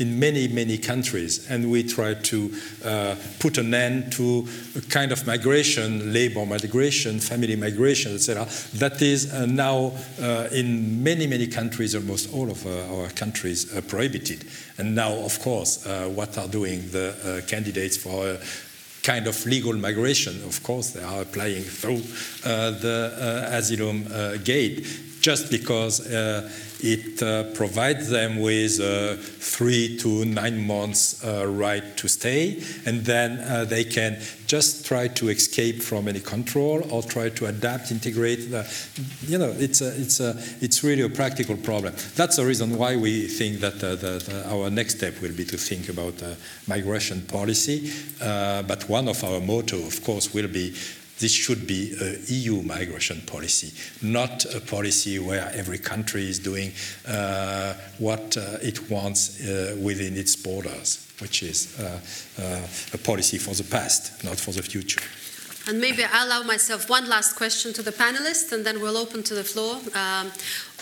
in 0.00 0.18
many, 0.18 0.48
many 0.48 0.78
countries, 0.78 1.48
and 1.50 1.70
we 1.70 1.82
try 1.82 2.14
to 2.14 2.52
uh, 2.84 3.16
put 3.38 3.58
an 3.58 3.74
end 3.74 4.12
to 4.12 4.46
a 4.76 4.80
kind 4.82 5.12
of 5.12 5.26
migration, 5.26 6.12
labor 6.12 6.44
migration, 6.46 7.20
family 7.20 7.56
migration, 7.56 8.14
etc. 8.14 8.46
That 8.74 9.02
is 9.02 9.32
uh, 9.32 9.46
now 9.46 9.92
uh, 10.20 10.48
in 10.52 11.02
many, 11.02 11.26
many 11.26 11.46
countries, 11.46 11.94
almost 11.94 12.32
all 12.32 12.50
of 12.50 12.66
uh, 12.66 12.94
our 12.94 13.08
countries, 13.10 13.66
prohibited. 13.88 14.44
And 14.78 14.94
now, 14.94 15.12
of 15.12 15.38
course, 15.40 15.86
uh, 15.86 16.08
what 16.08 16.38
are 16.38 16.48
doing 16.48 16.88
the 16.90 17.14
uh, 17.24 17.46
candidates 17.46 17.96
for 17.96 18.26
uh, 18.26 18.36
kind 19.02 19.26
of 19.26 19.46
legal 19.46 19.72
migration. 19.74 20.42
Of 20.44 20.62
course, 20.62 20.90
they 20.90 21.02
are 21.02 21.22
applying 21.22 21.62
through 21.62 22.02
uh, 22.44 22.70
the 22.72 23.12
uh, 23.16 23.56
asylum 23.56 24.06
uh, 24.12 24.36
gate 24.38 24.86
just 25.20 25.50
because 25.50 26.00
it 26.82 27.22
uh, 27.22 27.44
provides 27.54 28.08
them 28.08 28.40
with 28.40 28.80
uh, 28.80 29.16
three 29.16 29.96
to 29.98 30.24
nine 30.24 30.66
months 30.66 31.24
uh, 31.24 31.46
right 31.46 31.96
to 31.96 32.08
stay, 32.08 32.62
and 32.86 33.04
then 33.04 33.38
uh, 33.40 33.64
they 33.64 33.84
can 33.84 34.18
just 34.46 34.84
try 34.84 35.08
to 35.08 35.28
escape 35.28 35.80
from 35.82 36.08
any 36.08 36.20
control 36.20 36.82
or 36.92 37.02
try 37.02 37.28
to 37.28 37.46
adapt, 37.46 37.90
integrate. 37.90 38.40
You 39.26 39.38
know, 39.38 39.54
it's 39.58 39.80
a, 39.80 39.88
it's 40.00 40.20
a, 40.20 40.36
it's 40.60 40.82
really 40.82 41.02
a 41.02 41.08
practical 41.08 41.56
problem. 41.56 41.94
That's 42.16 42.36
the 42.36 42.44
reason 42.44 42.76
why 42.76 42.96
we 42.96 43.28
think 43.28 43.60
that 43.60 43.74
uh, 43.82 43.94
the, 43.94 44.18
the, 44.18 44.48
our 44.50 44.70
next 44.70 44.96
step 44.96 45.20
will 45.20 45.34
be 45.34 45.44
to 45.44 45.56
think 45.56 45.88
about 45.88 46.22
uh, 46.22 46.34
migration 46.66 47.22
policy. 47.22 47.92
But 48.18 48.88
one 48.88 49.08
of 49.08 49.22
our 49.24 49.40
motto, 49.40 49.76
of 49.86 50.02
course, 50.04 50.34
will 50.34 50.48
be 50.48 50.74
this 51.20 51.32
should 51.32 51.66
be 51.66 51.94
a 52.00 52.18
EU 52.32 52.62
migration 52.62 53.20
policy, 53.26 53.72
not 54.02 54.44
a 54.54 54.60
policy 54.60 55.18
where 55.18 55.50
every 55.54 55.78
country 55.78 56.28
is 56.28 56.38
doing 56.38 56.72
uh, 57.06 57.74
what 57.98 58.36
uh, 58.36 58.58
it 58.62 58.90
wants 58.90 59.46
uh, 59.46 59.76
within 59.80 60.16
its 60.16 60.34
borders, 60.34 61.06
which 61.20 61.42
is 61.42 61.78
uh, 61.78 62.00
uh, 62.42 62.60
a 62.94 62.98
policy 62.98 63.38
for 63.38 63.54
the 63.54 63.64
past, 63.64 64.24
not 64.24 64.38
for 64.38 64.52
the 64.52 64.62
future. 64.62 65.02
And 65.68 65.78
maybe 65.78 66.02
I'll 66.02 66.26
allow 66.26 66.42
myself 66.42 66.88
one 66.88 67.06
last 67.06 67.36
question 67.36 67.74
to 67.74 67.82
the 67.82 67.92
panelists, 67.92 68.50
and 68.52 68.64
then 68.64 68.80
we'll 68.80 68.96
open 68.96 69.22
to 69.24 69.34
the 69.34 69.44
floor. 69.44 69.76
Um, 69.94 70.32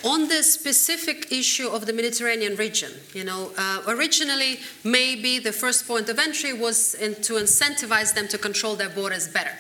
on 0.05 0.29
the 0.29 0.45
specific 0.45 1.33
issue 1.33 1.67
of 1.67 1.87
the 1.87 1.93
Mediterranean 1.93 2.55
region, 2.55 2.93
you 3.13 3.25
know, 3.25 3.51
uh, 3.59 3.83
originally 3.89 4.61
maybe 4.85 5.41
the 5.41 5.51
first 5.51 5.89
point 5.89 6.09
of 6.09 6.21
entry 6.21 6.53
was 6.53 6.95
in, 6.95 7.17
to 7.23 7.35
incentivize 7.35 8.15
them 8.15 8.29
to 8.29 8.39
control 8.39 8.77
their 8.77 8.89
borders 8.89 9.27
better. 9.27 9.51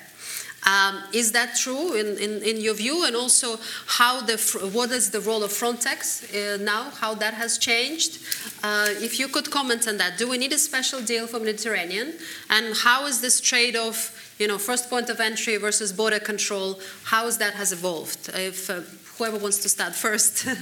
Um, 0.66 1.02
is 1.12 1.32
that 1.32 1.56
true 1.56 1.94
in, 1.94 2.18
in, 2.18 2.42
in, 2.42 2.60
your 2.60 2.74
view? 2.74 3.04
And 3.06 3.14
also, 3.14 3.58
how 3.86 4.20
the 4.20 4.36
what 4.72 4.90
is 4.90 5.10
the 5.10 5.20
role 5.20 5.42
of 5.44 5.50
Frontex 5.50 6.24
uh, 6.34 6.56
now? 6.62 6.90
How 6.90 7.14
that 7.14 7.34
has 7.34 7.58
changed? 7.58 8.18
Uh, 8.62 8.88
if 8.88 9.18
you 9.18 9.28
could 9.28 9.50
comment 9.50 9.86
on 9.86 9.98
that, 9.98 10.18
do 10.18 10.28
we 10.28 10.36
need 10.36 10.52
a 10.52 10.58
special 10.58 11.00
deal 11.00 11.26
for 11.26 11.38
Mediterranean? 11.38 12.14
And 12.50 12.74
how 12.76 13.06
is 13.06 13.20
this 13.20 13.40
trade-off? 13.40 14.34
You 14.38 14.48
know, 14.48 14.58
first 14.58 14.90
point 14.90 15.10
of 15.10 15.20
entry 15.20 15.56
versus 15.56 15.92
border 15.92 16.20
control. 16.20 16.80
How 17.04 17.26
is 17.26 17.38
that 17.38 17.54
has 17.54 17.72
evolved? 17.72 18.30
If 18.34 18.68
uh, 18.68 18.82
whoever 19.16 19.38
wants 19.38 19.58
to 19.58 19.68
start 19.68 19.94
first. 19.94 20.44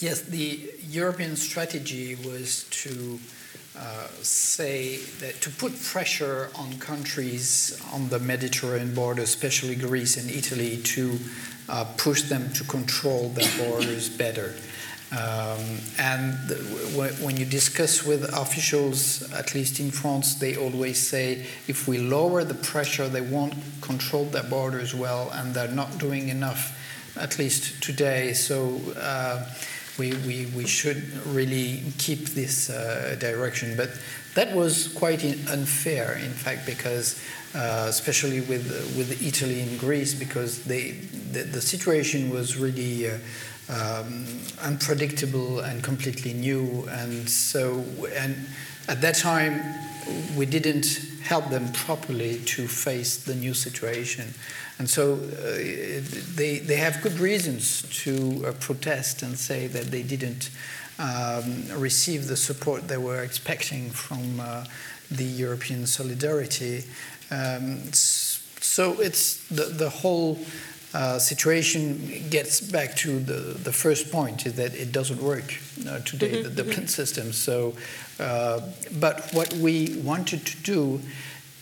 yes, 0.00 0.20
the 0.22 0.70
European 0.88 1.36
strategy 1.36 2.16
was 2.16 2.64
to 2.70 3.18
uh, 3.76 4.06
say 4.22 4.96
that 5.18 5.40
to 5.40 5.50
put 5.50 5.80
pressure 5.82 6.48
on 6.54 6.78
countries 6.78 7.80
on 7.92 8.08
the 8.08 8.20
Mediterranean 8.20 8.94
border, 8.94 9.22
especially 9.22 9.74
Greece 9.74 10.16
and 10.16 10.30
Italy, 10.30 10.76
to 10.78 11.18
uh, 11.68 11.84
push 11.96 12.22
them 12.22 12.52
to 12.52 12.62
control 12.64 13.30
their 13.30 13.50
borders 13.58 14.08
better. 14.18 14.54
Um, 15.10 15.78
and 15.98 16.34
when 17.20 17.36
you 17.36 17.44
discuss 17.44 18.04
with 18.04 18.24
officials, 18.32 19.32
at 19.32 19.54
least 19.54 19.78
in 19.80 19.90
France, 19.90 20.36
they 20.36 20.56
always 20.56 20.98
say 20.98 21.46
if 21.68 21.86
we 21.86 21.98
lower 21.98 22.42
the 22.42 22.54
pressure, 22.54 23.08
they 23.08 23.20
won't 23.20 23.54
control 23.80 24.24
their 24.24 24.42
borders 24.44 24.94
well, 24.94 25.30
and 25.34 25.54
they're 25.54 25.68
not 25.68 25.98
doing 25.98 26.28
enough, 26.28 26.78
at 27.16 27.38
least 27.40 27.82
today. 27.82 28.34
So. 28.34 28.80
Uh, 28.96 29.46
we, 29.98 30.14
we, 30.26 30.46
we 30.56 30.66
should 30.66 31.02
really 31.26 31.82
keep 31.98 32.20
this 32.30 32.70
uh, 32.70 33.16
direction. 33.18 33.76
But 33.76 33.90
that 34.34 34.54
was 34.54 34.88
quite 34.88 35.24
unfair, 35.24 36.14
in 36.16 36.32
fact, 36.32 36.66
because 36.66 37.20
uh, 37.54 37.86
especially 37.88 38.40
with, 38.40 38.66
with 38.96 39.22
Italy 39.22 39.60
and 39.60 39.78
Greece, 39.78 40.14
because 40.14 40.64
they, 40.64 40.92
the, 41.32 41.42
the 41.42 41.60
situation 41.60 42.30
was 42.30 42.56
really 42.56 43.08
uh, 43.08 43.18
um, 43.68 44.26
unpredictable 44.62 45.60
and 45.60 45.82
completely 45.82 46.32
new. 46.32 46.86
And 46.90 47.28
so, 47.28 47.84
and 48.16 48.36
at 48.88 49.00
that 49.00 49.14
time, 49.14 49.62
we 50.36 50.46
didn't 50.46 51.00
help 51.22 51.48
them 51.48 51.72
properly 51.72 52.40
to 52.44 52.68
face 52.68 53.16
the 53.16 53.34
new 53.34 53.54
situation. 53.54 54.34
And 54.78 54.90
so 54.90 55.14
uh, 55.14 55.18
they, 56.34 56.58
they 56.58 56.76
have 56.76 57.00
good 57.02 57.18
reasons 57.20 57.82
to 58.02 58.44
uh, 58.46 58.52
protest 58.52 59.22
and 59.22 59.38
say 59.38 59.68
that 59.68 59.90
they 59.90 60.02
didn't 60.02 60.50
um, 60.98 61.68
receive 61.76 62.26
the 62.26 62.36
support 62.36 62.88
they 62.88 62.96
were 62.96 63.22
expecting 63.22 63.90
from 63.90 64.40
uh, 64.40 64.64
the 65.10 65.24
European 65.24 65.86
solidarity. 65.86 66.84
Um, 67.30 67.92
so 67.92 69.00
it's 69.00 69.46
the, 69.48 69.64
the 69.64 69.90
whole 69.90 70.38
uh, 70.94 71.18
situation 71.18 72.24
gets 72.30 72.60
back 72.60 72.94
to 72.96 73.18
the, 73.18 73.58
the 73.64 73.72
first 73.72 74.12
point 74.12 74.46
is 74.46 74.54
that 74.54 74.74
it 74.74 74.92
doesn't 74.92 75.20
work 75.20 75.54
uh, 75.88 75.98
today, 76.00 76.32
mm-hmm. 76.32 76.54
the 76.54 76.62
Dublin 76.62 76.88
system. 76.88 77.32
So, 77.32 77.74
uh, 78.20 78.60
but 79.00 79.28
what 79.32 79.52
we 79.54 80.00
wanted 80.04 80.46
to 80.46 80.56
do 80.62 81.00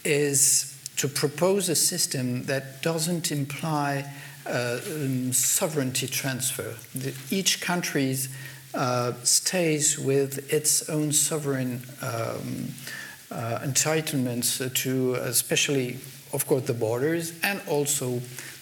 is 0.05 0.72
to 0.97 1.09
propose 1.09 1.69
a 1.69 1.75
system 1.75 2.45
that 2.45 2.83
doesn't 2.83 3.33
imply 3.33 4.05
uh, 4.47 4.79
um, 4.87 5.33
sovereignty 5.33 6.07
transfer. 6.07 6.75
The, 6.95 7.15
each 7.31 7.61
country 7.61 8.17
uh, 8.75 9.13
stays 9.23 9.99
with 9.99 10.53
its 10.53 10.89
own 10.89 11.13
sovereign 11.13 11.83
um, 12.03 12.69
uh, 13.31 13.61
entitlements 13.63 14.75
to, 14.75 15.15
especially, 15.15 15.99
of 16.33 16.47
course, 16.47 16.65
the 16.65 16.75
borders 16.75 17.33
and 17.43 17.61
also 17.69 18.21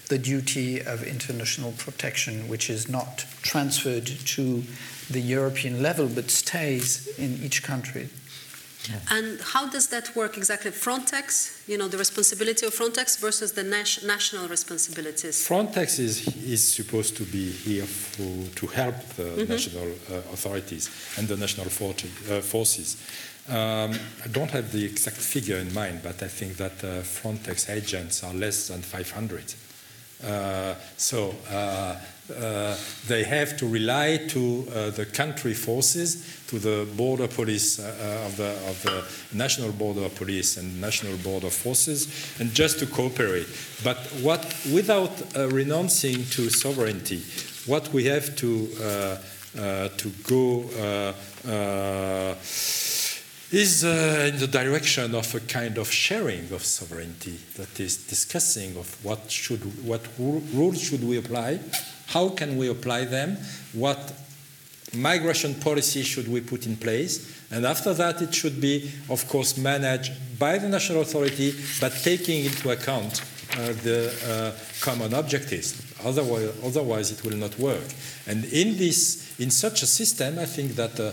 the 0.08 0.18
duty 0.18 0.80
of 0.80 1.02
international 1.04 1.72
protection, 1.72 2.48
which 2.48 2.68
is 2.68 2.88
not 2.88 3.24
transferred 3.42 4.06
to 4.06 4.62
the 5.08 5.20
European 5.20 5.82
level 5.82 6.08
but 6.08 6.30
stays 6.30 7.08
in 7.18 7.40
each 7.42 7.62
country. 7.62 8.08
Yeah. 8.88 8.98
And 9.10 9.40
how 9.40 9.68
does 9.68 9.88
that 9.88 10.16
work 10.16 10.36
exactly? 10.36 10.70
Frontex, 10.70 11.66
you 11.68 11.76
know, 11.76 11.88
the 11.88 11.98
responsibility 11.98 12.66
of 12.66 12.74
Frontex 12.74 13.20
versus 13.20 13.52
the 13.52 13.62
nas- 13.62 14.02
national 14.04 14.48
responsibilities. 14.48 15.46
Frontex 15.46 15.98
is, 15.98 16.26
is 16.44 16.66
supposed 16.66 17.16
to 17.18 17.24
be 17.24 17.50
here 17.50 17.84
for, 17.84 18.48
to 18.56 18.66
help 18.66 18.96
the 19.16 19.24
mm-hmm. 19.24 19.52
national 19.52 19.86
uh, 19.86 20.32
authorities 20.32 20.90
and 21.18 21.28
the 21.28 21.36
national 21.36 21.66
for- 21.66 21.90
uh, 21.90 22.40
forces. 22.40 22.96
Um, 23.48 23.92
I 24.24 24.28
don't 24.30 24.50
have 24.50 24.72
the 24.72 24.84
exact 24.84 25.16
figure 25.16 25.56
in 25.56 25.74
mind, 25.74 26.00
but 26.02 26.22
I 26.22 26.28
think 26.28 26.56
that 26.56 26.84
uh, 26.84 27.02
Frontex 27.02 27.68
agents 27.68 28.22
are 28.22 28.32
less 28.32 28.68
than 28.68 28.80
500. 28.80 29.54
Uh, 30.22 30.74
so 30.96 31.34
uh, 32.30 32.60
uh, 32.70 32.76
they 33.06 33.24
have 33.24 33.56
to 33.56 33.66
rely 33.66 34.16
to 34.28 34.66
uh, 34.74 34.90
the 34.90 35.04
country 35.06 35.54
forces, 35.54 36.42
to 36.46 36.58
the 36.58 36.86
border 36.96 37.28
police 37.28 37.78
uh, 37.78 38.26
of, 38.26 38.36
the, 38.36 38.50
of 38.68 38.82
the 38.82 39.36
national 39.36 39.72
border 39.72 40.08
police 40.08 40.56
and 40.56 40.80
national 40.80 41.16
border 41.18 41.50
forces, 41.50 42.08
and 42.40 42.52
just 42.52 42.78
to 42.78 42.86
cooperate. 42.86 43.46
But 43.82 43.96
what, 44.22 44.54
without 44.72 45.10
renouncing 45.34 46.24
to 46.30 46.50
sovereignty, 46.50 47.22
what 47.66 47.92
we 47.92 48.04
have 48.04 48.36
to 48.36 48.68
to 49.54 50.08
go 50.22 50.64
is 53.52 53.84
uh, 53.84 54.30
in 54.32 54.38
the 54.38 54.46
direction 54.46 55.14
of 55.14 55.34
a 55.34 55.40
kind 55.40 55.76
of 55.78 55.90
sharing 55.90 56.52
of 56.52 56.64
sovereignty 56.64 57.38
that 57.56 57.80
is 57.80 57.96
discussing 58.06 58.76
of 58.76 59.04
what 59.04 59.30
should 59.30 59.60
what 59.84 60.02
rules 60.18 60.80
should 60.80 61.02
we 61.02 61.18
apply 61.18 61.58
how 62.10 62.28
can 62.28 62.56
we 62.56 62.68
apply 62.68 63.04
them? 63.04 63.38
What 63.72 64.12
migration 64.92 65.54
policy 65.54 66.02
should 66.02 66.26
we 66.26 66.40
put 66.40 66.66
in 66.66 66.76
place? 66.76 67.38
And 67.52 67.64
after 67.64 67.94
that, 67.94 68.20
it 68.20 68.34
should 68.34 68.60
be, 68.60 68.90
of 69.08 69.28
course, 69.28 69.56
managed 69.56 70.12
by 70.38 70.58
the 70.58 70.68
national 70.68 71.02
authority, 71.02 71.54
but 71.80 71.92
taking 72.02 72.44
into 72.44 72.70
account 72.70 73.22
uh, 73.52 73.72
the 73.84 74.12
uh, 74.26 74.80
common 74.80 75.14
objectives. 75.14 75.80
Otherwise, 76.04 76.50
otherwise, 76.64 77.12
it 77.12 77.24
will 77.24 77.36
not 77.36 77.56
work. 77.60 77.86
And 78.26 78.44
in 78.46 78.76
this, 78.76 79.38
in 79.38 79.50
such 79.50 79.82
a 79.82 79.86
system, 79.86 80.38
I 80.40 80.46
think 80.46 80.74
that 80.74 80.98
uh, 80.98 81.12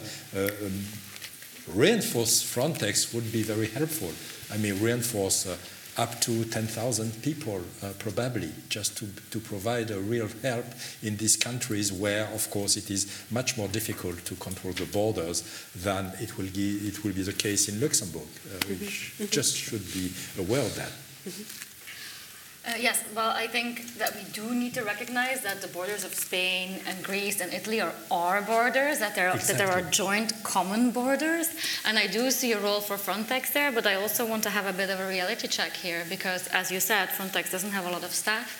reinforced 1.73 2.45
Frontex 2.45 3.13
would 3.13 3.31
be 3.31 3.43
very 3.43 3.67
helpful. 3.67 4.11
I 4.53 4.57
mean, 4.57 4.81
reinforce 4.81 5.47
uh, 5.47 5.57
up 5.97 6.21
to 6.21 6.45
10,000 6.45 7.21
people, 7.23 7.61
uh, 7.81 7.89
probably, 7.97 8.51
just 8.69 8.97
to, 8.97 9.07
to 9.31 9.39
provide 9.39 9.89
a 9.89 9.99
real 9.99 10.27
help 10.43 10.65
in 11.01 11.17
these 11.17 11.35
countries 11.35 11.91
where, 11.91 12.25
of 12.27 12.49
course, 12.51 12.77
it 12.77 12.91
is 12.91 13.25
much 13.31 13.57
more 13.57 13.67
difficult 13.67 14.23
to 14.25 14.35
control 14.35 14.73
the 14.73 14.85
borders 14.85 15.43
than 15.75 16.11
it 16.21 16.37
will, 16.37 16.49
be, 16.53 16.77
it 16.87 17.03
will 17.03 17.13
be 17.13 17.23
the 17.23 17.33
case 17.33 17.67
in 17.67 17.81
Luxembourg. 17.81 18.27
Uh, 18.45 18.59
we 18.69 18.75
mm-hmm. 18.75 19.25
just 19.25 19.57
should 19.57 19.85
be 19.93 20.11
aware 20.39 20.61
of 20.61 20.75
that. 20.75 20.91
Mm-hmm. 21.25 21.66
Uh, 22.67 22.73
yes, 22.77 23.01
well, 23.15 23.31
I 23.31 23.47
think 23.47 23.97
that 23.97 24.13
we 24.13 24.23
do 24.33 24.53
need 24.53 24.73
to 24.73 24.83
recognize 24.83 25.39
that 25.41 25.61
the 25.61 25.69
borders 25.69 26.03
of 26.03 26.13
Spain 26.13 26.81
and 26.85 27.01
Greece 27.01 27.39
and 27.39 27.53
Italy 27.53 27.79
are 27.79 27.93
our 28.11 28.41
borders, 28.41 28.99
that 28.99 29.15
there, 29.15 29.29
exactly. 29.29 29.55
that 29.55 29.57
there 29.57 29.71
are 29.71 29.89
joint 29.89 30.33
common 30.43 30.91
borders. 30.91 31.47
And 31.85 31.97
I 31.97 32.07
do 32.07 32.29
see 32.29 32.51
a 32.51 32.59
role 32.59 32.81
for 32.81 32.97
Frontex 32.97 33.53
there, 33.53 33.71
but 33.71 33.87
I 33.87 33.95
also 33.95 34.25
want 34.25 34.43
to 34.43 34.49
have 34.49 34.65
a 34.65 34.73
bit 34.73 34.89
of 34.89 34.99
a 34.99 35.07
reality 35.07 35.47
check 35.47 35.77
here 35.77 36.03
because, 36.09 36.47
as 36.47 36.69
you 36.69 36.81
said, 36.81 37.07
Frontex 37.07 37.51
doesn't 37.51 37.71
have 37.71 37.85
a 37.85 37.89
lot 37.89 38.03
of 38.03 38.11
staff. 38.11 38.59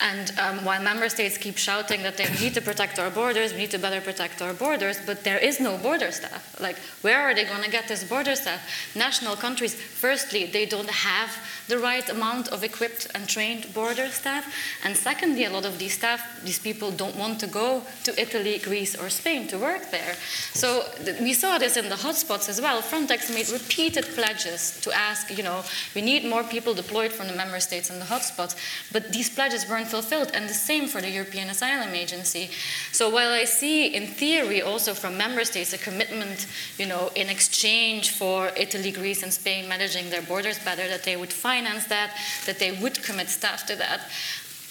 And 0.00 0.32
um, 0.38 0.64
while 0.64 0.82
member 0.82 1.08
states 1.08 1.38
keep 1.38 1.56
shouting 1.56 2.02
that 2.02 2.16
they 2.16 2.28
need 2.40 2.54
to 2.54 2.60
protect 2.60 2.98
our 2.98 3.10
borders, 3.10 3.52
we 3.52 3.60
need 3.60 3.70
to 3.70 3.78
better 3.78 4.00
protect 4.00 4.42
our 4.42 4.52
borders, 4.52 4.98
but 5.06 5.24
there 5.24 5.38
is 5.38 5.60
no 5.60 5.78
border 5.78 6.10
staff. 6.10 6.60
Like, 6.60 6.78
where 7.02 7.20
are 7.20 7.34
they 7.34 7.44
going 7.44 7.62
to 7.62 7.70
get 7.70 7.88
this 7.88 8.04
border 8.04 8.34
staff? 8.34 8.60
National 8.94 9.36
countries, 9.36 9.74
firstly, 9.74 10.46
they 10.46 10.66
don't 10.66 10.90
have 10.90 11.36
the 11.68 11.78
right 11.78 12.08
amount 12.10 12.48
of 12.48 12.62
equipped 12.62 13.06
and 13.14 13.28
trained 13.28 13.72
border 13.72 14.08
staff. 14.08 14.52
And 14.84 14.96
secondly, 14.96 15.44
a 15.44 15.50
lot 15.50 15.64
of 15.64 15.78
these 15.78 15.94
staff, 15.94 16.42
these 16.44 16.58
people 16.58 16.90
don't 16.90 17.16
want 17.16 17.40
to 17.40 17.46
go 17.46 17.82
to 18.04 18.20
Italy, 18.20 18.58
Greece, 18.58 18.94
or 18.94 19.08
Spain 19.08 19.46
to 19.48 19.58
work 19.58 19.90
there. 19.90 20.14
So 20.52 20.84
we 21.20 21.32
saw 21.32 21.58
this 21.58 21.76
in 21.76 21.88
the 21.88 21.94
hotspots 21.94 22.48
as 22.48 22.60
well. 22.60 22.82
Frontex 22.82 23.32
made 23.32 23.48
repeated 23.48 24.04
pledges 24.14 24.78
to 24.82 24.92
ask, 24.92 25.36
you 25.36 25.42
know, 25.42 25.62
we 25.94 26.02
need 26.02 26.24
more 26.24 26.42
people 26.42 26.74
deployed 26.74 27.12
from 27.12 27.28
the 27.28 27.34
member 27.34 27.60
states 27.60 27.90
in 27.90 27.98
the 27.98 28.04
hotspots. 28.04 28.56
But 28.92 29.12
these 29.12 29.30
pledges 29.30 29.68
weren't 29.68 29.83
fulfilled, 29.84 30.30
and 30.34 30.48
the 30.48 30.54
same 30.54 30.86
for 30.86 31.00
the 31.00 31.10
European 31.10 31.48
Asylum 31.50 31.94
Agency. 31.94 32.50
So 32.92 33.10
while 33.10 33.30
I 33.30 33.44
see 33.44 33.86
in 33.86 34.06
theory 34.06 34.62
also 34.62 34.94
from 34.94 35.16
member 35.16 35.44
states 35.44 35.72
a 35.72 35.78
commitment, 35.78 36.46
you 36.78 36.86
know, 36.86 37.10
in 37.14 37.28
exchange 37.28 38.10
for 38.10 38.50
Italy, 38.56 38.92
Greece, 38.92 39.22
and 39.22 39.32
Spain 39.32 39.68
managing 39.68 40.10
their 40.10 40.22
borders 40.22 40.58
better, 40.58 40.88
that 40.88 41.04
they 41.04 41.16
would 41.16 41.32
finance 41.32 41.86
that, 41.86 42.16
that 42.46 42.58
they 42.58 42.72
would 42.72 43.02
commit 43.02 43.28
staff 43.28 43.66
to 43.66 43.76
that. 43.76 44.00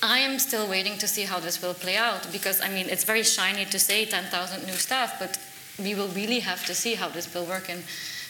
I 0.01 0.20
am 0.20 0.38
still 0.38 0.68
waiting 0.68 0.97
to 0.97 1.07
see 1.07 1.24
how 1.24 1.39
this 1.39 1.61
will 1.61 1.74
play 1.74 1.95
out 1.95 2.28
because, 2.32 2.59
I 2.59 2.68
mean, 2.68 2.89
it's 2.89 3.05
very 3.05 3.24
shiny 3.24 3.64
to 3.66 3.80
say 3.80 4.03
10,000 4.03 4.66
new 4.66 4.74
staff, 4.74 5.18
but 5.18 5.39
we 5.80 5.95
will 5.95 6.09
really 6.09 6.41
have 6.41 6.66
to 6.66 6.76
see 6.76 6.95
how 6.95 7.07
this 7.07 7.34
will 7.34 7.45
work 7.45 7.70
in, 7.70 7.84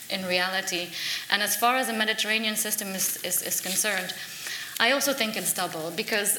in 0.09 0.23
reality. 0.25 0.89
And 1.31 1.41
as 1.41 1.55
far 1.55 1.77
as 1.77 1.87
the 1.87 1.93
Mediterranean 1.93 2.55
system 2.55 2.89
is, 2.89 3.17
is, 3.23 3.41
is 3.41 3.59
concerned, 3.59 4.13
I 4.79 4.91
also 4.91 5.13
think 5.13 5.35
it's 5.35 5.53
double 5.53 5.91
because 5.91 6.37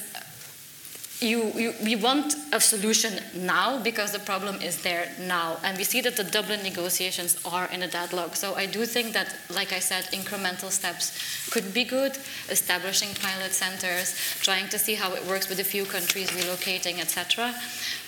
you, 1.21 1.53
you, 1.53 1.75
we 1.83 1.97
want 1.97 2.35
a 2.53 2.61
solution 2.61 3.21
now 3.35 3.81
because 3.83 4.13
the 4.13 4.19
problem 4.19 4.61
is 4.61 4.83
there 4.83 5.13
now. 5.21 5.59
And 5.63 5.79
we 5.79 5.85
see 5.85 6.01
that 6.03 6.17
the 6.17 6.25
Dublin 6.25 6.63
negotiations 6.63 7.39
are 7.45 7.67
in 7.67 7.83
a 7.83 7.89
deadlock. 7.89 8.37
So 8.37 8.55
I 8.55 8.67
do 8.67 8.85
think 8.85 9.13
that, 9.13 9.35
like 9.49 9.73
I 9.73 9.79
said, 9.79 10.05
incremental 10.13 10.71
steps 10.71 11.51
could 11.51 11.73
be 11.73 11.85
good, 11.85 12.19
establishing 12.51 13.15
pilot 13.15 13.53
centers, 13.53 14.17
trying 14.41 14.69
to 14.71 14.79
see 14.79 14.95
how 14.95 15.13
it 15.15 15.25
works 15.27 15.49
with 15.49 15.61
a 15.61 15.65
few 15.65 15.85
countries 15.85 16.31
relocating, 16.31 16.99
etc. 16.99 17.55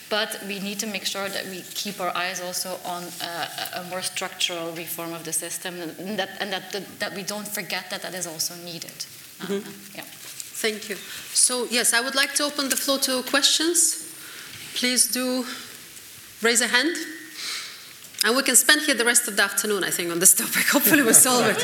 But 0.09 0.41
we 0.47 0.61
need 0.61 0.79
to 0.81 0.87
make 0.87 1.05
sure 1.05 1.29
that 1.29 1.47
we 1.47 1.63
keep 1.63 2.01
our 2.01 2.17
eyes 2.17 2.41
also 2.41 2.79
on 2.85 3.05
uh, 3.23 3.49
a 3.75 3.85
more 3.85 4.03
structural 4.03 4.73
reform 4.73 5.13
of 5.13 5.25
the 5.25 5.33
system 5.33 5.81
and 5.81 6.19
that, 6.19 6.31
and 6.41 6.53
that, 6.53 6.73
that 6.99 7.15
we 7.15 7.23
don't 7.23 7.49
forget 7.49 7.91
that 7.91 8.03
that 8.03 8.15
is 8.15 8.27
also 8.27 8.55
needed. 8.65 9.07
Mm-hmm. 9.39 9.69
Uh, 9.69 9.73
yeah. 9.95 10.05
Thank 10.57 10.89
you. 10.89 10.97
So, 11.35 11.67
yes, 11.71 11.93
I 11.93 12.01
would 12.01 12.15
like 12.15 12.33
to 12.37 12.45
open 12.45 12.71
the 12.71 12.77
floor 12.77 12.99
to 13.01 13.23
questions. 13.25 14.11
Please 14.75 15.07
do 15.13 15.45
raise 16.41 16.63
a 16.63 16.67
hand. 16.67 16.97
And 18.25 18.35
we 18.35 18.43
can 18.43 18.57
spend 18.57 18.81
here 18.81 18.95
the 18.95 19.05
rest 19.05 19.29
of 19.29 19.37
the 19.37 19.43
afternoon, 19.43 19.85
I 19.85 19.91
think, 19.91 20.11
on 20.11 20.19
this 20.19 20.35
topic. 20.43 20.67
Hopefully, 20.69 21.03
we'll 21.03 21.13
solve 21.13 21.47
it. 21.47 21.63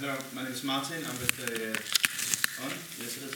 Hello, 0.00 0.14
my 0.36 0.44
name 0.44 0.52
is 0.52 0.62
Martin. 0.62 0.98
I'm 0.98 1.18
with 1.18 1.36
the 1.36 1.70
uh, 1.70 2.64
on. 2.64 2.70
Yes, 3.00 3.16
it 3.16 3.24
is. 3.24 3.34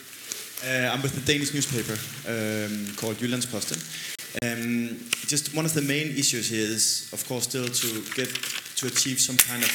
Uh, 0.64 0.94
I'm 0.94 1.02
with 1.02 1.14
the 1.16 1.32
Danish 1.32 1.52
newspaper 1.52 1.98
um, 2.28 2.94
called 2.94 3.16
Jyllands-Posten. 3.16 4.21
Um, 4.40 4.98
just 5.26 5.54
one 5.54 5.66
of 5.66 5.74
the 5.74 5.82
main 5.82 6.08
issues 6.16 6.48
here 6.48 6.64
is, 6.64 7.10
of 7.12 7.26
course, 7.28 7.44
still 7.44 7.66
to 7.66 8.02
get 8.14 8.28
to 8.76 8.86
achieve 8.86 9.20
some 9.20 9.36
kind 9.36 9.62
of 9.62 9.70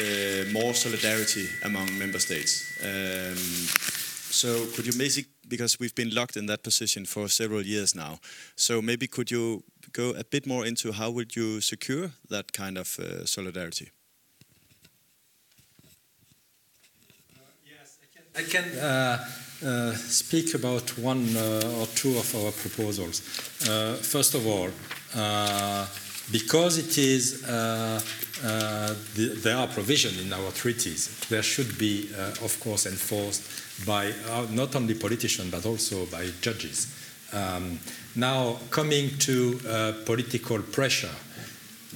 uh, 0.00 0.50
more 0.52 0.74
solidarity 0.74 1.46
among 1.64 1.96
member 1.98 2.18
states. 2.18 2.78
Um, 2.82 3.36
so, 4.32 4.66
could 4.74 4.86
you 4.86 4.92
maybe, 4.98 5.26
because 5.46 5.78
we've 5.78 5.94
been 5.94 6.10
locked 6.14 6.36
in 6.36 6.46
that 6.46 6.62
position 6.62 7.04
for 7.04 7.28
several 7.28 7.62
years 7.62 7.94
now, 7.94 8.18
so 8.56 8.82
maybe 8.82 9.06
could 9.06 9.30
you 9.30 9.62
go 9.92 10.10
a 10.10 10.24
bit 10.24 10.46
more 10.46 10.66
into 10.66 10.92
how 10.92 11.10
would 11.10 11.36
you 11.36 11.60
secure 11.60 12.10
that 12.28 12.52
kind 12.52 12.78
of 12.78 12.98
uh, 12.98 13.24
solidarity? 13.24 13.90
Uh, 17.36 17.40
yes, 17.64 17.98
I 18.34 18.42
can. 18.42 18.64
Uh, 18.78 19.24
uh, 19.64 19.92
speak 19.94 20.54
about 20.54 20.98
one 20.98 21.36
uh, 21.36 21.78
or 21.78 21.86
two 21.94 22.18
of 22.18 22.34
our 22.34 22.50
proposals. 22.50 23.22
Uh, 23.68 23.94
first 23.94 24.34
of 24.34 24.44
all, 24.44 24.68
because 26.32 26.78
it 26.78 26.98
is, 26.98 27.44
uh, 27.44 28.00
uh, 28.44 28.94
the, 29.14 29.38
there 29.42 29.56
are 29.56 29.66
provisions 29.68 30.20
in 30.20 30.32
our 30.32 30.50
treaties. 30.52 31.16
There 31.28 31.42
should 31.42 31.78
be, 31.78 32.10
uh, 32.16 32.44
of 32.44 32.58
course, 32.60 32.86
enforced 32.86 33.86
by 33.86 34.12
uh, 34.28 34.46
not 34.50 34.74
only 34.74 34.94
politicians 34.94 35.50
but 35.50 35.66
also 35.66 36.06
by 36.06 36.26
judges. 36.40 36.88
Um, 37.32 37.78
now, 38.16 38.58
coming 38.70 39.16
to 39.20 39.60
uh, 39.66 39.92
political 40.04 40.58
pressure, 40.60 41.14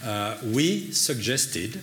uh, 0.04 0.36
we 0.44 0.92
suggested, 0.92 1.82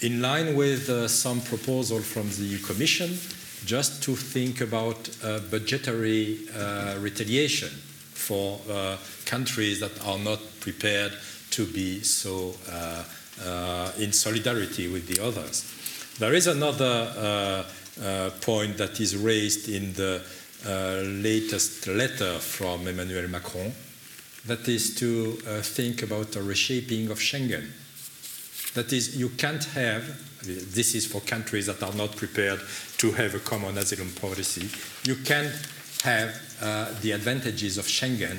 in 0.00 0.22
line 0.22 0.54
with 0.54 0.88
uh, 0.88 1.08
some 1.08 1.40
proposal 1.40 2.00
from 2.00 2.28
the 2.30 2.58
Commission, 2.60 3.18
just 3.64 4.02
to 4.04 4.14
think 4.14 4.60
about 4.60 5.08
uh, 5.24 5.40
budgetary 5.50 6.38
uh, 6.56 6.96
retaliation 7.00 7.68
for 7.68 8.60
uh, 8.70 8.96
countries 9.26 9.80
that 9.80 9.92
are 10.06 10.18
not 10.18 10.38
prepared 10.60 11.12
to 11.50 11.66
be 11.66 12.00
so 12.00 12.54
uh, 12.70 13.02
uh, 13.44 13.92
in 13.98 14.12
solidarity 14.12 14.88
with 14.88 15.06
the 15.08 15.22
others. 15.22 15.64
There 16.18 16.34
is 16.34 16.46
another 16.46 17.64
point 18.40 18.76
that 18.78 19.00
is 19.00 19.16
raised 19.16 19.68
in 19.68 19.92
the 19.94 20.22
latest 21.22 21.86
letter 21.86 22.38
from 22.38 22.86
Emmanuel 22.86 23.28
Macron, 23.28 23.72
that 24.46 24.66
is 24.68 24.94
to 24.96 25.32
think 25.62 26.02
about 26.02 26.34
a 26.36 26.42
reshaping 26.42 27.10
of 27.10 27.18
Schengen. 27.18 27.70
That 28.78 28.92
is, 28.92 29.16
you 29.16 29.30
can't 29.30 29.64
have, 29.74 30.04
this 30.44 30.94
is 30.94 31.04
for 31.04 31.20
countries 31.22 31.66
that 31.66 31.82
are 31.82 31.92
not 31.94 32.14
prepared 32.14 32.60
to 32.98 33.10
have 33.10 33.34
a 33.34 33.40
common 33.40 33.76
asylum 33.76 34.12
policy, 34.12 34.70
you 35.02 35.16
can't 35.16 35.52
have 36.04 36.30
uh, 36.62 36.94
the 37.00 37.10
advantages 37.10 37.76
of 37.76 37.86
Schengen 37.86 38.38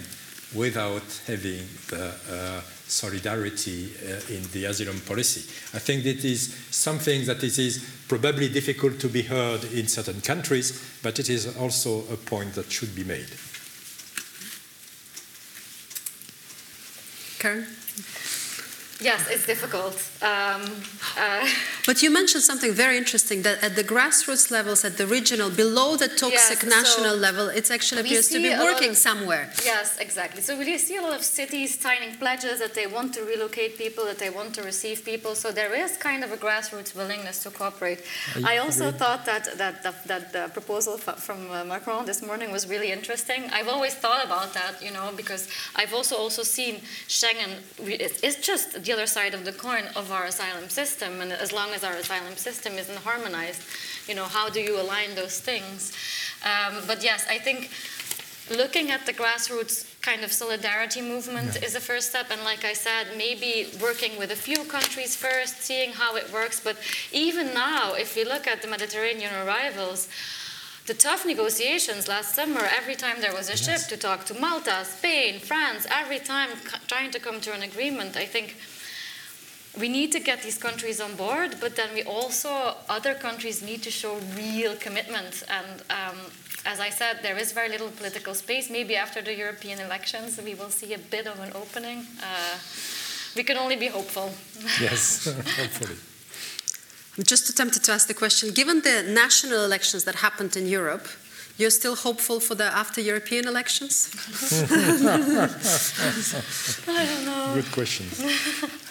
without 0.56 1.04
having 1.28 1.68
the 1.90 2.14
uh, 2.32 2.62
solidarity 2.88 3.92
uh, 4.02 4.34
in 4.34 4.44
the 4.54 4.64
asylum 4.64 5.02
policy. 5.02 5.42
I 5.76 5.80
think 5.80 6.06
that 6.06 6.24
is 6.24 6.56
something 6.72 7.26
that 7.26 7.44
it 7.44 7.60
is 7.60 7.86
probably 8.08 8.48
difficult 8.48 8.98
to 9.02 9.10
be 9.10 9.24
heard 9.24 9.66
in 9.74 9.90
certain 9.90 10.22
countries, 10.22 10.72
but 11.04 11.20
it 11.20 11.30
is 11.30 11.58
also 11.58 12.06
a 12.14 12.16
point 12.16 12.54
that 12.54 12.72
should 12.72 12.96
be 12.96 13.04
made. 13.04 13.28
Karen? 17.40 17.68
Yes, 19.02 19.30
it's 19.30 19.46
difficult. 19.46 19.96
Um, 20.22 20.62
uh, 21.18 21.48
but 21.86 22.04
you 22.04 22.12
mentioned 22.12 22.44
something 22.44 22.74
very 22.74 22.98
interesting 22.98 23.44
that 23.44 23.64
at 23.64 23.78
the 23.78 23.84
grassroots 23.84 24.52
levels, 24.52 24.84
at 24.84 24.98
the 24.98 25.08
regional, 25.08 25.50
below 25.50 25.96
the 25.96 26.10
toxic 26.10 26.64
yes, 26.64 26.76
national 26.78 27.16
so 27.16 27.28
level, 27.28 27.48
it 27.48 27.72
actually 27.72 28.02
appears 28.02 28.28
to 28.28 28.40
be 28.40 28.50
working 28.50 28.92
of, 28.92 28.98
somewhere. 28.98 29.50
Yes, 29.64 29.98
exactly. 30.00 30.42
So 30.42 30.58
we 30.58 30.78
see 30.78 30.98
a 30.98 31.02
lot 31.02 31.14
of 31.14 31.24
cities 31.24 31.80
signing 31.80 32.16
pledges 32.16 32.60
that 32.60 32.74
they 32.74 32.88
want 32.88 33.14
to 33.14 33.22
relocate 33.24 33.78
people, 33.78 34.04
that 34.04 34.20
they 34.20 34.30
want 34.30 34.54
to 34.56 34.64
receive 34.64 35.06
people. 35.06 35.34
So 35.34 35.54
there 35.54 35.74
is 35.74 35.96
kind 35.96 36.22
of 36.26 36.34
a 36.34 36.38
grassroots 36.38 36.94
willingness 36.94 37.42
to 37.44 37.52
cooperate. 37.52 38.04
I, 38.44 38.56
I 38.56 38.58
also 38.58 38.92
thought 38.92 39.26
that, 39.26 39.58
that, 39.58 39.82
that, 39.84 40.08
that 40.08 40.34
the 40.34 40.50
proposal 40.52 40.98
from 40.98 41.50
uh, 41.52 41.64
Macron 41.64 42.06
this 42.06 42.22
morning 42.22 42.52
was 42.52 42.68
really 42.68 42.92
interesting. 42.92 43.50
I've 43.54 43.70
always 43.70 43.96
thought 43.96 44.26
about 44.26 44.54
that, 44.56 44.84
you 44.84 44.92
know, 44.92 45.12
because 45.16 45.48
I've 45.78 45.94
also 45.94 46.18
also 46.18 46.44
seen 46.44 46.82
Schengen, 47.08 47.52
it's 47.80 48.46
just 48.46 48.89
the 48.90 48.96
other 48.96 49.06
side 49.06 49.36
of 49.36 49.46
the 49.46 49.52
coin 49.52 49.84
of 49.96 50.12
our 50.12 50.26
asylum 50.26 50.68
system. 50.68 51.22
And 51.22 51.32
as 51.32 51.52
long 51.54 51.70
as 51.76 51.84
our 51.84 51.94
asylum 51.94 52.36
system 52.36 52.74
isn't 52.74 52.98
harmonized, 53.10 53.62
you 54.08 54.16
know, 54.16 54.26
how 54.26 54.50
do 54.50 54.60
you 54.60 54.82
align 54.82 55.14
those 55.14 55.40
things? 55.40 55.94
Um, 56.44 56.74
but 56.88 57.04
yes, 57.04 57.24
I 57.30 57.38
think 57.38 57.70
looking 58.50 58.90
at 58.90 59.06
the 59.06 59.14
grassroots 59.14 59.86
kind 60.02 60.24
of 60.24 60.32
solidarity 60.32 61.02
movement 61.02 61.52
yeah. 61.54 61.68
is 61.68 61.76
a 61.76 61.80
first 61.80 62.10
step. 62.10 62.32
And 62.32 62.42
like 62.44 62.66
I 62.66 62.74
said, 62.74 63.06
maybe 63.16 63.70
working 63.80 64.18
with 64.18 64.32
a 64.32 64.42
few 64.48 64.64
countries 64.64 65.16
first, 65.16 65.62
seeing 65.62 65.92
how 65.92 66.16
it 66.16 66.34
works. 66.34 66.60
But 66.60 66.78
even 67.12 67.54
now, 67.54 67.94
if 67.94 68.16
we 68.16 68.24
look 68.24 68.48
at 68.48 68.64
the 68.64 68.68
Mediterranean 68.68 69.34
arrivals, 69.46 70.10
the 70.88 70.96
tough 70.96 71.28
negotiations 71.28 72.08
last 72.08 72.34
summer, 72.34 72.64
every 72.76 72.96
time 72.96 73.22
there 73.22 73.36
was 73.36 73.50
a 73.50 73.52
yes. 73.52 73.66
ship 73.66 73.82
to 73.90 73.98
talk 73.98 74.26
to 74.26 74.34
Malta, 74.34 74.84
Spain, 74.84 75.40
France, 75.40 75.86
every 75.92 76.18
time 76.18 76.50
trying 76.88 77.12
to 77.12 77.20
come 77.20 77.40
to 77.42 77.54
an 77.54 77.62
agreement, 77.62 78.18
I 78.18 78.26
think 78.26 78.56
we 79.78 79.90
need 79.90 80.12
to 80.12 80.20
get 80.20 80.42
these 80.42 80.58
countries 80.58 81.00
on 81.00 81.16
board, 81.16 81.58
but 81.60 81.76
then 81.76 81.90
we 81.94 82.04
also, 82.04 82.76
other 82.90 83.14
countries 83.14 83.62
need 83.62 83.84
to 83.84 83.92
show 83.92 84.18
real 84.36 84.76
commitment. 84.76 85.44
And 85.48 85.82
um, 85.90 86.18
as 86.66 86.80
I 86.80 86.90
said, 86.90 87.20
there 87.22 87.38
is 87.38 87.52
very 87.52 87.70
little 87.70 87.90
political 87.90 88.34
space. 88.34 88.70
Maybe 88.70 88.96
after 88.96 89.22
the 89.22 89.36
European 89.36 89.80
elections, 89.80 90.40
we 90.42 90.56
will 90.56 90.70
see 90.70 90.94
a 90.94 90.98
bit 90.98 91.28
of 91.28 91.40
an 91.40 91.52
opening. 91.54 92.08
Uh, 92.22 92.58
we 93.36 93.44
can 93.44 93.58
only 93.58 93.76
be 93.76 93.88
hopeful. 93.88 94.32
Yes, 94.82 95.26
hopefully. 95.26 95.96
I'm 97.18 97.24
just 97.24 97.50
attempted 97.50 97.84
to 97.84 97.92
ask 97.92 98.08
the 98.08 98.14
question 98.14 98.52
given 98.54 98.82
the 98.82 99.04
national 99.04 99.66
elections 99.66 100.04
that 100.06 100.16
happened 100.16 100.56
in 100.56 100.68
Europe, 100.68 101.08
you're 101.58 101.70
still 101.70 101.96
hopeful 101.96 102.40
for 102.40 102.56
the 102.56 102.64
after 102.64 103.02
European 103.02 103.46
elections? 103.46 104.10
I 106.88 107.06
don't 107.06 107.26
know. 107.26 107.52
Good 107.56 107.72
question. 107.72 108.06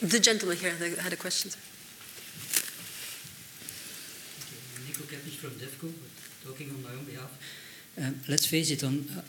The 0.00 0.20
gentleman 0.20 0.58
here 0.58 0.72
had 1.00 1.12
a 1.12 1.16
question. 1.16 1.50
Nico 4.86 5.04
Keppich 5.04 5.36
from 5.36 5.50
DEFCO, 5.52 5.90
talking 6.44 6.68
on 6.70 6.82
my 6.82 6.90
own 6.90 7.04
behalf. 7.04 7.30
Um, 7.96 8.20
let's 8.28 8.44
face 8.44 8.70
it, 8.70 8.84
on, 8.84 9.06
uh, 9.16 9.22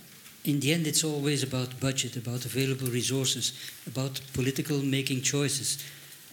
in 0.43 0.59
the 0.59 0.73
end, 0.73 0.85
it's 0.85 1.03
always 1.03 1.43
about 1.43 1.79
budget, 1.79 2.17
about 2.17 2.43
available 2.45 2.87
resources, 2.87 3.53
about 3.87 4.19
political 4.33 4.79
making 4.79 5.21
choices. 5.21 5.77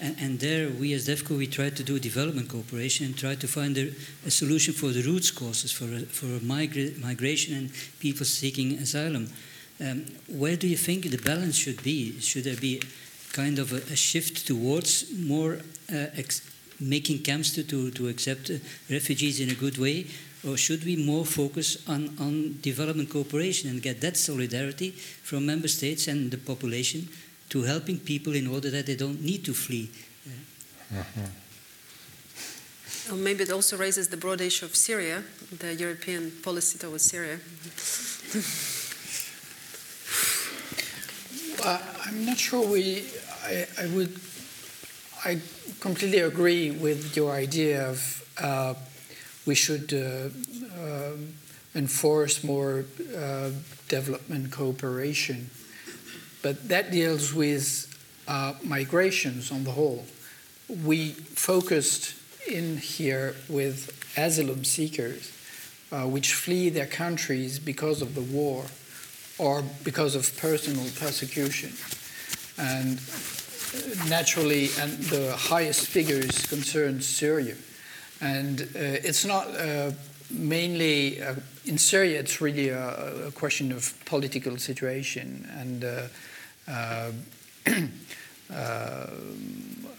And, 0.01 0.17
and 0.19 0.41
there, 0.41 0.69
we 0.69 0.93
as 0.95 1.07
DEFCO, 1.07 1.39
we 1.39 1.47
try 1.47 1.71
to 1.71 1.85
do 1.85 2.01
development 2.01 2.49
cooperation 2.49 3.07
and 3.07 3.17
try 3.17 3.37
to 3.37 3.47
find 3.47 3.79
a, 3.79 3.95
a 4.27 4.31
solution 4.31 4.75
for 4.75 4.89
the 4.89 5.03
roots 5.03 5.31
causes, 5.31 5.71
for, 5.71 5.85
a, 5.85 6.01
for 6.01 6.27
a 6.27 6.41
migra 6.41 6.99
migration 6.99 7.55
and 7.55 7.71
people 8.01 8.27
seeking 8.27 8.73
asylum. 8.79 9.29
Um, 9.81 10.05
where 10.29 10.57
do 10.57 10.69
you 10.69 10.77
think 10.77 11.11
the 11.11 11.19
balance 11.19 11.57
should 11.57 11.83
be? 11.83 12.21
Should 12.21 12.45
there 12.45 12.57
be 12.57 12.81
kind 13.33 13.59
of 13.59 13.73
a, 13.73 13.77
a 13.93 13.97
shift 13.97 14.47
towards 14.47 15.11
more 15.19 15.59
uh, 15.93 16.07
making 16.79 17.23
camps 17.23 17.51
to, 17.55 17.65
to, 17.65 17.91
to 17.93 18.09
accept 18.09 18.51
uh, 18.51 18.55
refugees 18.91 19.41
in 19.41 19.51
a 19.51 19.55
good 19.55 19.79
way? 19.79 20.07
Or 20.47 20.57
should 20.57 20.85
we 20.85 20.97
more 20.97 21.25
focus 21.25 21.89
on, 21.89 22.17
on 22.19 22.59
development 22.61 23.11
cooperation 23.11 23.71
and 23.71 23.81
get 23.81 24.01
that 24.01 24.17
solidarity 24.17 24.91
from 24.91 25.47
member 25.47 25.69
states 25.69 26.09
and 26.09 26.31
the 26.31 26.39
population 26.39 27.09
to 27.51 27.63
helping 27.63 27.99
people 27.99 28.35
in 28.35 28.49
order 28.49 28.71
that 28.71 28.87
they 28.87 28.97
don't 28.97 29.23
need 29.23 29.45
to 29.45 29.55
flee? 29.55 29.91
Uh, 30.27 30.31
mm-hmm. 30.97 31.27
Or 33.13 33.17
maybe 33.17 33.45
it 33.45 33.51
also 33.51 33.77
raises 33.77 34.09
the 34.09 34.17
broad 34.17 34.41
issue 34.41 34.65
of 34.65 34.75
Syria, 34.77 35.23
the 35.59 35.75
European 35.75 36.31
policy 36.43 36.79
towards 36.79 37.05
Syria. 37.05 37.39
Uh, 41.65 41.79
I'm 42.07 42.27
not 42.27 42.39
sure 42.39 42.67
we. 42.67 43.05
I, 43.45 43.67
I, 43.79 43.87
would. 43.95 44.19
I 45.25 45.41
completely 45.79 46.19
agree 46.19 46.73
with 46.73 47.17
your 47.17 47.31
idea 47.31 47.89
of 47.89 48.35
uh, 48.43 48.75
we 49.47 49.55
should 49.55 49.95
uh, 49.95 50.81
uh 50.81 51.13
enforce 51.75 52.43
more 52.43 52.85
uh, 53.17 53.51
development 53.89 54.51
cooperation, 54.51 55.51
but 56.43 56.69
that 56.69 56.91
deals 56.91 57.33
with 57.33 57.87
uh, 58.27 58.55
migrations 58.65 59.53
on 59.53 59.63
the 59.63 59.71
whole. 59.71 60.05
We 60.69 61.11
focused 61.11 62.15
in 62.51 62.79
here 62.79 63.37
with 63.49 63.89
asylum 64.17 64.65
seekers, 64.65 65.31
which 65.91 66.35
flee 66.35 66.71
their 66.71 66.87
countries 66.87 67.61
because 67.61 68.03
of 68.03 68.17
the 68.17 68.21
war 68.21 68.65
or 69.43 69.63
because 69.83 70.15
of 70.15 70.37
personal 70.39 70.85
persecution. 71.01 71.73
And 72.59 73.01
naturally, 74.09 74.71
and 74.79 74.93
the 75.11 75.35
highest 75.37 75.87
figures 75.87 76.47
concern 76.47 77.01
Syria. 77.01 77.57
And 78.21 78.63
uh, 78.63 79.09
it's 79.09 79.25
not 79.25 79.49
uh, 79.49 79.91
mainly 80.31 81.21
uh, 81.21 81.35
in 81.65 81.79
Syria, 81.79 82.21
it's 82.21 82.41
really 82.41 82.69
a, 82.69 83.29
a, 83.29 83.31
question 83.33 83.73
of 83.73 83.95
political 84.05 84.59
situation 84.59 85.49
and 85.59 85.85
uh, 85.85 86.03
uh, 86.69 87.13
uh, 88.53 89.07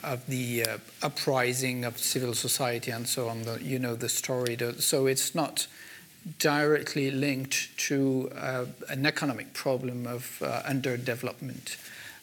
of 0.04 0.26
the 0.28 0.66
uprising 1.02 1.86
of 1.86 1.98
civil 1.98 2.34
society 2.34 2.91
and 2.91 3.08
so 3.08 3.30
on. 3.30 3.44
The, 3.44 3.64
you 3.64 3.80
know 3.80 3.96
the 3.96 4.10
story. 4.10 4.58
So 4.80 5.08
it's 5.08 5.34
not 5.34 5.68
directly 6.40 7.12
linked 7.12 7.78
to 7.78 8.32
uh, 8.36 8.66
an 8.90 9.06
economic 9.06 9.54
problem 9.54 10.08
of 10.08 10.42
uh, 10.42 10.62
underdevelopment. 10.64 11.78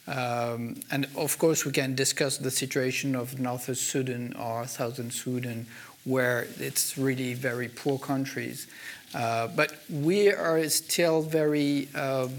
Um, 0.07 0.81
and 0.91 1.07
of 1.17 1.39
course, 1.39 1.65
we 1.65 1.73
can 1.73 1.95
discuss 1.95 2.39
the 2.39 2.51
situation 2.51 3.15
of 3.15 3.39
North 3.39 3.77
Sudan 3.77 4.35
or 4.35 4.67
Southern 4.67 5.11
Sudan, 5.11 5.67
where 6.05 6.49
it's 6.59 6.97
really 6.97 7.35
very 7.35 7.69
poor 7.69 7.99
countries. 7.99 8.67
Uh, 9.15 9.49
but 9.49 9.75
we 9.89 10.33
are 10.33 10.69
still 10.69 11.23
very. 11.23 11.89
Um, 11.95 12.33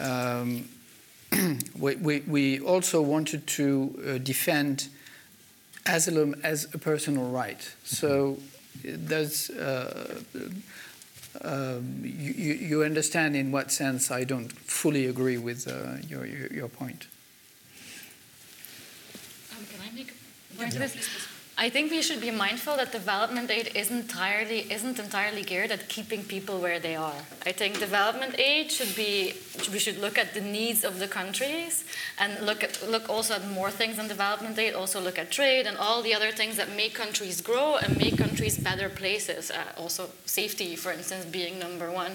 um, 0.00 0.68
we, 1.78 1.96
we, 1.96 2.20
we, 2.20 2.60
also 2.60 3.02
wanted 3.02 3.46
to 3.46 4.02
uh, 4.06 4.18
defend 4.18 4.88
asylum 5.84 6.34
as 6.42 6.72
a 6.72 6.78
personal 6.78 7.28
right. 7.30 7.74
So 7.84 8.38
there's. 8.84 9.50
Uh, 9.50 10.20
um, 11.42 12.00
you, 12.02 12.54
you, 12.54 12.82
understand 12.82 13.36
in 13.36 13.52
what 13.52 13.70
sense 13.70 14.10
I 14.10 14.24
don't 14.24 14.50
fully 14.50 15.06
agree 15.06 15.38
with 15.38 15.68
uh, 15.68 15.98
your, 16.08 16.26
your, 16.26 16.46
your 16.48 16.68
point. 16.68 17.06
Um, 19.52 19.64
can 19.66 19.80
I 19.80 19.94
make 19.94 20.10
a 20.10 20.56
point 20.56 20.74
yeah. 20.74 20.88
I 21.60 21.70
think 21.70 21.90
we 21.90 22.02
should 22.02 22.20
be 22.20 22.30
mindful 22.30 22.76
that 22.76 22.92
development 22.92 23.50
aid 23.50 23.72
isn't 23.74 24.02
entirely 24.02 24.60
isn't 24.72 25.00
entirely 25.00 25.42
geared 25.42 25.72
at 25.72 25.88
keeping 25.88 26.22
people 26.22 26.60
where 26.60 26.78
they 26.78 26.94
are. 26.94 27.20
I 27.44 27.50
think 27.50 27.80
development 27.80 28.38
aid 28.38 28.70
should 28.70 28.94
be 28.94 29.34
we 29.72 29.80
should 29.80 29.98
look 29.98 30.18
at 30.18 30.34
the 30.34 30.40
needs 30.40 30.84
of 30.84 31.00
the 31.00 31.08
countries 31.08 31.84
and 32.16 32.46
look 32.46 32.62
at 32.62 32.88
look 32.88 33.08
also 33.08 33.34
at 33.34 33.44
more 33.48 33.72
things 33.72 33.96
than 33.96 34.06
development 34.06 34.56
aid. 34.56 34.74
Also 34.74 35.00
look 35.00 35.18
at 35.18 35.32
trade 35.32 35.66
and 35.66 35.76
all 35.76 36.00
the 36.00 36.14
other 36.14 36.30
things 36.30 36.56
that 36.58 36.70
make 36.76 36.94
countries 36.94 37.40
grow 37.40 37.74
and 37.76 37.98
make 37.98 38.16
countries 38.16 38.56
better 38.56 38.88
places. 38.88 39.50
Uh, 39.50 39.64
also 39.76 40.10
safety, 40.26 40.76
for 40.76 40.92
instance, 40.92 41.24
being 41.24 41.58
number 41.58 41.90
one. 41.90 42.12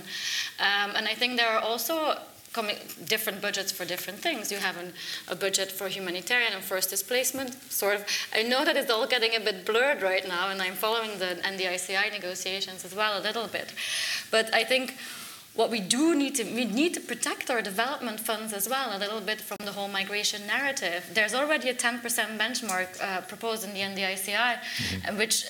Um, 0.67 0.95
and 0.95 1.05
I 1.05 1.15
think 1.15 1.35
there 1.35 1.49
are 1.49 1.61
also 1.61 2.17
coming, 2.53 2.77
different 3.05 3.41
budgets 3.41 3.71
for 3.71 3.83
different 3.83 4.19
things. 4.19 4.51
You 4.51 4.59
have 4.59 4.77
an, 4.77 4.93
a 5.27 5.35
budget 5.35 5.71
for 5.71 5.87
humanitarian 5.87 6.53
and 6.53 6.63
first 6.63 6.89
displacement, 6.89 7.53
sort 7.71 7.95
of. 7.95 8.05
I 8.33 8.43
know 8.43 8.63
that 8.63 8.77
it's 8.77 8.91
all 8.91 9.07
getting 9.07 9.35
a 9.35 9.39
bit 9.39 9.65
blurred 9.65 10.01
right 10.01 10.25
now, 10.27 10.49
and 10.49 10.61
I'm 10.61 10.75
following 10.75 11.17
the 11.19 11.37
NDICI 11.43 12.11
negotiations 12.11 12.85
as 12.85 12.95
well 12.95 13.19
a 13.19 13.21
little 13.21 13.47
bit. 13.47 13.73
But 14.31 14.53
I 14.53 14.63
think 14.63 14.95
what 15.55 15.69
we 15.69 15.79
do 15.79 16.15
need 16.15 16.35
to 16.35 16.43
we 16.43 16.65
need 16.65 16.93
to 16.95 16.99
protect 16.99 17.49
our 17.49 17.61
development 17.61 18.19
funds 18.19 18.53
as 18.53 18.67
well 18.67 18.95
a 18.95 18.99
little 18.99 19.21
bit 19.21 19.39
from 19.39 19.57
the 19.65 19.71
whole 19.71 19.87
migration 19.87 20.47
narrative. 20.47 21.09
There's 21.13 21.33
already 21.33 21.69
a 21.69 21.75
10% 21.75 22.01
benchmark 22.37 23.01
uh, 23.01 23.21
proposed 23.21 23.63
in 23.63 23.73
the 23.73 23.81
NDICI, 23.81 24.57
mm-hmm. 24.57 25.17
which 25.17 25.45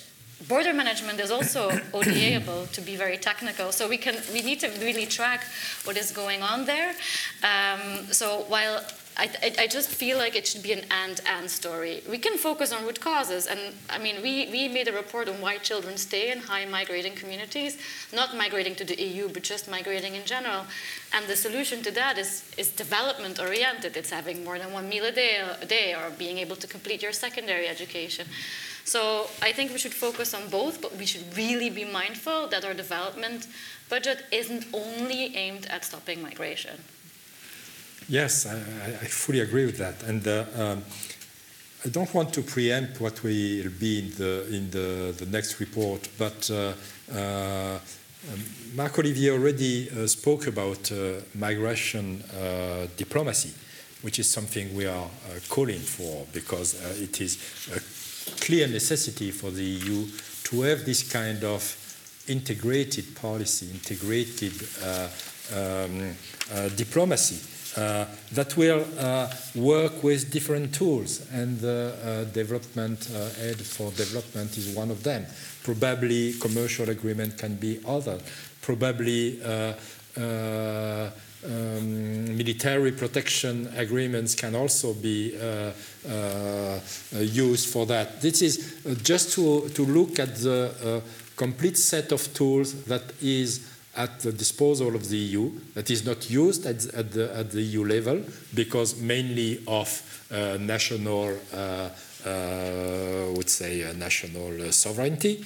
border 0.47 0.73
management 0.73 1.19
is 1.19 1.31
also 1.31 1.71
ODA-able 1.93 2.67
to 2.67 2.81
be 2.81 2.95
very 2.95 3.17
technical. 3.17 3.71
So 3.71 3.87
we 3.87 3.97
can 3.97 4.15
we 4.33 4.41
need 4.41 4.59
to 4.61 4.69
really 4.79 5.05
track 5.05 5.45
what 5.83 5.97
is 5.97 6.11
going 6.11 6.41
on 6.41 6.65
there. 6.65 6.95
Um, 7.43 8.11
so 8.11 8.45
while 8.47 8.83
I, 9.15 9.29
I, 9.59 9.67
just 9.67 9.89
feel 9.89 10.17
like 10.17 10.35
it 10.35 10.47
should 10.47 10.63
be 10.63 10.73
an 10.73 10.85
and-and 10.89 11.49
story. 11.49 12.01
We 12.09 12.17
can 12.17 12.37
focus 12.37 12.73
on 12.73 12.83
root 12.83 12.99
causes, 12.99 13.45
and 13.45 13.59
I 13.89 13.99
mean, 13.99 14.21
we, 14.23 14.49
we 14.49 14.67
made 14.67 14.87
a 14.87 14.91
report 14.91 15.29
on 15.29 15.39
why 15.39 15.57
children 15.57 15.97
stay 15.97 16.31
in 16.31 16.39
high 16.39 16.65
migrating 16.65 17.13
communities, 17.13 17.77
not 18.11 18.35
migrating 18.35 18.73
to 18.75 18.83
the 18.83 18.99
EU, 18.99 19.29
but 19.29 19.43
just 19.43 19.69
migrating 19.69 20.15
in 20.15 20.25
general. 20.25 20.65
And 21.13 21.27
the 21.27 21.35
solution 21.35 21.83
to 21.83 21.91
that 21.91 22.17
is, 22.17 22.43
is 22.57 22.71
development 22.71 23.39
oriented. 23.39 23.97
It's 23.97 24.09
having 24.09 24.43
more 24.43 24.57
than 24.57 24.73
one 24.73 24.89
meal 24.89 25.05
a 25.05 25.11
day, 25.11 25.43
a 25.61 25.65
day, 25.65 25.93
or 25.93 26.09
being 26.17 26.39
able 26.39 26.55
to 26.55 26.65
complete 26.65 27.03
your 27.03 27.13
secondary 27.13 27.67
education. 27.67 28.25
So 28.85 29.27
I 29.41 29.51
think 29.53 29.71
we 29.71 29.77
should 29.77 29.93
focus 29.93 30.33
on 30.33 30.49
both, 30.49 30.81
but 30.81 30.95
we 30.97 31.05
should 31.05 31.35
really 31.37 31.69
be 31.69 31.85
mindful 31.85 32.47
that 32.49 32.65
our 32.65 32.73
development 32.73 33.47
budget 33.89 34.25
isn't 34.31 34.65
only 34.73 35.35
aimed 35.35 35.67
at 35.67 35.85
stopping 35.85 36.21
migration. 36.21 36.77
Yes, 38.09 38.45
I, 38.45 38.55
I 38.55 39.07
fully 39.07 39.39
agree 39.39 39.65
with 39.65 39.77
that. 39.77 40.03
And 40.03 40.27
uh, 40.27 40.45
um, 40.57 40.83
I 41.85 41.89
don't 41.89 42.13
want 42.13 42.33
to 42.33 42.41
preempt 42.41 42.99
what 42.99 43.23
will 43.23 43.69
be 43.79 43.99
in 43.99 44.09
the, 44.17 44.47
in 44.49 44.71
the, 44.71 45.13
the 45.17 45.25
next 45.25 45.59
report, 45.59 46.07
but 46.17 46.49
uh, 46.51 46.73
uh, 47.13 47.79
um, 48.31 48.39
Marc 48.75 48.97
Olivier 48.99 49.31
already 49.31 49.89
uh, 49.89 50.07
spoke 50.07 50.47
about 50.47 50.91
uh, 50.91 51.19
migration 51.35 52.23
uh, 52.23 52.87
diplomacy, 52.95 53.53
which 54.01 54.17
is 54.19 54.29
something 54.29 54.73
we 54.73 54.85
are 54.85 55.09
calling 55.49 55.79
for 55.79 56.25
because 56.31 56.75
it 57.01 57.19
is 57.19 57.37
clear 58.39 58.67
necessity 58.67 59.31
for 59.31 59.51
the 59.51 59.63
EU 59.63 60.05
to 60.43 60.61
have 60.61 60.85
this 60.85 61.09
kind 61.11 61.43
of 61.43 61.61
integrated 62.27 63.15
policy, 63.15 63.69
integrated 63.71 64.53
uh, 64.83 65.07
um, 65.55 66.15
uh, 66.53 66.69
diplomacy 66.69 67.39
uh, 67.75 68.05
that 68.31 68.55
will 68.55 68.85
uh, 68.99 69.27
work 69.55 70.03
with 70.03 70.31
different 70.31 70.73
tools, 70.73 71.27
and 71.31 71.59
the 71.59 71.95
uh, 72.03 72.23
development 72.31 73.09
uh, 73.15 73.29
aid 73.41 73.57
for 73.57 73.91
development 73.91 74.55
is 74.57 74.75
one 74.75 74.91
of 74.91 75.03
them. 75.03 75.25
Probably 75.63 76.33
commercial 76.33 76.89
agreement 76.89 77.37
can 77.37 77.55
be 77.55 77.79
other. 77.85 78.19
Probably 78.61 79.39
um, 81.45 82.37
military 82.37 82.91
protection 82.91 83.71
agreements 83.75 84.35
can 84.35 84.55
also 84.55 84.93
be 84.93 85.37
uh, 85.37 85.71
uh, 86.09 86.79
used 87.19 87.69
for 87.69 87.85
that. 87.85 88.21
This 88.21 88.41
is 88.41 88.75
uh, 88.85 88.95
just 89.03 89.33
to, 89.33 89.69
to 89.69 89.85
look 89.85 90.19
at 90.19 90.35
the 90.35 90.73
uh, 90.83 91.09
complete 91.35 91.77
set 91.77 92.11
of 92.11 92.33
tools 92.33 92.83
that 92.85 93.03
is 93.21 93.69
at 93.95 94.21
the 94.21 94.31
disposal 94.31 94.95
of 94.95 95.07
the 95.09 95.17
EU, 95.17 95.51
that 95.75 95.89
is 95.91 96.05
not 96.05 96.29
used 96.29 96.65
at, 96.65 96.85
at, 96.95 97.11
the, 97.11 97.35
at 97.35 97.51
the 97.51 97.61
EU 97.61 97.85
level 97.85 98.23
because 98.53 98.99
mainly 98.99 99.61
of 99.67 100.27
uh, 100.31 100.57
national, 100.59 101.37
uh, 101.53 101.89
would 103.35 103.49
say, 103.49 103.93
national 103.95 104.71
sovereignty, 104.71 105.45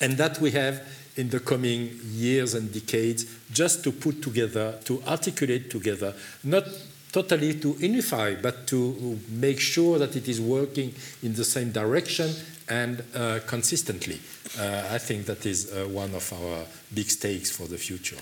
and 0.00 0.18
that 0.18 0.38
we 0.40 0.50
have 0.50 0.82
in 1.16 1.28
the 1.30 1.40
coming 1.40 1.90
years 2.12 2.54
and 2.54 2.72
decades 2.72 3.26
just 3.52 3.84
to 3.84 3.92
put 3.92 4.22
together, 4.22 4.78
to 4.84 5.02
articulate 5.06 5.70
together, 5.70 6.14
not 6.42 6.64
totally 7.12 7.54
to 7.60 7.76
unify, 7.78 8.34
but 8.34 8.66
to 8.66 9.18
make 9.30 9.60
sure 9.60 9.98
that 9.98 10.16
it 10.16 10.26
is 10.28 10.40
working 10.40 10.92
in 11.22 11.32
the 11.34 11.44
same 11.44 11.70
direction 11.70 12.28
and 12.68 13.04
uh, 13.14 13.38
consistently. 13.46 14.18
Uh, 14.58 14.88
I 14.90 14.98
think 14.98 15.26
that 15.26 15.46
is 15.46 15.72
uh, 15.72 15.86
one 15.88 16.12
of 16.14 16.32
our 16.32 16.64
big 16.92 17.08
stakes 17.08 17.50
for 17.50 17.68
the 17.68 17.78
future. 17.78 18.16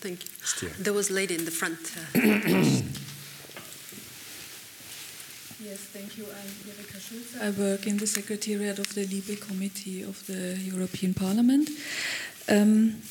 Thank 0.00 0.24
you. 0.24 0.30
Still. 0.42 0.70
There 0.78 0.94
was 0.94 1.10
a 1.10 1.14
lady 1.14 1.34
in 1.34 1.44
the 1.44 1.50
front. 1.50 1.78
Yes, 5.60 5.78
thank 5.90 6.16
you. 6.16 6.24
I'm 6.24 6.70
Erika 6.70 7.00
Schulze. 7.00 7.36
I 7.42 7.50
work 7.50 7.88
in 7.88 7.96
the 7.96 8.06
Secretariat 8.06 8.78
of 8.78 8.94
the 8.94 9.04
Libe 9.06 9.40
Committee 9.40 10.02
of 10.02 10.24
the 10.28 10.56
European 10.56 11.14
Parliament. 11.14 11.68
Um, 12.48 13.02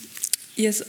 yes, 0.55 0.81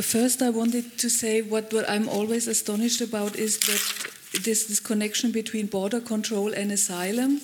first 0.00 0.42
I 0.42 0.50
wanted 0.50 0.98
to 0.98 1.10
say 1.10 1.42
what, 1.42 1.72
what 1.72 1.88
I'm 1.88 2.08
always 2.08 2.48
astonished 2.48 3.00
about 3.00 3.36
is 3.36 3.58
that 3.58 4.42
this, 4.42 4.66
this 4.66 4.80
connection 4.80 5.32
between 5.32 5.66
border 5.66 6.00
control 6.00 6.52
and 6.54 6.72
asylum, 6.72 7.40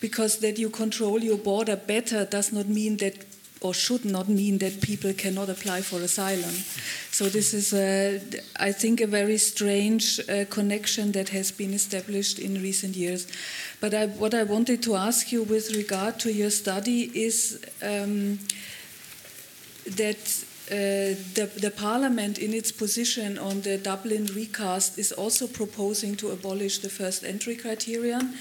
because 0.00 0.38
that 0.38 0.58
you 0.58 0.70
control 0.70 1.20
your 1.20 1.38
border 1.38 1.76
better 1.76 2.24
does 2.24 2.52
not 2.52 2.68
mean 2.68 2.98
that 2.98 3.24
or 3.62 3.72
should 3.72 4.04
not 4.04 4.28
mean 4.28 4.58
that 4.58 4.82
people 4.82 5.12
cannot 5.14 5.48
apply 5.48 5.80
for 5.80 5.98
asylum. 6.00 6.54
So 7.10 7.28
this 7.28 7.54
is, 7.54 7.72
a, 7.72 8.20
I 8.60 8.70
think, 8.70 9.00
a 9.00 9.06
very 9.06 9.38
strange 9.38 10.20
uh, 10.20 10.44
connection 10.50 11.12
that 11.12 11.30
has 11.30 11.50
been 11.50 11.72
established 11.72 12.38
in 12.38 12.62
recent 12.62 12.94
years. 12.94 13.26
But 13.80 13.94
I, 13.94 14.06
what 14.08 14.34
I 14.34 14.42
wanted 14.42 14.82
to 14.82 14.94
ask 14.94 15.32
you 15.32 15.42
with 15.42 15.74
regard 15.74 16.20
to 16.20 16.32
your 16.32 16.50
study 16.50 17.10
is 17.14 17.64
um, 17.82 18.38
that 19.90 20.44
uh, 20.68 21.14
the, 21.34 21.48
the, 21.60 21.70
parliament, 21.70 22.38
in 22.38 22.52
its 22.52 22.72
position 22.72 23.38
on 23.38 23.60
the 23.60 23.78
Dublin 23.78 24.26
recast, 24.34 24.98
is 24.98 25.12
also 25.12 25.46
proposing 25.46 26.16
to 26.16 26.30
abolish 26.30 26.78
the 26.78 26.88
first 26.88 27.22
entry 27.22 27.54
criterion 27.54 28.34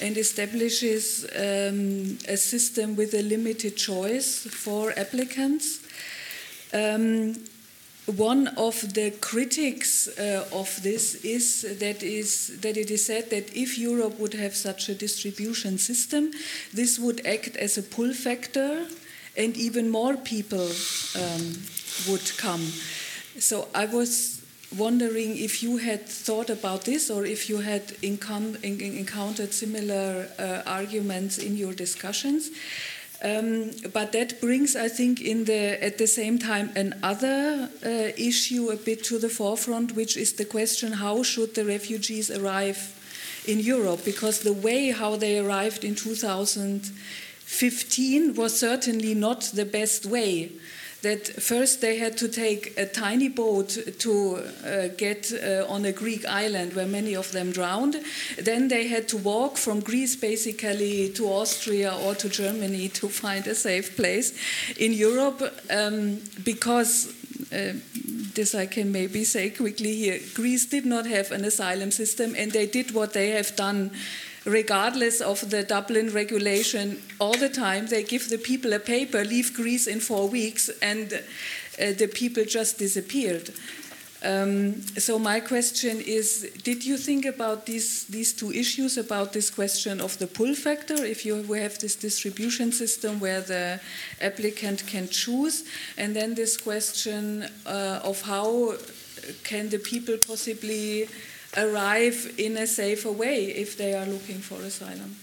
and 0.00 0.16
establishes 0.16 1.24
um, 1.34 2.18
a 2.28 2.36
system 2.36 2.94
with 2.94 3.14
a 3.14 3.22
limited 3.22 3.76
choice 3.76 4.46
for 4.46 4.92
applicants. 4.96 5.80
Um, 6.72 7.34
one 8.06 8.48
of 8.56 8.94
the 8.94 9.10
critics 9.20 10.06
uh, 10.06 10.46
of 10.52 10.82
this 10.84 11.24
is 11.24 11.62
that, 11.80 12.04
is 12.04 12.60
that 12.60 12.76
it 12.76 12.92
is 12.92 13.06
said 13.06 13.30
that 13.30 13.56
if 13.56 13.76
Europe 13.76 14.20
would 14.20 14.34
have 14.34 14.54
such 14.54 14.88
a 14.88 14.94
distribution 14.94 15.78
system, 15.78 16.30
this 16.72 16.98
would 17.00 17.26
act 17.26 17.56
as 17.56 17.76
a 17.76 17.82
pull 17.82 18.12
factor 18.12 18.86
and 19.36 19.56
even 19.56 19.88
more 19.90 20.16
people 20.16 20.68
um, 21.16 21.62
would 22.08 22.36
come. 22.36 22.72
So 23.38 23.68
I 23.74 23.86
was 23.86 24.42
wondering 24.76 25.36
if 25.36 25.62
you 25.62 25.76
had 25.78 26.06
thought 26.06 26.50
about 26.50 26.84
this 26.84 27.10
or 27.10 27.24
if 27.24 27.48
you 27.48 27.58
had 27.58 27.92
encountered 28.02 29.52
similar 29.52 30.28
uh, 30.38 30.62
arguments 30.66 31.38
in 31.38 31.56
your 31.56 31.72
discussions. 31.72 32.50
Um, 33.24 33.70
but 33.92 34.10
that 34.12 34.40
brings, 34.40 34.74
I 34.74 34.88
think, 34.88 35.20
in 35.20 35.44
the 35.44 35.82
at 35.82 35.96
the 35.96 36.08
same 36.08 36.38
time 36.40 36.70
another 36.74 37.68
uh, 37.86 37.88
issue 38.16 38.70
a 38.70 38.76
bit 38.76 39.04
to 39.04 39.18
the 39.18 39.28
forefront, 39.28 39.94
which 39.94 40.16
is 40.16 40.32
the 40.32 40.44
question: 40.44 40.92
How 40.92 41.22
should 41.22 41.54
the 41.54 41.64
refugees 41.64 42.32
arrive 42.32 42.98
in 43.46 43.60
Europe? 43.60 44.04
Because 44.04 44.40
the 44.40 44.52
way 44.52 44.90
how 44.90 45.14
they 45.14 45.38
arrived 45.38 45.84
in 45.84 45.94
2000 45.94 46.90
15 47.52 48.34
was 48.34 48.58
certainly 48.58 49.14
not 49.14 49.52
the 49.54 49.64
best 49.64 50.06
way. 50.06 50.50
that 51.02 51.26
first 51.42 51.80
they 51.80 51.98
had 51.98 52.16
to 52.16 52.28
take 52.28 52.78
a 52.78 52.86
tiny 52.86 53.28
boat 53.28 53.76
to 53.98 54.36
uh, 54.64 54.88
get 54.96 55.32
uh, 55.32 55.66
on 55.68 55.84
a 55.84 55.92
Greek 55.92 56.24
island 56.26 56.74
where 56.74 56.86
many 56.86 57.14
of 57.14 57.30
them 57.32 57.50
drowned. 57.50 57.96
Then 58.38 58.68
they 58.68 58.86
had 58.86 59.08
to 59.08 59.16
walk 59.16 59.56
from 59.56 59.80
Greece 59.80 60.16
basically 60.16 61.10
to 61.10 61.26
Austria 61.26 61.94
or 62.04 62.14
to 62.14 62.28
Germany 62.28 62.88
to 63.00 63.08
find 63.08 63.46
a 63.46 63.54
safe 63.54 63.96
place 63.96 64.32
in 64.78 64.92
Europe 64.92 65.42
um, 65.70 66.20
because. 66.44 67.14
Uh, 67.52 67.74
this 68.34 68.54
I 68.54 68.64
can 68.64 68.92
maybe 68.92 69.24
say 69.24 69.50
quickly 69.50 69.94
here. 69.94 70.18
Greece 70.34 70.64
did 70.64 70.86
not 70.86 71.04
have 71.04 71.32
an 71.32 71.44
asylum 71.44 71.90
system, 71.90 72.34
and 72.34 72.50
they 72.50 72.66
did 72.66 72.94
what 72.94 73.12
they 73.12 73.30
have 73.30 73.54
done 73.56 73.90
regardless 74.44 75.20
of 75.20 75.50
the 75.50 75.62
Dublin 75.62 76.10
regulation, 76.10 77.02
all 77.18 77.36
the 77.36 77.48
time 77.48 77.86
they 77.86 78.02
give 78.02 78.28
the 78.28 78.38
people 78.38 78.72
a 78.72 78.78
paper, 78.78 79.24
leave 79.24 79.54
Greece 79.54 79.86
in 79.86 80.00
four 80.00 80.28
weeks, 80.28 80.68
and 80.80 81.12
uh, 81.12 81.92
the 81.98 82.08
people 82.08 82.44
just 82.44 82.78
disappeared. 82.78 83.50
Um, 84.24 84.80
so 84.98 85.18
my 85.18 85.40
question 85.40 86.00
is: 86.00 86.48
Did 86.62 86.84
you 86.84 86.96
think 86.96 87.24
about 87.24 87.66
these 87.66 88.04
these 88.04 88.32
two 88.32 88.52
issues? 88.52 88.96
About 88.96 89.32
this 89.32 89.50
question 89.50 90.00
of 90.00 90.16
the 90.18 90.28
pull 90.28 90.54
factor, 90.54 91.04
if 91.04 91.26
you 91.26 91.42
have 91.54 91.78
this 91.78 91.96
distribution 91.96 92.70
system 92.70 93.18
where 93.18 93.40
the 93.40 93.80
applicant 94.20 94.86
can 94.86 95.08
choose, 95.08 95.64
and 95.98 96.14
then 96.14 96.34
this 96.34 96.56
question 96.56 97.48
uh, 97.66 98.00
of 98.04 98.22
how 98.22 98.74
can 99.42 99.68
the 99.70 99.78
people 99.78 100.16
possibly 100.24 101.08
arrive 101.56 102.34
in 102.38 102.56
a 102.56 102.66
safer 102.66 103.12
way 103.12 103.46
if 103.46 103.76
they 103.76 103.94
are 103.94 104.06
looking 104.06 104.38
for 104.38 104.60
asylum. 104.62 105.16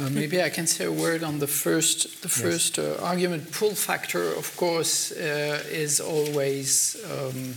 Uh, 0.00 0.08
maybe 0.10 0.40
I 0.40 0.48
can 0.48 0.66
say 0.66 0.84
a 0.84 0.92
word 0.92 1.24
on 1.24 1.40
the 1.40 1.48
first, 1.48 2.22
the 2.22 2.28
first 2.28 2.78
yes. 2.78 3.00
uh, 3.00 3.04
argument. 3.04 3.50
Pull 3.50 3.74
factor, 3.74 4.22
of 4.22 4.56
course, 4.56 5.10
uh, 5.10 5.60
is 5.70 6.00
always 6.00 6.96
um, 7.10 7.54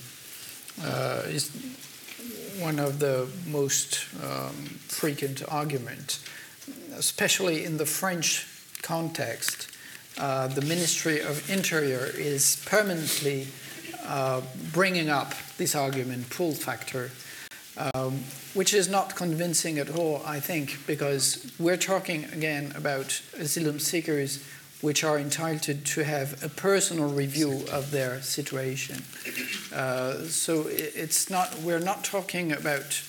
uh, 0.83 1.21
is 1.27 1.51
one 2.59 2.79
of 2.79 2.97
the 2.97 3.27
most 3.47 4.05
um, 4.23 4.53
frequent 4.87 5.43
argument, 5.49 6.19
especially 6.95 7.63
in 7.63 7.77
the 7.77 7.85
French 7.85 8.47
context. 8.81 9.67
Uh, 10.17 10.47
the 10.47 10.61
Ministry 10.61 11.19
of 11.19 11.47
Interior 11.49 12.09
is 12.15 12.63
permanently 12.65 13.47
uh, 14.11 14.41
bringing 14.73 15.09
up 15.09 15.33
this 15.57 15.73
argument, 15.73 16.29
pull 16.29 16.51
factor, 16.51 17.09
um, 17.93 18.19
which 18.53 18.73
is 18.73 18.89
not 18.89 19.15
convincing 19.15 19.79
at 19.79 19.89
all, 19.89 20.21
I 20.25 20.41
think, 20.41 20.85
because 20.85 21.49
we're 21.57 21.77
talking 21.77 22.25
again 22.25 22.73
about 22.75 23.21
asylum 23.37 23.79
seekers 23.79 24.43
which 24.81 25.05
are 25.05 25.17
entitled 25.17 25.85
to 25.85 26.03
have 26.03 26.43
a 26.43 26.49
personal 26.49 27.07
review 27.07 27.63
of 27.71 27.91
their 27.91 28.21
situation. 28.21 29.01
Uh, 29.73 30.17
so 30.25 30.65
it's 30.67 31.29
not, 31.29 31.57
we're 31.59 31.79
not 31.79 32.03
talking 32.03 32.51
about 32.51 33.01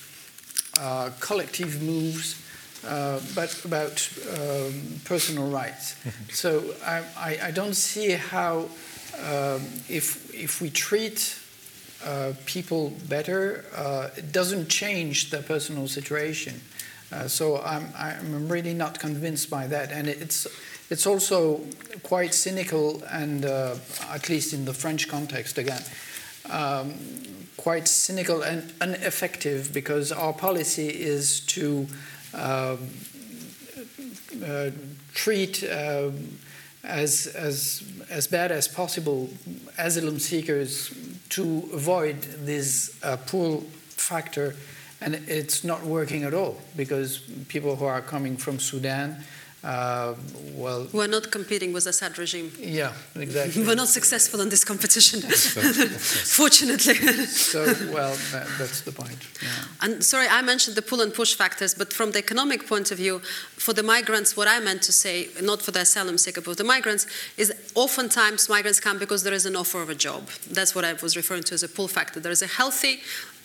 uh, 0.79 1.09
collective 1.19 1.81
moves, 1.81 2.41
uh, 2.87 3.19
but 3.35 3.65
about 3.65 4.07
um, 4.37 5.01
personal 5.03 5.49
rights. 5.49 5.95
so 6.31 6.63
I, 6.85 7.03
I, 7.17 7.39
I, 7.47 7.51
don't 7.51 7.75
see 7.75 8.11
how 8.11 8.69
um, 9.19 9.61
if, 9.89 10.33
if 10.33 10.61
we 10.61 10.69
treat 10.69 11.39
uh, 12.05 12.33
people 12.45 12.91
better, 13.07 13.65
uh, 13.75 14.09
it 14.17 14.31
doesn't 14.31 14.67
change 14.69 15.29
their 15.29 15.41
personal 15.41 15.87
situation. 15.87 16.59
Uh, 17.11 17.27
so 17.27 17.61
I'm, 17.61 17.87
I'm 17.95 18.49
really 18.49 18.73
not 18.73 18.99
convinced 18.99 19.49
by 19.49 19.67
that. 19.67 19.91
And 19.91 20.07
it's, 20.07 20.47
it's 20.89 21.05
also 21.05 21.61
quite 22.01 22.33
cynical, 22.33 23.03
and 23.11 23.45
uh, 23.45 23.75
at 24.09 24.29
least 24.29 24.53
in 24.53 24.65
the 24.65 24.73
French 24.73 25.07
context 25.07 25.57
again, 25.57 25.81
um, 26.49 26.95
quite 27.57 27.87
cynical 27.87 28.41
and 28.41 28.73
ineffective 28.81 29.71
because 29.73 30.11
our 30.11 30.33
policy 30.33 30.89
is 30.89 31.39
to 31.41 31.87
um, 32.33 32.89
uh, 34.45 34.71
treat 35.13 35.63
um, 35.71 36.39
as, 36.83 37.27
as, 37.27 37.83
as 38.09 38.27
bad 38.27 38.51
as 38.51 38.67
possible 38.67 39.29
asylum 39.77 40.19
seekers 40.19 40.93
to 41.29 41.69
avoid 41.73 42.21
this 42.21 42.99
uh, 43.03 43.17
pull 43.17 43.61
factor. 43.89 44.55
And 45.01 45.15
it's 45.27 45.63
not 45.63 45.83
working 45.83 46.23
at 46.23 46.33
all 46.33 46.61
because 46.77 47.19
people 47.47 47.75
who 47.75 47.85
are 47.85 48.01
coming 48.01 48.37
from 48.37 48.59
Sudan 48.59 49.23
uh, 49.63 50.13
well, 50.55 50.87
we're 50.91 51.07
not 51.07 51.31
competing 51.31 51.71
with 51.71 51.85
the 51.85 51.91
Assad 51.91 52.17
regime. 52.17 52.51
Yeah, 52.59 52.91
exactly. 53.15 53.63
we're 53.65 53.75
not 53.75 53.87
successful 53.87 54.41
in 54.41 54.49
this 54.49 54.65
competition, 54.65 55.21
fortunately. 55.29 56.95
so, 57.27 57.63
well, 57.93 58.13
that, 58.33 58.47
that's 58.57 58.81
the 58.81 58.91
point. 58.91 59.17
Yeah. 59.41 59.49
And 59.81 60.03
sorry, 60.03 60.27
I 60.27 60.41
mentioned 60.41 60.75
the 60.75 60.81
pull 60.81 60.99
and 60.99 61.13
push 61.13 61.35
factors, 61.35 61.73
but 61.73 61.93
from 61.93 62.11
the 62.11 62.19
economic 62.19 62.67
point 62.67 62.91
of 62.91 62.97
view, 62.97 63.19
for 63.19 63.71
the 63.71 63.83
migrants, 63.83 64.35
what 64.35 64.49
I 64.49 64.59
meant 64.59 64.81
to 64.83 64.91
say, 64.91 65.29
not 65.41 65.61
for 65.61 65.71
the 65.71 65.81
asylum 65.81 66.17
seeker, 66.17 66.41
but 66.41 66.51
for 66.51 66.55
the 66.55 66.65
migrants, 66.65 67.07
is 67.37 67.53
oftentimes 67.73 68.49
migrants 68.49 68.81
come 68.81 68.99
because 68.99 69.23
there 69.23 69.33
is 69.33 69.45
an 69.45 69.55
offer 69.55 69.81
of 69.81 69.89
a 69.89 69.95
job. 69.95 70.27
That's 70.51 70.75
what 70.75 70.83
I 70.83 70.91
was 70.93 71.15
referring 71.15 71.43
to 71.43 71.53
as 71.53 71.63
a 71.63 71.69
pull 71.69 71.87
factor. 71.87 72.19
There 72.19 72.33
is 72.33 72.41
a 72.41 72.47
healthy 72.47 72.99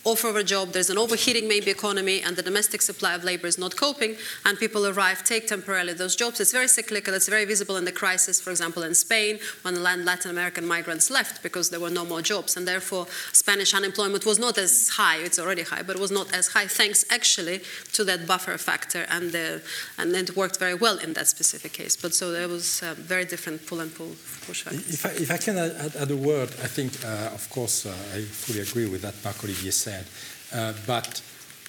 offer 0.04 0.28
of 0.28 0.36
a 0.36 0.44
job, 0.44 0.72
there's 0.72 0.90
an 0.90 0.98
overheating 0.98 1.48
maybe 1.48 1.70
economy, 1.70 2.22
and 2.22 2.36
the 2.36 2.42
domestic 2.42 2.82
supply 2.82 3.14
of 3.14 3.24
labor 3.24 3.46
is 3.46 3.58
not 3.58 3.76
coping, 3.76 4.16
and 4.44 4.58
people 4.58 4.86
arrive, 4.86 5.24
take 5.24 5.46
temporarily 5.46 5.92
those 5.92 6.16
jobs. 6.16 6.40
It's 6.40 6.52
very 6.52 6.68
cyclical. 6.68 7.14
It's 7.14 7.28
very 7.28 7.44
visible 7.44 7.76
in 7.76 7.84
the 7.84 7.92
crisis, 7.92 8.40
for 8.40 8.50
example, 8.50 8.82
in 8.82 8.94
Spain, 8.94 9.38
when 9.62 9.82
Latin 9.82 10.30
American 10.30 10.66
migrants 10.66 11.10
left 11.10 11.42
because 11.42 11.70
there 11.70 11.80
were 11.80 11.90
no 11.90 12.04
more 12.04 12.22
jobs, 12.22 12.56
and 12.56 12.66
therefore 12.66 13.06
Spanish 13.32 13.74
unemployment 13.74 14.24
was 14.24 14.38
not 14.38 14.58
as 14.58 14.90
high. 14.90 15.18
It's 15.18 15.38
already 15.38 15.62
high, 15.62 15.82
but 15.82 15.96
it 15.96 16.00
was 16.00 16.10
not 16.10 16.32
as 16.32 16.48
high, 16.48 16.66
thanks 16.66 17.04
actually 17.10 17.60
to 17.92 18.04
that 18.04 18.26
buffer 18.26 18.56
factor, 18.58 19.06
and 19.10 19.32
the, 19.32 19.62
and 19.98 20.14
it 20.14 20.36
worked 20.36 20.58
very 20.58 20.74
well 20.74 20.98
in 20.98 21.12
that 21.14 21.26
specific 21.26 21.72
case. 21.72 21.96
But 21.96 22.14
so 22.14 22.30
there 22.30 22.48
was 22.48 22.82
a 22.82 22.94
very 22.94 23.24
different 23.24 23.66
pull 23.66 23.80
and 23.80 23.94
pull 23.94 24.12
push. 24.46 24.66
If 24.66 25.06
I, 25.06 25.10
if 25.10 25.30
I 25.30 25.36
can 25.36 25.58
add, 25.58 25.92
add, 25.96 26.10
a 26.10 26.16
word, 26.16 26.48
I 26.62 26.68
think, 26.68 26.92
uh, 27.04 27.30
of 27.34 27.48
course, 27.50 27.86
uh, 27.86 27.90
I 28.14 28.22
fully 28.22 28.60
agree 28.60 28.86
with 28.86 29.02
that 29.02 29.14
Marc 29.22 29.42
Olivier 29.44 29.70
said 29.70 29.87
said. 29.88 30.06
Uh, 30.52 30.72
but 30.86 31.22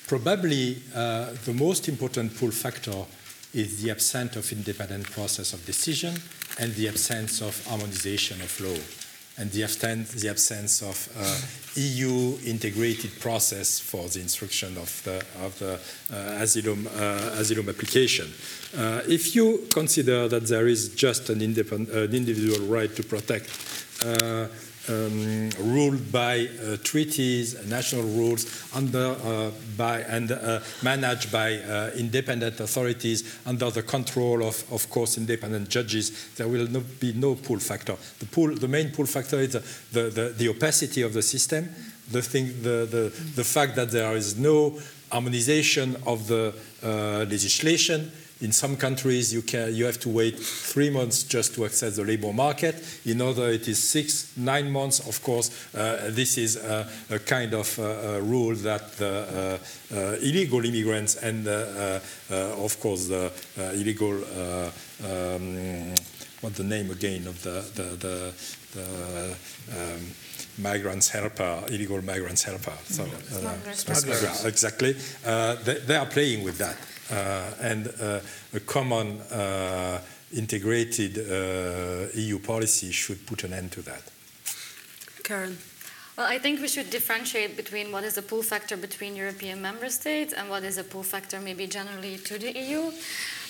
probably 0.08 0.82
uh, 0.96 1.30
the 1.46 1.54
most 1.54 1.88
important 1.88 2.36
pull 2.38 2.52
factor 2.52 3.06
is 3.54 3.82
the 3.82 3.92
absence 3.92 4.36
of 4.36 4.52
independent 4.52 5.06
process 5.12 5.54
of 5.54 5.66
decision 5.66 6.14
and 6.60 6.74
the 6.76 6.88
absence 6.88 7.42
of 7.42 7.66
harmonization 7.68 8.42
of 8.42 8.62
law 8.62 8.80
and 9.40 9.50
the 9.52 9.64
absence, 9.64 10.82
of 10.82 11.08
uh, 11.18 11.80
EU 11.80 12.38
integrated 12.46 13.18
process 13.22 13.80
for 13.80 14.10
the 14.10 14.20
instruction 14.20 14.78
of 14.78 15.02
the, 15.06 15.24
of 15.46 15.58
the 15.60 15.80
uh, 16.14 16.44
asylum, 16.44 16.86
uh, 16.88 17.40
asylum 17.40 17.70
application. 17.70 18.28
Uh, 18.78 19.02
if 19.08 19.36
you 19.36 19.66
consider 19.74 20.28
that 20.28 20.46
there 20.48 20.68
is 20.68 20.90
just 20.94 21.30
an, 21.30 21.42
an 21.42 22.14
individual 22.14 22.68
right 22.68 22.94
to 22.98 23.02
protect 23.02 23.50
um, 24.90 25.50
ruled 25.60 26.12
by 26.12 26.48
uh, 26.48 26.78
treaties, 26.84 27.66
national 27.68 28.04
rules, 28.04 28.46
under, 28.76 29.16
uh, 29.24 29.52
by, 29.78 30.02
and 30.02 30.32
uh, 30.32 30.60
managed 30.84 31.32
by 31.32 31.58
uh, 31.58 31.92
independent 31.96 32.60
authorities 32.60 33.40
under 33.46 33.70
the 33.70 33.84
control 33.84 34.44
of, 34.44 34.64
of 34.72 34.90
course, 34.90 35.18
independent 35.18 35.70
judges, 35.70 36.34
there 36.36 36.48
will 36.48 36.68
no, 36.68 36.82
be 37.00 37.14
no 37.14 37.36
pull 37.36 37.60
factor. 37.60 37.96
The, 38.20 38.26
pull, 38.26 38.56
the 38.56 38.68
main 38.68 38.92
pull 38.92 39.06
factor 39.06 39.40
is 39.40 39.54
the, 39.54 39.64
the, 39.92 40.10
the, 40.10 40.30
the 40.30 40.50
opacity 40.50 41.02
of 41.02 41.14
the 41.14 41.22
system, 41.22 41.70
the, 42.12 42.22
thing, 42.22 42.48
the, 42.62 42.88
the, 42.90 43.14
the 43.36 43.44
fact 43.44 43.76
that 43.76 43.92
there 43.92 44.16
is 44.16 44.38
no 44.38 44.80
harmonization 45.12 45.96
of 46.06 46.28
the 46.28 46.54
uh, 46.84 47.26
legislation, 47.30 48.12
in 48.42 48.52
some 48.52 48.78
countries, 48.78 49.34
you, 49.34 49.42
can, 49.42 49.76
you 49.76 49.86
have 49.86 50.00
to 50.00 50.10
wait 50.10 50.40
three 50.40 50.90
months 50.90 51.24
just 51.24 51.56
to 51.56 51.66
access 51.66 51.98
the 51.98 52.04
labor 52.04 52.32
market. 52.32 52.76
In 53.06 53.22
other, 53.22 53.50
it 53.50 53.68
is 53.68 53.84
six, 53.84 54.32
nine 54.38 54.72
months. 54.72 55.00
Of 55.08 55.22
course, 55.24 55.52
uh, 55.76 56.10
this 56.10 56.38
is 56.38 56.56
a, 56.56 56.90
a 57.10 57.20
kind 57.20 57.54
of 57.54 57.78
uh, 57.80 58.22
rule 58.22 58.56
that 58.56 58.94
the 58.94 59.60
uh, 59.92 59.96
uh, 59.96 60.16
illegal 60.22 60.64
immigrants 60.64 61.18
and, 61.18 61.48
uh, 61.48 62.00
of 62.30 62.80
course, 62.80 63.08
the 63.08 63.32
illegal, 63.74 64.14
um, 64.14 65.94
what 66.42 66.56
the 66.56 66.64
name 66.64 66.92
again 66.92 67.28
of 67.28 67.44
the, 67.44 67.66
the, 67.76 67.84
the, 67.98 68.34
the 68.74 69.36
um, 69.78 70.02
migrants 70.60 71.10
helper, 71.10 71.64
illegal 71.68 72.02
migrants 72.02 72.44
helper. 72.44 72.74
So, 72.86 73.04
uh, 73.04 74.48
exactly. 74.48 74.96
Uh, 75.26 75.56
they, 75.56 75.80
they, 75.80 75.96
are 75.96 76.06
playing 76.06 76.44
with 76.44 76.58
that. 76.60 76.78
Uh, 77.12 77.52
and 77.62 77.88
uh, 78.02 78.20
a 78.54 78.60
common 78.60 79.20
uh, 79.32 80.00
integrated 80.36 81.18
EU 82.16 82.40
policy 82.40 82.92
should 82.92 83.26
put 83.26 83.44
an 83.44 83.54
end 83.54 83.72
to 83.72 83.82
that. 83.82 84.04
Karen. 85.24 85.58
Well, 86.18 86.28
I 86.28 86.38
think 86.38 86.60
we 86.60 86.68
should 86.68 86.90
differentiate 86.90 87.56
between 87.56 87.92
what 87.92 88.04
is 88.04 88.18
a 88.18 88.22
pull 88.22 88.44
factor 88.44 88.76
between 88.76 89.16
European 89.16 89.62
member 89.62 89.90
states 89.90 90.34
and 90.34 90.50
what 90.50 90.64
is 90.64 90.78
a 90.78 90.84
pull 90.84 91.04
factor 91.04 91.40
maybe 91.40 91.66
generally 91.66 92.18
to 92.18 92.38
the 92.38 92.52
EU. 92.52 92.92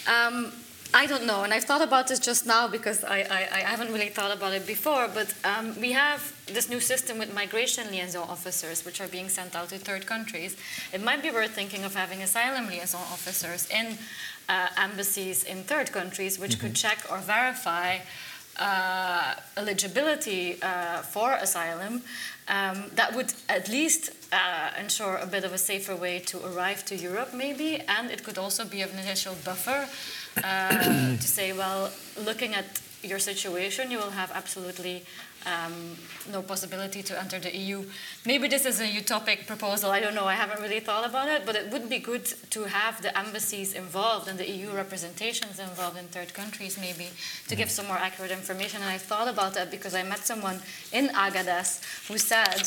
Um, 0.08 0.52
I 0.92 1.06
don't 1.06 1.28
know, 1.28 1.44
and 1.44 1.54
I've 1.54 1.66
thought 1.66 1.84
about 1.84 2.08
this 2.08 2.20
just 2.20 2.48
now 2.48 2.68
because 2.68 3.04
I, 3.04 3.20
I, 3.20 3.48
I 3.54 3.60
haven't 3.60 3.94
really 3.94 4.10
thought 4.10 4.36
about 4.36 4.54
it 4.54 4.66
before. 4.66 5.08
But 5.08 5.32
um, 5.44 5.80
we 5.80 5.92
have 5.92 6.34
this 6.48 6.68
new 6.68 6.80
system 6.80 7.20
with 7.20 7.32
migration 7.34 7.92
liaison 7.92 8.28
officers, 8.28 8.84
which 8.84 9.00
are 9.00 9.08
being 9.08 9.30
sent 9.30 9.56
out 9.56 9.70
to 9.70 9.78
third 9.78 10.08
countries. 10.08 10.58
It 10.92 11.04
might 11.04 11.22
be 11.22 11.30
worth 11.30 11.52
thinking 11.52 11.84
of 11.84 11.94
having 11.94 12.24
asylum 12.24 12.68
liaison 12.68 13.02
officers 13.02 13.70
in 13.70 14.00
uh, 14.48 14.70
embassies 14.78 15.44
in 15.44 15.62
third 15.64 15.92
countries, 15.92 16.40
which 16.40 16.54
mm-hmm. 16.54 16.68
could 16.68 16.76
check 16.76 17.06
or 17.12 17.20
verify 17.20 18.00
uh, 18.58 19.36
eligibility 19.58 20.58
uh, 20.64 20.98
for 20.98 21.34
asylum. 21.34 22.02
Um, 22.48 22.86
that 22.96 23.16
would 23.16 23.32
at 23.48 23.70
least 23.70 24.10
uh, 24.34 24.72
ensure 24.80 25.18
a 25.18 25.28
bit 25.28 25.44
of 25.44 25.54
a 25.54 25.58
safer 25.60 25.96
way 25.96 26.18
to 26.20 26.44
arrive 26.44 26.84
to 26.86 26.96
Europe, 26.96 27.32
maybe, 27.32 27.80
and 27.88 28.10
it 28.10 28.24
could 28.24 28.40
also 28.40 28.66
be 28.66 28.82
an 28.82 28.90
initial 28.98 29.36
buffer 29.46 29.88
uh, 30.44 31.16
to 31.16 31.28
say, 31.28 31.54
well, 31.54 31.92
looking 32.24 32.54
at 32.56 32.82
your 33.04 33.20
situation, 33.20 33.92
you 33.92 33.98
will 33.98 34.12
have 34.12 34.32
absolutely 34.34 35.04
um, 35.46 35.96
no 36.32 36.42
possibility 36.42 37.02
to 37.02 37.20
enter 37.20 37.40
the 37.40 37.56
EU. 37.56 37.86
Maybe 38.26 38.48
this 38.48 38.66
is 38.66 38.82
a 38.82 38.88
utopic 38.88 39.48
proposal, 39.48 39.90
I 39.90 40.00
don't 40.00 40.16
know, 40.16 40.26
I 40.26 40.36
haven't 40.36 40.62
really 40.62 40.80
thought 40.82 41.06
about 41.06 41.30
it, 41.30 41.46
but 41.46 41.56
it 41.56 41.72
would 41.72 41.90
be 41.90 42.00
good 42.00 42.26
to 42.50 42.64
have 42.66 43.02
the 43.02 43.18
embassies 43.18 43.74
involved 43.74 44.28
and 44.28 44.38
the 44.38 44.50
EU 44.50 44.72
representations 44.72 45.60
involved 45.60 45.98
in 45.98 46.06
third 46.06 46.34
countries, 46.34 46.78
maybe, 46.78 47.08
to 47.48 47.56
give 47.56 47.72
some 47.72 47.88
more 47.88 47.98
accurate 47.98 48.32
information. 48.32 48.82
And 48.82 48.90
I 48.90 48.98
thought 48.98 49.28
about 49.28 49.54
that 49.54 49.72
because 49.72 49.96
I 49.96 50.04
met 50.04 50.20
someone 50.20 50.60
in 50.92 51.08
Agadez 51.10 51.82
who 52.08 52.18
said 52.18 52.64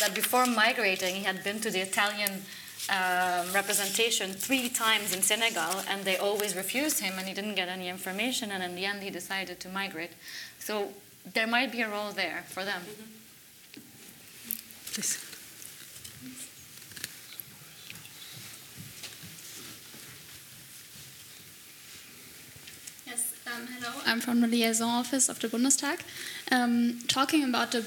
that 0.00 0.14
before 0.14 0.46
migrating, 0.46 1.14
he 1.14 1.24
had 1.24 1.44
been 1.44 1.60
to 1.60 1.70
the 1.70 1.80
Italian 1.80 2.42
um, 2.88 3.52
representation 3.52 4.32
three 4.32 4.68
times 4.68 5.14
in 5.14 5.22
Senegal, 5.22 5.82
and 5.88 6.04
they 6.04 6.16
always 6.16 6.54
refused 6.54 7.00
him, 7.00 7.14
and 7.18 7.26
he 7.26 7.34
didn't 7.34 7.54
get 7.54 7.68
any 7.68 7.88
information. 7.88 8.50
And 8.50 8.62
in 8.62 8.74
the 8.74 8.84
end, 8.84 9.02
he 9.02 9.10
decided 9.10 9.60
to 9.60 9.68
migrate. 9.68 10.10
So 10.58 10.88
there 11.34 11.46
might 11.46 11.72
be 11.72 11.82
a 11.82 11.88
role 11.88 12.12
there 12.12 12.44
for 12.48 12.64
them. 12.64 12.82
Mm-hmm. 12.82 15.25
Um, 23.46 23.68
hello, 23.78 23.94
I'm 24.04 24.18
from 24.18 24.40
the 24.40 24.48
liaison 24.48 24.88
office 24.88 25.28
of 25.28 25.38
the 25.38 25.46
Bundestag. 25.46 26.00
Um, 26.50 26.98
talking 27.06 27.44
about 27.44 27.70
the 27.70 27.84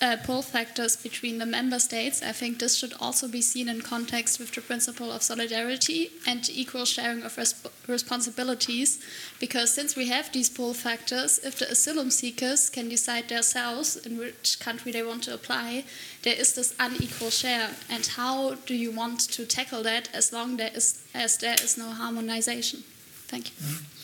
uh, 0.00 0.16
pull 0.24 0.40
factors 0.40 0.96
between 0.96 1.36
the 1.36 1.44
member 1.44 1.78
states, 1.78 2.22
I 2.22 2.32
think 2.32 2.58
this 2.58 2.78
should 2.78 2.94
also 2.98 3.28
be 3.28 3.42
seen 3.42 3.68
in 3.68 3.82
context 3.82 4.38
with 4.38 4.52
the 4.52 4.62
principle 4.62 5.12
of 5.12 5.22
solidarity 5.22 6.12
and 6.26 6.48
equal 6.48 6.86
sharing 6.86 7.24
of 7.24 7.36
resp 7.36 7.68
responsibilities. 7.86 9.00
Because 9.38 9.70
since 9.74 9.96
we 9.96 10.08
have 10.08 10.32
these 10.32 10.48
pull 10.48 10.72
factors, 10.72 11.38
if 11.44 11.58
the 11.58 11.70
asylum 11.70 12.10
seekers 12.10 12.70
can 12.70 12.88
decide 12.88 13.28
themselves 13.28 13.96
in 13.96 14.16
which 14.16 14.60
country 14.60 14.92
they 14.92 15.02
want 15.02 15.24
to 15.24 15.34
apply, 15.34 15.84
there 16.22 16.36
is 16.36 16.54
this 16.54 16.74
unequal 16.80 17.28
share. 17.28 17.68
And 17.90 18.06
how 18.06 18.54
do 18.54 18.74
you 18.74 18.90
want 18.90 19.20
to 19.32 19.44
tackle 19.44 19.82
that 19.82 20.08
as 20.14 20.32
long 20.32 20.56
there 20.56 20.72
is, 20.74 21.04
as 21.12 21.36
there 21.36 21.56
is 21.62 21.76
no 21.76 21.90
harmonization? 21.90 22.84
Thank 23.28 23.48
you. 23.48 23.56
Mm 23.60 23.74
-hmm. 23.74 24.01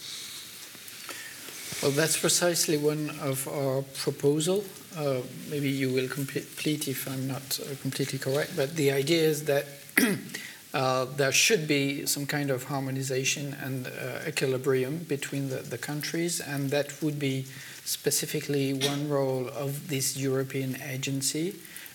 Well, 1.83 1.93
that's 1.93 2.19
precisely 2.19 2.77
one 2.77 3.11
of 3.23 3.47
our 3.47 3.83
proposal. 3.83 4.65
Uh, 4.97 5.21
maybe 5.49 5.71
you 5.71 5.93
will 5.93 6.09
complete 6.09 6.89
if 6.89 7.07
I'm 7.09 7.29
not 7.29 7.61
uh, 7.61 7.77
completely 7.83 8.19
correct, 8.19 8.57
but 8.57 8.75
the 8.75 8.91
idea 8.91 9.23
is 9.23 9.45
that 9.45 9.65
uh, 10.75 11.05
there 11.05 11.31
should 11.31 11.69
be 11.69 12.05
some 12.05 12.27
kind 12.27 12.51
of 12.51 12.65
harmonization 12.65 13.55
and 13.63 13.87
uh, 13.87 14.27
equilibrium 14.27 14.99
between 15.07 15.51
the, 15.51 15.59
the, 15.59 15.79
countries, 15.79 16.41
and 16.41 16.71
that 16.71 17.01
would 17.01 17.21
be 17.21 17.47
specifically 17.85 18.75
one 18.75 19.09
role 19.09 19.47
of 19.47 19.87
this 19.87 20.17
European 20.17 20.83
agency, 20.83 21.55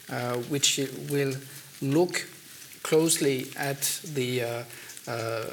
uh, 0.09 0.35
which 0.47 0.79
will 1.09 1.33
look 1.81 2.25
closely 2.83 3.47
at 3.57 3.99
the 4.13 4.63
uh, 5.07 5.43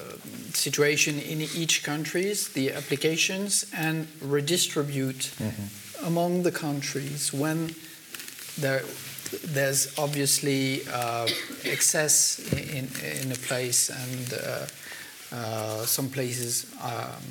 situation 0.52 1.18
in 1.18 1.40
each 1.40 1.82
countries, 1.82 2.48
the 2.50 2.72
applications, 2.72 3.66
and 3.74 4.06
redistribute 4.20 5.32
mm-hmm. 5.38 6.06
among 6.06 6.42
the 6.44 6.52
countries 6.52 7.32
when 7.32 7.74
there, 8.58 8.82
there's 9.44 9.98
obviously 9.98 10.82
uh, 10.92 11.26
excess 11.64 12.38
in, 12.52 12.88
in 13.22 13.32
a 13.32 13.36
place 13.36 13.90
and 13.90 14.34
uh, 14.34 14.66
uh 15.32 15.84
some 15.86 16.08
places 16.08 16.66
um, 16.82 17.22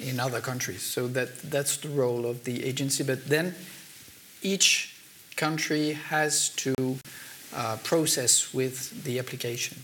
in 0.00 0.20
other 0.20 0.40
countries. 0.40 0.82
So 0.82 1.08
that, 1.08 1.36
that's 1.50 1.76
the 1.78 1.88
role 1.88 2.26
of 2.26 2.44
the 2.44 2.64
agency. 2.64 3.04
But 3.04 3.26
then 3.26 3.54
each 4.42 4.94
country 5.36 5.92
has 5.92 6.50
to 6.50 6.74
uh, 7.54 7.76
process 7.82 8.52
with 8.52 9.04
the 9.04 9.18
application. 9.18 9.78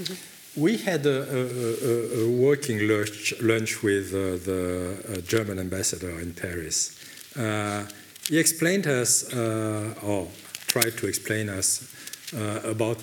Mm-hmm. 0.00 0.37
We 0.58 0.76
had 0.78 1.06
a, 1.06 1.22
a, 1.22 2.24
a 2.24 2.28
working 2.28 2.88
lunch, 2.88 3.32
lunch 3.40 3.80
with 3.80 4.12
uh, 4.12 4.42
the 4.44 4.96
uh, 5.08 5.20
German 5.20 5.60
ambassador 5.60 6.18
in 6.18 6.34
Paris. 6.34 6.98
Uh, 7.36 7.86
he 8.28 8.40
explained 8.40 8.88
us, 8.88 9.32
uh, 9.32 9.94
or 10.02 10.26
tried 10.66 10.96
to 10.98 11.06
explain 11.06 11.48
us, 11.48 11.94
uh, 12.34 12.60
about 12.64 12.98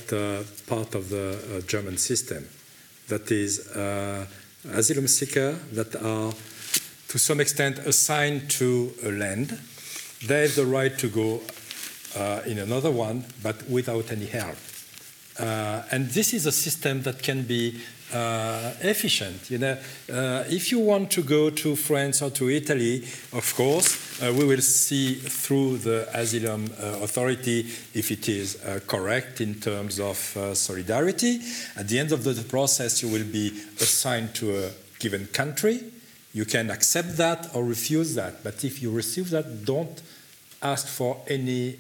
part 0.68 0.96
of 0.96 1.10
the 1.10 1.64
German 1.66 1.98
system. 1.98 2.46
That 3.08 3.32
is, 3.32 3.60
asylum 3.70 5.08
seekers 5.08 5.58
that 5.72 5.96
are 5.96 6.34
to 7.08 7.18
some 7.18 7.40
extent 7.40 7.80
assigned 7.80 8.50
to 8.60 8.92
a 9.02 9.12
land. 9.12 9.58
They 10.28 10.42
have 10.42 10.56
the 10.56 10.66
right 10.66 10.98
to 11.00 11.08
go 11.08 11.42
in 12.46 12.58
another 12.58 12.92
one, 12.92 13.24
but 13.42 13.70
without 13.70 14.12
any 14.12 14.26
help. 14.26 14.58
Uh, 15.38 15.84
and 15.92 16.10
this 16.10 16.34
is 16.34 16.46
a 16.46 16.52
system 16.52 17.02
that 17.02 17.22
can 17.22 17.44
be 17.44 17.80
uh, 18.14 18.72
efficient. 18.82 19.50
You 19.50 19.58
know, 19.58 19.78
uh, 20.12 20.44
if 20.48 20.72
you 20.72 20.80
want 20.80 21.12
to 21.12 21.24
go 21.24 21.50
to 21.50 21.76
France 21.76 22.22
or 22.22 22.30
to 22.32 22.50
Italy, 22.50 23.04
of 23.34 23.54
course, 23.56 24.22
uh, 24.22 24.32
we 24.32 24.46
will 24.46 24.62
see 24.62 25.16
through 25.16 25.80
the 25.80 26.08
asylum 26.18 26.70
uh, 26.80 27.00
authority 27.02 27.62
if 27.94 28.12
it 28.12 28.30
is 28.30 28.64
uh, 28.64 28.80
correct 28.88 29.42
in 29.42 29.56
terms 29.56 30.00
of 30.00 30.18
solidarity. 30.54 31.42
At 31.76 31.90
the 31.90 32.00
end 32.00 32.12
of 32.12 32.24
the 32.24 32.42
process, 32.44 33.02
you 33.02 33.10
will 33.10 33.26
be 33.26 33.52
assigned 33.82 34.34
to 34.36 34.66
a 34.66 34.72
given 35.00 35.28
country. 35.28 35.82
You 36.34 36.46
can 36.46 36.70
accept 36.70 37.18
that 37.18 37.56
or 37.56 37.64
refuse 37.64 38.16
that. 38.16 38.44
But 38.44 38.64
if 38.64 38.82
you 38.82 38.92
receive 38.92 39.30
that, 39.32 39.66
don't 39.66 40.02
ask 40.62 40.88
for 40.88 41.22
any 41.28 41.78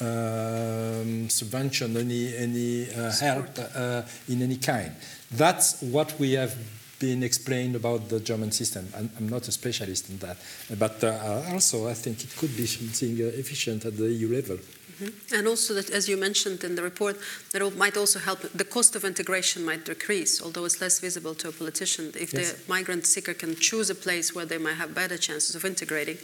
um, 0.00 1.28
subvention, 1.28 1.96
any, 1.96 2.36
any 2.36 2.90
uh, 2.90 3.12
help 3.12 3.46
uh, 3.74 4.02
in 4.28 4.42
any 4.42 4.56
kind. 4.56 4.92
That's 5.30 5.82
what 5.82 6.18
we 6.18 6.32
have 6.32 6.56
been 6.98 7.22
explained 7.22 7.76
about 7.76 8.08
the 8.08 8.20
German 8.20 8.50
system. 8.50 8.88
I'm, 8.96 9.10
I'm 9.18 9.28
not 9.28 9.46
a 9.48 9.52
specialist 9.52 10.10
in 10.10 10.18
that, 10.18 10.36
but 10.78 11.02
uh, 11.04 11.42
also 11.52 11.88
I 11.88 11.94
think 11.94 12.24
it 12.24 12.36
could 12.36 12.56
be 12.56 12.66
something 12.66 13.20
uh, 13.20 13.30
efficient 13.38 13.84
at 13.84 13.96
the 13.96 14.10
EU 14.10 14.34
level. 14.34 14.58
Mm-hmm. 15.00 15.34
And 15.34 15.46
also, 15.46 15.74
that, 15.74 15.90
as 15.90 16.08
you 16.08 16.16
mentioned 16.16 16.64
in 16.64 16.74
the 16.74 16.82
report, 16.82 17.18
that 17.52 17.76
might 17.76 17.96
also 17.96 18.18
help. 18.18 18.40
The 18.40 18.64
cost 18.64 18.96
of 18.96 19.04
integration 19.04 19.64
might 19.64 19.84
decrease, 19.84 20.42
although 20.42 20.64
it's 20.64 20.80
less 20.80 20.98
visible 20.98 21.34
to 21.36 21.48
a 21.48 21.52
politician. 21.52 22.10
If 22.18 22.32
yes. 22.32 22.52
the 22.52 22.68
migrant 22.68 23.06
seeker 23.06 23.34
can 23.34 23.54
choose 23.54 23.90
a 23.90 23.94
place 23.94 24.34
where 24.34 24.44
they 24.44 24.58
might 24.58 24.74
have 24.74 24.94
better 24.94 25.16
chances 25.16 25.54
of 25.54 25.64
integrating. 25.64 26.18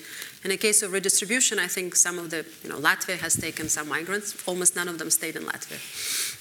In 0.45 0.51
a 0.51 0.59
case 0.59 0.83
of 0.83 0.93
redistribution, 0.93 1.59
I 1.59 1.69
think 1.69 1.97
some 1.97 2.19
of 2.19 2.29
the, 2.29 2.45
you 2.63 2.69
know, 2.69 2.77
Latvia 2.77 3.17
has 3.17 3.35
taken 3.35 3.71
some 3.71 3.89
migrants. 3.89 4.37
Almost 4.47 4.77
none 4.77 4.89
of 4.89 4.99
them 4.99 5.09
stayed 5.11 5.37
in 5.37 5.45
Latvia. 5.45 5.81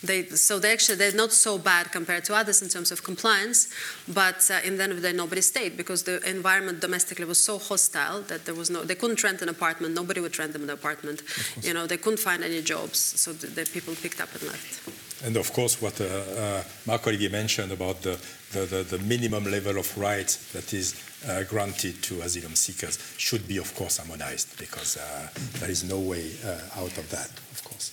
They, 0.04 0.26
so 0.26 0.60
they 0.60 0.74
actually 0.74 0.98
they're 0.98 1.14
not 1.14 1.32
so 1.32 1.58
bad 1.58 1.94
compared 1.94 2.26
to 2.26 2.36
others 2.36 2.62
in 2.62 2.68
terms 2.68 2.92
of 2.92 3.02
compliance, 3.02 3.70
but 4.10 4.52
uh, 4.52 4.60
in 4.66 4.76
the 4.76 4.84
end 4.84 4.92
of 4.92 5.02
the 5.02 5.10
day, 5.10 5.16
nobody 5.16 5.40
stayed 5.40 5.78
because 5.78 6.04
the 6.04 6.22
environment 6.30 6.82
domestically 6.82 7.24
was 7.24 7.40
so 7.40 7.58
hostile 7.58 8.22
that 8.24 8.44
there 8.44 8.56
was 8.56 8.70
no 8.70 8.84
they 8.84 8.96
couldn't 8.96 9.24
rent 9.24 9.42
an 9.42 9.48
apartment. 9.48 9.96
Nobody 9.96 10.20
would 10.20 10.38
rent 10.38 10.52
them 10.52 10.64
an 10.64 10.70
apartment. 10.70 11.24
You 11.62 11.74
know, 11.74 11.88
they 11.88 11.98
couldn't 11.98 12.20
find 12.20 12.44
any 12.44 12.62
jobs, 12.62 13.00
so 13.00 13.32
the, 13.32 13.48
the 13.48 13.66
people 13.66 13.96
picked 13.96 14.20
up 14.20 14.34
and 14.34 14.44
left. 14.44 15.04
And 15.24 15.38
of 15.38 15.54
course, 15.54 15.82
what 15.82 16.02
uh, 16.02 16.06
uh, 16.06 16.64
Marc-Olivier 16.86 17.30
mentioned 17.30 17.72
about 17.72 18.02
the, 18.02 18.20
the, 18.52 18.66
the, 18.66 18.84
the, 18.84 19.00
minimum 19.00 19.46
level 19.46 19.78
of 19.78 19.98
rights 19.98 20.52
that 20.52 20.74
is 20.74 20.94
uh, 21.28 21.44
granted 21.44 22.02
to 22.04 22.22
asylum 22.22 22.56
seekers 22.56 22.98
should 23.18 23.48
be, 23.48 23.58
of 23.58 23.74
course, 23.76 23.98
harmonized 23.98 24.58
because 24.60 24.98
uh, 24.98 25.28
there 25.60 25.70
is 25.70 25.84
no 25.84 26.00
way 26.00 26.32
uh, 26.46 26.82
out 26.82 26.98
of 26.98 27.10
that, 27.10 27.30
of 27.52 27.64
course. 27.64 27.92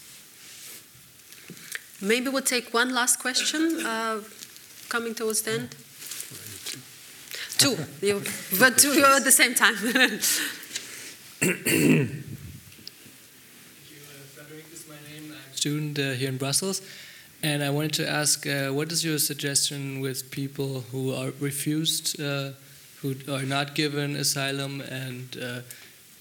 Maybe 2.01 2.29
we'll 2.29 2.43
take 2.43 2.73
one 2.73 2.95
last 2.95 3.19
question 3.19 3.85
uh, 3.85 4.23
coming 4.89 5.15
towards 5.15 5.43
the 5.43 5.53
end. 5.53 5.77
Two, 7.59 7.77
you, 8.07 8.23
but 8.59 8.79
two 8.79 8.95
you 8.95 9.05
at 9.05 9.25
the 9.25 9.33
same 9.33 9.55
time. 9.55 9.75
Thank 11.41 11.67
you, 11.67 12.07
Frederick 14.35 14.67
is 14.73 14.87
my 14.89 14.95
name. 15.11 15.33
I'm 15.33 15.53
a 15.53 15.57
student 15.57 15.99
uh, 15.99 16.13
here 16.13 16.29
in 16.29 16.39
Brussels. 16.39 16.83
And 17.43 17.63
I 17.63 17.71
wanted 17.71 17.95
to 17.95 18.09
ask, 18.09 18.47
uh, 18.47 18.69
what 18.69 18.93
is 18.93 19.03
your 19.03 19.19
suggestion 19.19 20.01
with 20.01 20.31
people 20.31 20.85
who 20.93 21.15
are 21.15 21.33
refused, 21.41 22.21
uh, 22.21 22.51
who 23.03 23.15
are 23.29 23.43
not 23.43 23.75
given 23.75 24.17
asylum, 24.17 24.81
and 24.81 25.37
uh, 25.43 25.61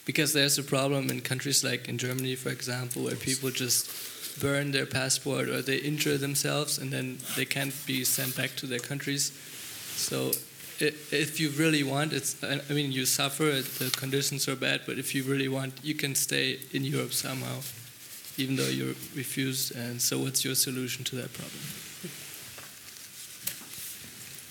because 0.06 0.34
there's 0.34 0.58
a 0.58 0.64
problem 0.64 1.10
in 1.10 1.22
countries 1.22 1.64
like 1.64 1.88
in 1.88 1.98
Germany, 1.98 2.36
for 2.36 2.50
example, 2.50 3.04
where 3.04 3.16
people 3.16 3.52
just 3.52 4.40
burn 4.40 4.72
their 4.72 4.86
passport 4.86 5.50
or 5.50 5.62
they 5.62 5.78
injure 5.78 6.18
themselves 6.18 6.78
and 6.78 6.92
then 6.94 7.18
they 7.36 7.44
can't 7.44 7.74
be 7.86 8.06
sent 8.06 8.38
back 8.38 8.56
to 8.56 8.66
their 8.66 8.80
countries. 8.80 9.32
So 9.96 10.32
if 10.80 11.40
you 11.42 11.50
really 11.50 11.84
want, 11.84 12.14
it's 12.14 12.42
I 12.44 12.74
mean 12.74 12.92
you 12.92 13.06
suffer, 13.06 13.44
the 13.44 13.92
conditions 13.98 14.48
are 14.48 14.56
bad, 14.56 14.82
but 14.86 14.98
if 14.98 15.14
you 15.14 15.24
really 15.24 15.50
want, 15.50 15.74
you 15.84 15.94
can 15.94 16.16
stay 16.16 16.60
in 16.72 16.86
Europe 16.86 17.12
somehow 17.12 17.60
even 18.40 18.56
though 18.56 18.70
you're 18.70 18.96
refused. 19.16 19.76
And 19.76 20.02
so, 20.02 20.18
what's 20.20 20.44
your 20.46 20.56
solution 20.56 21.04
to 21.06 21.16
that 21.18 21.34
problem? 21.34 21.60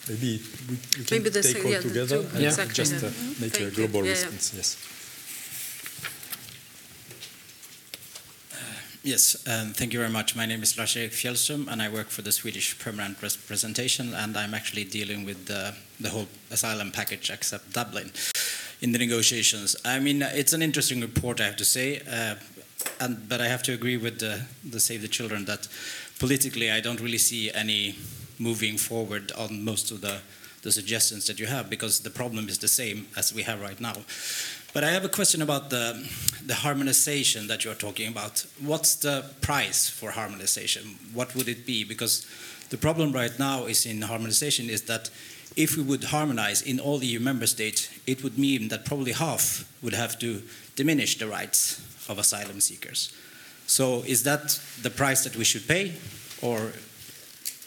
Maybe 0.09 0.40
we, 0.68 0.76
we 0.98 1.04
can 1.04 1.22
Maybe 1.22 1.30
take 1.30 1.64
all 1.64 1.70
yeah, 1.70 1.80
together 1.80 2.18
and 2.18 2.40
yeah. 2.40 2.64
just 2.72 2.94
uh, 2.94 3.11
make 3.40 3.52
Thank 3.52 3.72
a 3.72 3.74
global 3.74 4.04
yeah, 4.04 4.12
response. 4.12 4.54
Yes. 4.54 4.94
Yes, 9.04 9.46
um, 9.46 9.72
thank 9.72 9.92
you 9.92 10.00
very 10.00 10.11
much. 10.11 10.34
My 10.36 10.44
name 10.44 10.62
is 10.62 10.76
Lars-Erik 10.76 11.12
Fjellström, 11.12 11.68
and 11.68 11.80
I 11.80 11.88
work 11.88 12.09
for 12.09 12.22
the 12.22 12.32
Swedish 12.32 12.78
Permanent 12.78 13.22
Representation, 13.22 14.12
and 14.12 14.36
I'm 14.36 14.52
actually 14.54 14.84
dealing 14.84 15.24
with 15.24 15.46
the, 15.46 15.74
the 16.00 16.11
whole 16.11 16.26
asylum 16.50 16.90
package 16.90 17.30
except 17.30 17.72
Dublin 17.72 18.11
in 18.80 18.92
the 18.92 18.98
negotiations. 18.98 19.76
I 19.84 19.98
mean, 20.00 20.22
it's 20.22 20.52
an 20.52 20.62
interesting 20.62 21.00
report, 21.00 21.40
I 21.40 21.44
have 21.44 21.56
to 21.56 21.64
say. 21.64 22.02
Uh, 22.11 22.34
and, 23.00 23.28
but 23.28 23.40
I 23.40 23.48
have 23.48 23.62
to 23.64 23.72
agree 23.72 23.96
with 23.96 24.18
the, 24.18 24.42
the 24.68 24.80
Save 24.80 25.02
the 25.02 25.09
Children 25.09 25.44
that 25.46 25.68
politically 26.18 26.70
I 26.70 26.80
don't 26.80 27.00
really 27.00 27.18
see 27.18 27.50
any 27.52 27.96
moving 28.39 28.78
forward 28.78 29.32
on 29.32 29.64
most 29.64 29.91
of 29.91 30.01
the, 30.01 30.20
the 30.62 30.72
suggestions 30.72 31.26
that 31.26 31.39
you 31.39 31.47
have 31.47 31.68
because 31.70 32.01
the 32.01 32.11
problem 32.11 32.49
is 32.49 32.59
the 32.59 32.68
same 32.68 33.07
as 33.16 33.34
we 33.34 33.43
have 33.43 33.61
right 33.61 33.80
now. 33.80 33.97
But 34.74 34.84
I 34.84 34.91
have 34.91 35.05
a 35.05 35.09
question 35.09 35.43
about 35.43 35.70
the, 35.70 36.09
the 36.45 36.55
harmonization 36.55 37.47
that 37.47 37.64
you're 37.64 37.74
talking 37.74 38.09
about. 38.09 38.45
What's 38.61 38.97
the 38.97 39.24
price 39.41 39.89
for 39.89 40.11
harmonization? 40.11 40.82
What 41.14 41.34
would 41.34 41.49
it 41.49 41.64
be? 41.64 41.84
Because 41.84 42.26
the 42.68 42.76
problem 42.76 43.12
right 43.12 43.36
now 43.39 43.64
is 43.64 43.86
in 43.86 44.03
harmonization 44.03 44.68
is 44.68 44.82
that 44.82 45.11
if 45.57 45.76
we 45.76 45.82
would 45.82 46.05
harmonize 46.05 46.62
in 46.62 46.78
all 46.78 47.03
EU 47.03 47.18
member 47.18 47.47
states, 47.47 47.89
it 48.07 48.22
would 48.22 48.39
mean 48.39 48.68
that 48.68 48.84
probably 48.84 49.12
half 49.12 49.64
would 49.82 49.95
have 49.95 50.18
to 50.18 50.43
diminish 50.76 51.18
the 51.18 51.26
rights 51.26 51.80
of 52.09 52.18
asylum 52.18 52.61
seekers. 52.61 53.12
So 53.66 54.03
is 54.07 54.22
that 54.22 54.61
the 54.82 54.91
price 54.91 55.24
that 55.24 55.36
we 55.36 55.45
should 55.45 55.66
pay, 55.66 55.95
or 56.43 56.72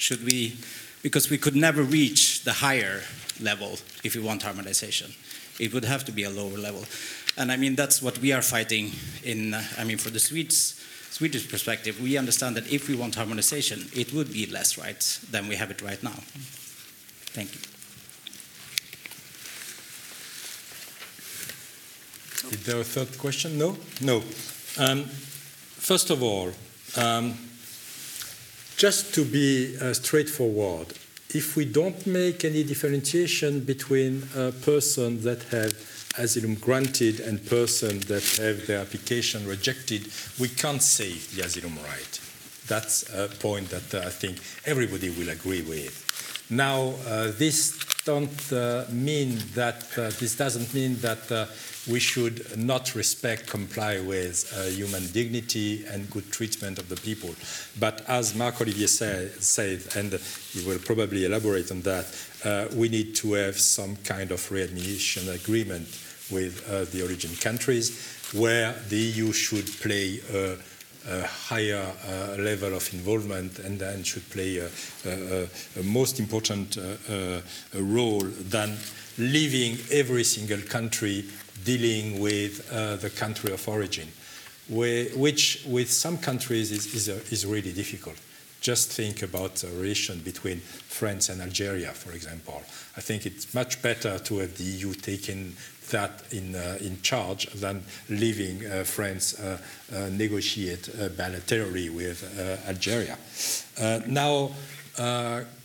should 0.01 0.23
we? 0.23 0.57
Because 1.03 1.29
we 1.29 1.37
could 1.37 1.55
never 1.55 1.83
reach 1.83 2.43
the 2.43 2.53
higher 2.53 3.01
level 3.39 3.77
if 4.03 4.15
we 4.15 4.21
want 4.21 4.43
harmonization. 4.43 5.13
It 5.59 5.73
would 5.73 5.85
have 5.85 6.03
to 6.05 6.11
be 6.11 6.23
a 6.23 6.29
lower 6.29 6.57
level, 6.57 6.85
and 7.37 7.51
I 7.51 7.57
mean 7.57 7.75
that's 7.75 8.01
what 8.01 8.17
we 8.17 8.31
are 8.33 8.41
fighting 8.41 8.91
in. 9.23 9.53
Uh, 9.53 9.63
I 9.77 9.83
mean, 9.83 9.97
for 9.97 10.09
the 10.09 10.19
Swedes. 10.19 10.77
Swedish 11.11 11.51
perspective, 11.51 11.99
we 12.01 12.17
understand 12.17 12.55
that 12.55 12.71
if 12.71 12.87
we 12.87 12.95
want 12.95 13.15
harmonization, 13.15 13.85
it 13.93 14.13
would 14.13 14.31
be 14.31 14.45
less 14.45 14.77
rights 14.77 15.19
than 15.29 15.45
we 15.49 15.57
have 15.57 15.69
it 15.69 15.81
right 15.81 16.01
now. 16.01 16.15
Thank 17.35 17.53
you. 17.53 17.59
Is 22.49 22.63
there 22.65 22.79
a 22.79 22.83
third 22.83 23.17
question? 23.17 23.57
No? 23.57 23.75
No. 23.99 24.23
Um, 24.77 25.03
first 25.03 26.09
of 26.09 26.23
all, 26.23 26.53
um, 26.95 27.33
just 28.81 29.13
to 29.13 29.23
be 29.23 29.77
uh, 29.79 29.93
straightforward, 29.93 30.87
if 31.35 31.55
we 31.55 31.65
don't 31.65 32.07
make 32.07 32.43
any 32.43 32.63
differentiation 32.63 33.59
between 33.59 34.23
a 34.35 34.51
person 34.51 35.21
that 35.21 35.43
have 35.51 35.71
asylum 36.17 36.55
granted 36.55 37.19
and 37.19 37.45
person 37.45 37.99
that 38.07 38.25
have 38.41 38.65
their 38.65 38.79
application 38.79 39.45
rejected, 39.45 40.07
we 40.39 40.47
can't 40.47 40.81
save 40.81 41.29
the 41.35 41.43
asylum 41.43 41.77
right. 41.83 42.19
That's 42.65 43.07
a 43.13 43.27
point 43.27 43.69
that 43.69 43.93
uh, 43.93 44.07
I 44.07 44.09
think 44.09 44.39
everybody 44.65 45.11
will 45.11 45.29
agree 45.29 45.61
with. 45.61 45.93
Now, 46.49 46.95
uh, 47.05 47.31
this 47.37 47.77
don't 48.05 48.51
uh, 48.51 48.85
mean 48.89 49.37
that 49.53 49.83
uh, 49.97 50.09
this 50.19 50.35
doesn't 50.35 50.73
mean 50.73 50.95
that 51.01 51.31
uh, 51.31 51.45
we 51.89 51.99
should 51.99 52.57
not 52.57 52.95
respect, 52.95 53.47
comply 53.47 53.99
with 53.99 54.51
uh, 54.55 54.63
human 54.63 55.05
dignity 55.11 55.85
and 55.85 56.09
good 56.09 56.31
treatment 56.31 56.79
of 56.79 56.89
the 56.89 56.95
people. 56.95 57.33
But 57.79 58.03
as 58.07 58.35
Marc 58.35 58.61
Olivier 58.61 58.87
say, 58.87 59.29
said, 59.39 59.83
and 59.95 60.13
he 60.51 60.67
will 60.67 60.79
probably 60.79 61.25
elaborate 61.25 61.71
on 61.71 61.81
that, 61.81 62.05
uh, 62.43 62.67
we 62.75 62.89
need 62.89 63.15
to 63.15 63.33
have 63.33 63.59
some 63.59 63.95
kind 63.97 64.31
of 64.31 64.51
readmission 64.51 65.29
agreement 65.29 65.87
with 66.31 66.67
uh, 66.69 66.85
the 66.85 67.03
origin 67.03 67.35
countries 67.35 68.17
where 68.33 68.73
the 68.89 68.97
EU 68.97 69.31
should 69.31 69.67
play 69.81 70.19
a, 70.33 70.57
a 71.09 71.25
higher 71.25 71.93
uh, 72.07 72.35
level 72.41 72.75
of 72.75 72.93
involvement 72.93 73.59
and 73.59 73.79
then 73.79 74.03
should 74.03 74.27
play 74.29 74.57
a, 74.57 74.69
a, 75.05 75.47
a 75.79 75.83
most 75.83 76.19
important 76.19 76.77
uh, 76.77 76.81
uh, 77.11 77.41
role 77.75 78.21
than 78.21 78.77
leaving 79.17 79.77
every 79.91 80.23
single 80.23 80.61
country 80.61 81.25
dealing 81.63 82.19
with 82.19 82.67
the 83.01 83.09
country 83.15 83.53
of 83.53 83.67
origin, 83.67 84.07
which 84.67 85.63
with 85.67 85.91
some 85.91 86.17
countries 86.17 86.71
is, 86.71 86.95
is, 86.95 87.07
is, 87.31 87.45
really 87.45 87.71
difficult. 87.71 88.15
Just 88.61 88.91
think 88.91 89.21
about 89.21 89.55
the 89.55 89.67
relation 89.67 90.19
between 90.21 90.59
France 90.59 91.29
and 91.29 91.39
Algeria, 91.39 91.89
for 91.89 92.13
example. 92.13 92.63
I 92.97 93.01
think 93.01 93.27
it's 93.27 93.53
much 93.53 93.79
better 93.83 94.17
to 94.17 94.37
have 94.39 94.57
the 94.57 94.63
EU 94.63 94.93
taking 94.93 95.55
that 95.91 96.23
in, 96.31 96.55
uh, 96.55 96.77
in 96.81 97.01
charge 97.01 97.47
than 97.53 97.83
leaving 98.09 98.65
uh, 98.65 98.83
France 98.83 99.39
uh, 99.39 99.57
negotiate 100.11 100.83
bilaterally 101.17 101.89
with 101.89 102.23
Algeria. 102.67 103.17
now, 104.07 104.51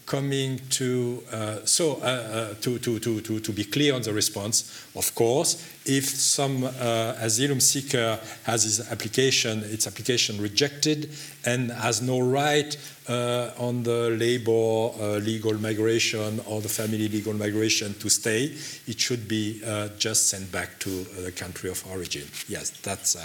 coming 0.07 0.61
to 0.71 1.23
uh, 1.33 1.57
so 1.65 1.95
uh, 1.97 2.05
uh, 2.05 2.55
to, 2.61 2.79
to, 2.79 2.99
to, 3.01 3.21
to, 3.21 3.41
to 3.41 3.53
be 3.53 3.65
clear 3.65 3.93
on 3.93 4.03
the 4.03 4.13
response 4.13 4.89
of 4.95 5.13
course 5.17 5.69
if 5.85 6.05
some 6.05 6.63
uh, 6.63 7.15
asylum 7.19 7.59
seeker 7.59 8.19
has 8.45 8.63
his 8.63 8.93
application 8.93 9.65
its 9.65 9.87
application 9.87 10.41
rejected 10.41 11.11
and 11.45 11.73
has 11.73 12.01
no 12.01 12.21
right 12.21 12.77
uh, 13.09 13.51
on 13.59 13.83
the 13.83 14.11
labor 14.11 14.53
uh, 15.01 15.19
legal 15.19 15.55
migration 15.55 16.41
or 16.47 16.61
the 16.61 16.69
family 16.69 17.09
legal 17.09 17.35
migration 17.35 17.93
to 17.95 18.09
stay 18.09 18.45
it 18.87 19.01
should 19.01 19.27
be 19.27 19.61
just 19.99 20.29
sent 20.29 20.51
back 20.53 20.79
to 20.79 21.03
the 21.21 21.33
country 21.33 21.69
of 21.69 21.85
origin. 21.91 22.23
Yes 22.49 22.71
that's 22.81 23.17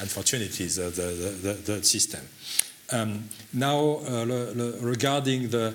unfortunately 0.00 0.66
the, 0.66 0.90
the, 0.90 1.52
the, 1.52 1.52
the 1.72 1.82
system. 1.82 2.20
Um, 2.92 3.24
now 3.54 4.00
regarding 4.82 5.48
the 5.48 5.74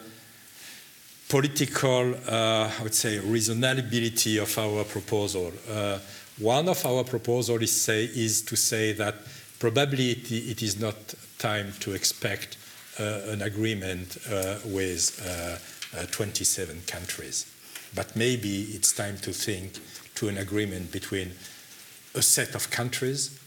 political, 1.30 2.16
uh, 2.28 2.72
I 2.78 2.84
would 2.84 2.96
say, 2.96 3.20
reasonability 3.20 4.42
of 4.42 4.58
our 4.58 4.84
proposal. 4.84 5.54
Uh, 5.70 6.00
one 6.40 6.68
of 6.68 6.84
our 6.86 7.04
proposals 7.04 7.62
is, 7.62 7.82
say, 7.82 8.06
is 8.06 8.42
to 8.42 8.56
say 8.56 8.94
that 8.94 9.16
probably 9.60 10.12
it, 10.12 10.32
it 10.32 10.64
is 10.64 10.80
not 10.80 10.96
time 11.38 11.72
to 11.82 11.94
expect 11.94 12.58
uh, 13.00 13.22
an 13.28 13.44
agreement 13.44 14.18
uh, 14.30 14.56
with 14.66 15.22
uh, 15.24 16.02
uh, 16.02 16.06
27 16.08 16.82
countries. 16.88 17.46
But 17.94 18.16
maybe 18.16 18.64
it's 18.72 18.92
time 18.92 19.18
to 19.20 19.32
think 19.32 19.74
to 20.16 20.30
an 20.30 20.38
agreement 20.38 20.92
between 20.92 21.32
a 22.16 22.22
set 22.24 22.56
of 22.56 22.72
countries 22.72 23.39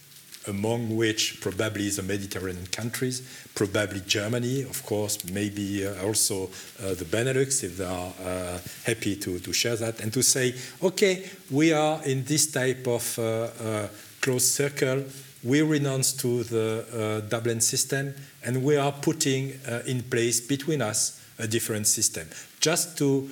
among 0.49 0.97
which 0.97 1.41
probably 1.41 1.89
the 1.91 2.03
Mediterranean 2.03 2.67
countries, 2.67 3.23
probably 3.55 4.01
Germany, 4.07 4.63
of 4.63 4.85
course, 4.85 5.25
maybe 5.31 5.87
uh, 5.87 6.05
also 6.05 6.45
uh, 6.83 6.95
the 6.95 7.05
Benelux, 7.05 7.63
if 7.65 7.77
they 7.77 7.85
are 7.85 8.13
uh, 8.25 8.59
happy 8.85 9.17
to, 9.17 9.39
to 9.39 9.53
share 9.53 9.77
that, 9.77 10.01
and 10.01 10.13
to 10.13 10.23
say, 10.23 10.55
okay, 10.83 11.25
we 11.51 11.73
are 11.73 12.03
in 12.05 12.25
this 12.25 12.51
type 12.51 12.87
of 12.87 13.19
uh, 13.19 13.23
uh, 13.23 13.89
closed 14.21 14.49
circle, 14.49 15.05
we 15.45 15.63
renounce 15.63 16.13
to 16.13 16.45
the 16.45 17.21
uh, 17.25 17.29
Dublin 17.29 17.61
system, 17.61 18.15
and 18.45 18.63
we 18.63 18.77
are 18.77 18.93
putting 18.93 19.59
in 19.87 20.03
place 20.05 20.41
between 20.41 20.81
us 20.81 21.21
a 21.39 21.47
different 21.47 21.87
system, 21.87 22.29
just 22.61 22.97
to 22.99 23.29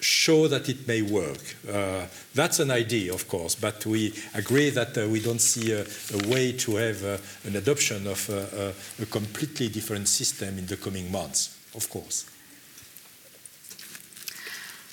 show 0.00 0.48
that 0.48 0.68
it 0.68 0.86
may 0.86 1.02
work. 1.02 1.56
Uh, 1.68 2.06
that's 2.34 2.60
an 2.60 2.70
idea, 2.70 3.12
of 3.12 3.28
course, 3.28 3.54
but 3.54 3.84
we 3.86 4.12
agree 4.34 4.70
that 4.70 4.96
uh, 4.96 5.08
we 5.08 5.20
don't 5.20 5.40
see 5.40 5.72
a, 5.72 5.82
a 5.82 6.28
way 6.28 6.52
to 6.52 6.76
have 6.76 7.04
uh, 7.04 7.18
an 7.44 7.56
adoption 7.56 8.06
of 8.06 8.28
uh, 8.28 8.34
uh, 8.34 8.72
a 9.02 9.06
completely 9.06 9.68
different 9.68 10.08
system 10.08 10.58
in 10.58 10.66
the 10.66 10.76
coming 10.76 11.10
months, 11.10 11.56
of 11.74 11.88
course. 11.88 12.26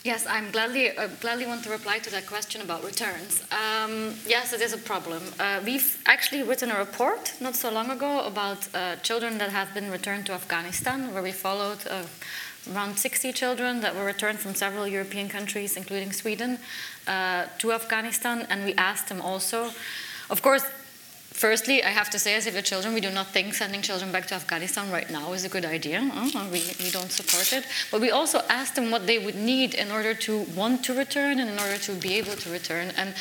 Yes, 0.04 0.28
I'm 0.28 0.52
gladly 0.52 0.98
uh, 0.98 1.08
gladly 1.22 1.46
want 1.46 1.64
to 1.64 1.70
reply 1.70 2.00
to 2.00 2.12
that 2.12 2.28
question 2.28 2.62
about 2.62 2.84
returns. 2.84 3.42
Um, 3.52 4.14
yes, 4.28 4.52
it 4.52 4.60
is 4.60 4.74
a 4.74 4.78
problem. 4.78 5.24
Uh, 5.40 5.62
we've 5.64 5.98
actually 6.06 6.44
written 6.44 6.72
a 6.72 6.78
report 6.78 7.34
not 7.40 7.56
so 7.56 7.72
long 7.72 7.90
ago 7.90 8.20
about 8.26 8.68
uh, 8.76 8.98
children 8.98 9.38
that 9.38 9.50
have 9.52 9.74
been 9.74 9.90
returned 9.90 10.26
to 10.26 10.34
Afghanistan, 10.34 11.14
where 11.14 11.24
we 11.24 11.32
followed 11.32 11.88
uh, 11.90 12.04
around 12.72 12.98
60 12.98 13.34
children 13.34 13.82
that 13.82 13.96
were 13.96 14.06
returned 14.06 14.40
from 14.40 14.56
several 14.56 14.88
European 14.88 15.30
countries, 15.30 15.76
including 15.76 16.12
Sweden, 16.12 16.60
uh, 17.08 17.46
to 17.60 17.72
Afghanistan, 17.74 18.46
and 18.50 18.66
we 18.66 18.74
asked 18.76 19.10
them 19.10 19.22
also. 19.22 19.72
Of 20.30 20.42
course, 20.42 20.64
Firstly, 21.34 21.84
I 21.84 21.90
have 21.90 22.12
to 22.12 22.20
say, 22.20 22.36
as 22.36 22.46
if 22.46 22.54
the 22.54 22.62
children, 22.62 22.94
we 22.94 23.02
do 23.02 23.10
not 23.10 23.28
think 23.28 23.56
sending 23.56 23.82
children 23.82 24.12
back 24.12 24.28
to 24.28 24.36
Afghanistan 24.36 24.92
right 24.92 25.10
now 25.10 25.34
is 25.34 25.44
a 25.44 25.50
good 25.50 25.66
idea. 25.66 26.00
Uh, 26.14 26.48
we, 26.52 26.62
we 26.80 26.92
don't 26.92 27.12
support 27.12 27.52
it. 27.52 27.66
But 27.92 28.02
we 28.02 28.12
also 28.12 28.42
asked 28.50 28.76
them 28.76 28.92
what 28.92 29.08
they 29.08 29.18
would 29.18 29.36
need 29.36 29.74
in 29.74 29.92
order 29.92 30.14
to 30.14 30.44
want 30.56 30.86
to 30.86 30.94
return 30.94 31.40
and 31.40 31.50
in 31.50 31.58
order 31.58 31.78
to 31.80 31.94
be 31.94 32.14
able 32.20 32.36
to 32.36 32.52
return. 32.52 32.94
And 32.96 33.16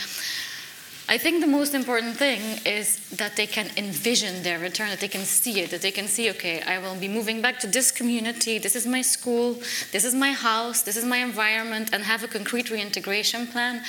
I 1.08 1.18
think 1.18 1.40
the 1.40 1.46
most 1.48 1.74
important 1.74 2.16
thing 2.16 2.40
is 2.64 3.10
that 3.10 3.36
they 3.36 3.46
can 3.46 3.68
envision 3.76 4.42
their 4.42 4.58
return, 4.58 4.88
that 4.90 5.00
they 5.00 5.08
can 5.08 5.24
see 5.24 5.60
it, 5.60 5.70
that 5.70 5.82
they 5.82 5.90
can 5.90 6.06
see, 6.06 6.30
okay, 6.30 6.62
I 6.62 6.78
will 6.78 6.94
be 6.94 7.08
moving 7.08 7.42
back 7.42 7.58
to 7.60 7.66
this 7.66 7.90
community, 7.90 8.58
this 8.58 8.76
is 8.76 8.86
my 8.86 9.02
school, 9.02 9.54
this 9.90 10.04
is 10.04 10.14
my 10.14 10.32
house, 10.32 10.82
this 10.82 10.96
is 10.96 11.04
my 11.04 11.18
environment, 11.18 11.90
and 11.92 12.04
have 12.04 12.22
a 12.22 12.28
concrete 12.28 12.70
reintegration 12.70 13.46
plan. 13.48 13.82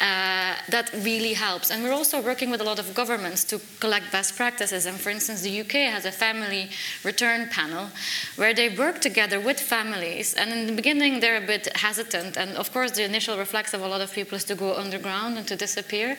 Uh, 0.00 0.54
that 0.68 0.90
really 0.94 1.34
helps. 1.34 1.70
And 1.70 1.82
we're 1.82 1.92
also 1.92 2.22
working 2.22 2.50
with 2.50 2.60
a 2.60 2.64
lot 2.64 2.78
of 2.78 2.94
governments 2.94 3.44
to 3.44 3.60
collect 3.80 4.10
best 4.12 4.36
practices. 4.36 4.86
And 4.86 4.98
for 4.98 5.10
instance, 5.10 5.42
the 5.42 5.60
UK 5.60 5.92
has 5.92 6.04
a 6.04 6.12
family 6.12 6.70
return 7.04 7.48
panel 7.48 7.88
where 8.36 8.54
they 8.54 8.68
work 8.68 9.00
together 9.00 9.40
with 9.40 9.60
families. 9.60 10.34
And 10.34 10.52
in 10.52 10.66
the 10.66 10.72
beginning, 10.72 11.20
they're 11.20 11.42
a 11.42 11.46
bit 11.46 11.76
hesitant. 11.76 12.36
And 12.36 12.56
of 12.56 12.72
course, 12.72 12.92
the 12.92 13.04
initial 13.04 13.36
reflex 13.36 13.74
of 13.74 13.82
a 13.82 13.88
lot 13.88 14.00
of 14.00 14.12
people 14.12 14.36
is 14.36 14.44
to 14.44 14.54
go 14.54 14.76
underground 14.76 15.36
and 15.36 15.46
to 15.48 15.56
disappear. 15.56 16.16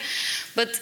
But 0.56 0.82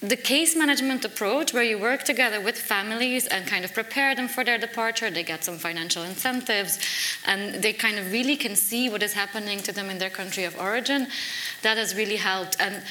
the 0.00 0.16
case 0.16 0.54
management 0.54 1.04
approach, 1.04 1.52
where 1.52 1.64
you 1.64 1.76
work 1.76 2.04
together 2.04 2.40
with 2.40 2.56
families 2.56 3.26
and 3.26 3.46
kind 3.48 3.64
of 3.64 3.74
prepare 3.74 4.14
them 4.14 4.28
for 4.28 4.44
their 4.44 4.58
departure, 4.58 5.10
they 5.10 5.24
get 5.24 5.42
some 5.42 5.58
financial 5.58 6.04
incentives, 6.04 6.78
and 7.26 7.62
they 7.62 7.72
kind 7.72 7.98
of 7.98 8.12
really 8.12 8.36
can 8.36 8.54
see 8.54 8.88
what 8.88 9.02
is 9.02 9.12
happening 9.12 9.58
to 9.60 9.72
them 9.72 9.90
in 9.90 9.98
their 9.98 10.10
country 10.10 10.44
of 10.44 10.56
origin, 10.56 11.08
that 11.62 11.76
has 11.76 11.96
really 11.96 12.16
helped. 12.16 12.56
And 12.60 12.82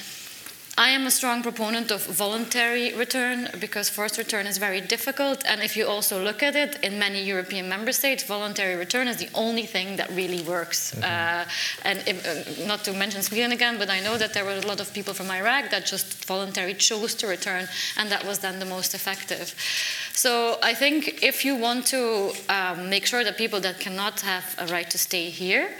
I 0.80 0.90
am 0.90 1.08
a 1.08 1.12
strong 1.12 1.42
proponent 1.42 1.90
of 1.90 2.06
voluntary 2.06 2.94
return 2.94 3.50
because 3.60 3.90
forced 3.90 4.20
return 4.20 4.46
is 4.46 4.60
very 4.60 4.80
difficult. 4.80 5.44
And 5.48 5.64
if 5.64 5.76
you 5.76 5.88
also 5.88 6.24
look 6.24 6.44
at 6.44 6.56
it, 6.56 6.78
in 6.84 7.00
many 7.00 7.24
European 7.24 7.68
member 7.68 7.92
states, 7.92 8.24
voluntary 8.24 8.76
return 8.76 9.08
is 9.08 9.18
the 9.18 9.30
only 9.34 9.66
thing 9.66 9.96
that 9.96 10.08
really 10.12 10.44
works. 10.44 10.92
Mm-hmm. 10.92 11.04
Uh, 11.04 11.46
and 11.84 12.04
if, 12.08 12.18
uh, 12.28 12.68
not 12.68 12.84
to 12.84 12.94
mention 12.94 13.24
Sweden 13.24 13.52
again, 13.54 13.80
but 13.80 13.90
I 13.90 14.02
know 14.02 14.18
that 14.18 14.36
there 14.36 14.46
were 14.46 14.60
a 14.64 14.68
lot 14.68 14.80
of 14.80 14.94
people 14.94 15.16
from 15.16 15.32
Iraq 15.32 15.72
that 15.72 15.88
just 15.88 16.24
voluntarily 16.26 16.76
chose 16.76 17.16
to 17.16 17.28
return, 17.28 17.68
and 17.98 18.12
that 18.12 18.24
was 18.24 18.38
then 18.38 18.60
the 18.60 18.66
most 18.66 18.94
effective. 18.94 19.56
So 20.14 20.60
I 20.62 20.76
think 20.76 21.24
if 21.24 21.44
you 21.44 21.56
want 21.56 21.88
to 21.88 22.34
um, 22.50 22.88
make 22.88 23.08
sure 23.08 23.24
that 23.24 23.36
people 23.36 23.60
that 23.62 23.80
cannot 23.80 24.22
have 24.22 24.56
a 24.60 24.68
right 24.68 24.90
to 24.92 25.00
stay 25.00 25.32
here, 25.32 25.72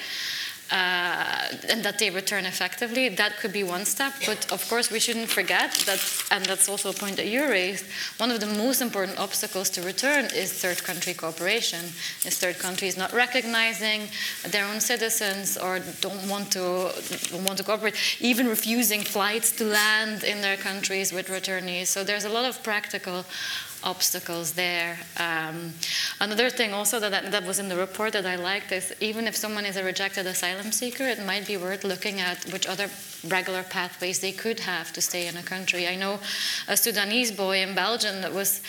uh, 0.72 1.48
and 1.70 1.84
that 1.84 2.00
they 2.00 2.10
return 2.10 2.46
effectively, 2.46 3.10
that 3.10 3.38
could 3.38 3.54
be 3.54 3.64
one 3.64 3.86
step. 3.86 4.14
But 4.26 4.52
of 4.52 4.68
course, 4.70 4.92
we 4.92 5.00
shouldn't 5.00 5.30
forget 5.30 5.72
that, 5.86 6.00
and 6.32 6.46
that's 6.46 6.68
also 6.70 6.90
a 6.90 6.94
point 6.94 7.16
that 7.18 7.28
you 7.28 7.48
raised, 7.48 7.86
one 8.18 8.32
of 8.32 8.40
the 8.40 8.48
most 8.48 8.82
important 8.82 9.18
obstacles 9.20 9.70
to 9.72 9.82
return 9.82 10.26
is 10.26 10.52
third 10.54 10.84
country 10.84 11.14
cooperation. 11.14 11.80
Is 12.26 12.38
third 12.40 12.60
countries 12.60 12.98
not 12.98 13.14
recognizing 13.14 14.08
their 14.50 14.66
own 14.66 14.80
citizens 14.80 15.58
or 15.58 15.80
don't 16.02 16.28
want 16.30 16.52
to 16.52 16.92
don't 17.32 17.46
want 17.46 17.58
to 17.58 17.64
cooperate, 17.64 17.96
even 18.20 18.48
refusing 18.48 19.02
flights 19.02 19.52
to 19.58 19.64
land 19.66 20.24
in 20.24 20.42
their 20.42 20.58
countries 20.58 21.14
with 21.14 21.28
returnees. 21.28 21.88
So 21.88 22.04
there's 22.04 22.26
a 22.26 22.30
lot 22.30 22.46
of 22.46 22.62
practical 22.64 23.26
obstacles 23.88 24.52
there. 24.52 25.00
Um, 25.18 25.74
another 26.20 26.50
thing 26.50 26.74
also 26.74 27.00
that, 27.00 27.32
that 27.32 27.46
was 27.46 27.58
in 27.58 27.70
the 27.70 27.78
report 27.78 28.12
that 28.14 28.26
I 28.26 28.36
liked 28.36 28.72
is 28.72 28.94
even 29.00 29.28
if 29.28 29.36
someone 29.36 29.66
is 29.66 29.78
a 29.78 29.84
rejected 29.84 30.28
asylum 30.28 30.72
seeker, 30.72 31.06
it 31.08 31.26
might 31.26 31.48
be 31.48 31.58
worth 31.58 31.84
looking 31.84 32.20
at 32.20 32.38
which 32.52 32.68
other 32.68 32.90
regular 33.28 33.64
pathways 33.64 34.20
they 34.20 34.34
could 34.34 34.60
have 34.60 34.92
to 34.94 35.02
stay 35.02 35.28
in 35.28 35.38
a 35.38 35.42
country. 35.42 35.88
I 35.88 35.96
know 35.96 36.20
a 36.68 36.76
Sudanese 36.76 37.32
boy 37.32 37.62
in 37.62 37.74
Belgium 37.76 38.22
that 38.22 38.34
was 38.34 38.62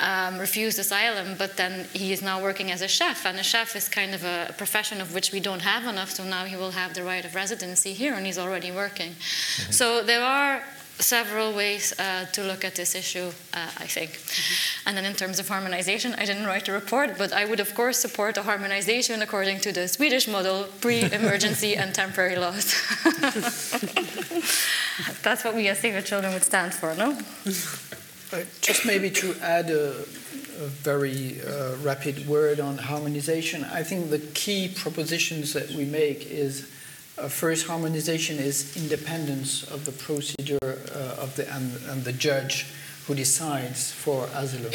um, 0.00 0.38
refused 0.38 0.78
asylum, 0.78 1.36
but 1.36 1.56
then 1.56 1.86
he 1.92 2.12
is 2.12 2.22
now 2.22 2.42
working 2.42 2.70
as 2.70 2.82
a 2.82 2.88
chef, 2.88 3.26
and 3.26 3.38
a 3.38 3.42
chef 3.42 3.76
is 3.76 3.88
kind 3.88 4.14
of 4.14 4.24
a 4.24 4.54
profession 4.58 5.00
of 5.00 5.14
which 5.14 5.32
we 5.32 5.40
don't 5.40 5.62
have 5.62 5.84
enough, 5.86 6.10
so 6.10 6.24
now 6.24 6.44
he 6.44 6.56
will 6.56 6.72
have 6.72 6.94
the 6.94 7.02
right 7.02 7.24
of 7.24 7.34
residency 7.34 7.92
here, 7.92 8.14
and 8.14 8.26
he's 8.26 8.38
already 8.38 8.70
working. 8.70 9.12
Mm-hmm. 9.12 9.72
So 9.72 10.02
there 10.02 10.22
are 10.22 10.62
several 11.02 11.52
ways 11.52 11.92
uh, 11.98 12.26
to 12.32 12.42
look 12.42 12.64
at 12.64 12.74
this 12.74 12.94
issue, 12.94 13.30
uh, 13.54 13.70
I 13.78 13.86
think. 13.86 14.10
Mm-hmm. 14.10 14.88
And 14.88 14.96
then 14.96 15.04
in 15.04 15.14
terms 15.14 15.38
of 15.38 15.48
harmonization, 15.48 16.14
I 16.14 16.24
didn't 16.24 16.46
write 16.46 16.68
a 16.68 16.72
report, 16.72 17.18
but 17.18 17.32
I 17.32 17.44
would 17.44 17.60
of 17.60 17.74
course 17.74 17.98
support 17.98 18.36
a 18.36 18.42
harmonization 18.42 19.22
according 19.22 19.60
to 19.60 19.72
the 19.72 19.88
Swedish 19.88 20.28
model, 20.28 20.64
pre-emergency 20.80 21.76
and 21.80 21.94
temporary 21.94 22.36
laws. 22.36 22.74
That's 25.22 25.44
what 25.44 25.54
we 25.54 25.68
as 25.68 25.80
Save 25.80 25.94
the 25.94 26.02
Children 26.02 26.32
would 26.32 26.44
stand 26.44 26.74
for, 26.74 26.94
no? 26.94 27.18
Uh, 28.32 28.44
just 28.60 28.86
maybe 28.86 29.10
to 29.10 29.34
add 29.42 29.70
a, 29.70 29.90
a 29.90 30.68
very 30.82 31.40
uh, 31.42 31.76
rapid 31.82 32.26
word 32.26 32.60
on 32.60 32.78
harmonization, 32.78 33.64
I 33.64 33.82
think 33.82 34.10
the 34.10 34.18
key 34.18 34.72
propositions 34.74 35.52
that 35.52 35.70
we 35.70 35.84
make 35.84 36.30
is 36.30 36.71
uh, 37.22 37.28
first, 37.28 37.66
harmonization 37.66 38.38
is 38.38 38.76
independence 38.76 39.62
of 39.70 39.84
the 39.84 39.92
procedure 39.92 40.58
uh, 40.62 41.22
of 41.22 41.34
the 41.36 41.50
and, 41.54 41.72
and, 41.88 42.04
the 42.04 42.12
judge 42.12 42.66
who 43.06 43.14
decides 43.14 43.92
for 43.92 44.28
asylum, 44.34 44.72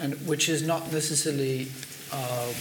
and 0.00 0.14
which 0.26 0.48
is 0.48 0.62
not 0.66 0.92
necessarily 0.92 1.68
um, 2.12 2.54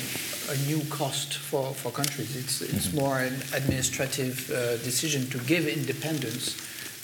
a 0.50 0.58
new 0.68 0.82
cost 0.90 1.34
for, 1.34 1.74
for 1.74 1.92
countries. 1.92 2.36
It's 2.36 2.62
it's 2.62 2.88
mm-hmm. 2.88 3.00
more 3.00 3.20
an 3.20 3.36
administrative 3.54 4.50
uh, 4.50 4.78
decision 4.78 5.30
to 5.32 5.38
give 5.40 5.68
independence 5.68 6.56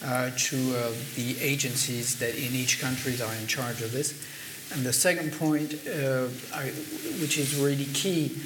uh, 0.04 0.32
to 0.36 0.56
uh, 0.56 0.92
the 1.16 1.38
agencies 1.42 2.18
that 2.20 2.36
in 2.36 2.56
each 2.56 2.80
country 2.80 3.14
are 3.22 3.36
in 3.36 3.48
charge 3.48 3.82
of 3.82 3.92
this. 3.92 4.14
And 4.74 4.86
the 4.86 4.94
second 4.94 5.34
point, 5.34 5.74
uh, 5.86 6.28
I, 6.56 6.72
which 7.20 7.38
is 7.38 7.60
really 7.60 7.86
key 7.86 8.40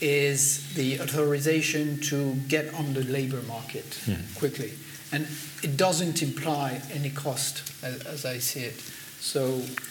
is 0.00 0.74
the 0.74 1.00
authorization 1.00 2.00
to 2.00 2.34
get 2.48 2.72
on 2.74 2.94
the 2.94 3.04
labor 3.04 3.42
market 3.42 3.84
mm. 4.06 4.38
quickly. 4.38 4.72
And 5.12 5.26
it 5.62 5.76
doesn't 5.76 6.22
imply 6.22 6.80
any 6.92 7.10
cost, 7.10 7.72
as, 7.82 8.02
as 8.06 8.24
I 8.24 8.38
see 8.38 8.60
it. 8.60 8.80
So, 9.20 9.44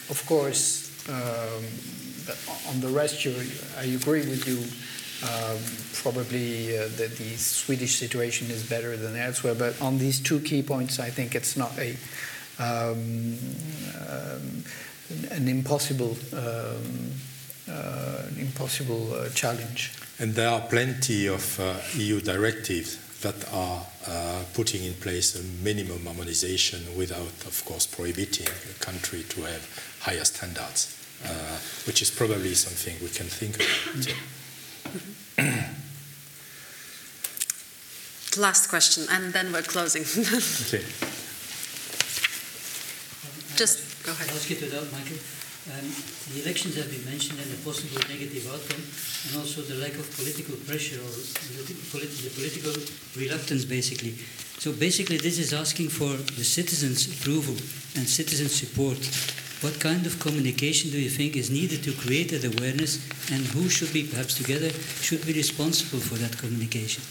of 0.08 0.24
course, 0.26 1.08
um, 1.08 1.64
on 2.68 2.80
the 2.80 2.88
rest, 2.88 3.26
I 3.78 3.84
agree 3.84 4.20
with 4.20 4.46
you. 4.46 4.58
Um, 5.22 5.58
probably 6.02 6.78
uh, 6.78 6.84
the, 6.96 7.12
the, 7.18 7.36
Swedish 7.36 7.98
situation 7.98 8.50
is 8.50 8.66
better 8.66 8.96
than 8.96 9.16
elsewhere, 9.16 9.54
but 9.54 9.78
on 9.82 9.98
these 9.98 10.18
two 10.18 10.40
key 10.40 10.62
points, 10.62 10.98
I 10.98 11.10
think 11.10 11.34
it's 11.34 11.58
not 11.58 11.78
a 11.78 11.94
um, 12.58 13.36
um, 14.08 14.64
an 15.30 15.46
impossible 15.46 16.16
um, 16.32 17.12
an 17.70 18.38
impossible 18.38 19.14
uh, 19.14 19.28
challenge. 19.30 19.92
And 20.18 20.34
there 20.34 20.48
are 20.48 20.60
plenty 20.60 21.26
of 21.28 21.58
uh, 21.58 21.76
EU 21.96 22.20
directives 22.20 22.98
that 23.22 23.52
are 23.52 23.86
uh, 24.06 24.42
putting 24.54 24.84
in 24.84 24.94
place 24.94 25.34
a 25.36 25.42
minimum 25.64 26.04
harmonization 26.06 26.80
without, 26.96 27.46
of 27.46 27.62
course, 27.64 27.86
prohibiting 27.86 28.46
a 28.46 28.84
country 28.84 29.22
to 29.28 29.42
have 29.42 29.96
higher 30.00 30.24
standards, 30.24 30.96
uh, 31.24 31.28
which 31.86 32.02
is 32.02 32.10
probably 32.10 32.54
something 32.54 32.96
we 33.02 33.08
can 33.08 33.26
think 33.26 33.56
about. 33.56 34.14
Last 38.38 38.68
question, 38.68 39.06
and 39.10 39.32
then 39.32 39.52
we're 39.52 39.62
closing. 39.62 40.02
okay. 40.66 40.84
Just 43.56 44.04
go 44.04 44.12
ahead. 44.12 45.39
Um, 45.68 45.84
the 46.32 46.40
elections 46.40 46.74
have 46.76 46.88
been 46.88 47.04
mentioned 47.04 47.38
and 47.38 47.50
the 47.52 47.60
possible 47.60 48.00
negative 48.08 48.48
outcome, 48.48 48.80
and 49.28 49.36
also 49.36 49.60
the 49.60 49.76
lack 49.76 49.92
of 49.92 50.08
political 50.16 50.56
pressure 50.64 50.96
or 50.96 51.12
the, 51.12 51.68
the 51.68 52.32
political 52.32 52.72
reluctance, 53.20 53.66
basically. 53.66 54.16
So 54.56 54.72
basically, 54.72 55.18
this 55.18 55.38
is 55.38 55.52
asking 55.52 55.90
for 55.90 56.16
the 56.16 56.44
citizens' 56.44 57.04
approval 57.12 57.54
and 57.94 58.08
citizen 58.08 58.48
support. 58.48 58.98
What 59.60 59.78
kind 59.78 60.06
of 60.06 60.18
communication 60.18 60.90
do 60.90 60.98
you 60.98 61.10
think 61.10 61.36
is 61.36 61.50
needed 61.50 61.84
to 61.84 61.92
create 61.92 62.30
that 62.30 62.56
awareness, 62.56 62.96
and 63.30 63.44
who 63.52 63.68
should 63.68 63.92
be, 63.92 64.04
perhaps 64.04 64.34
together, 64.34 64.70
should 65.04 65.26
be 65.26 65.34
responsible 65.34 66.00
for 66.00 66.16
that 66.16 66.38
communication? 66.38 67.04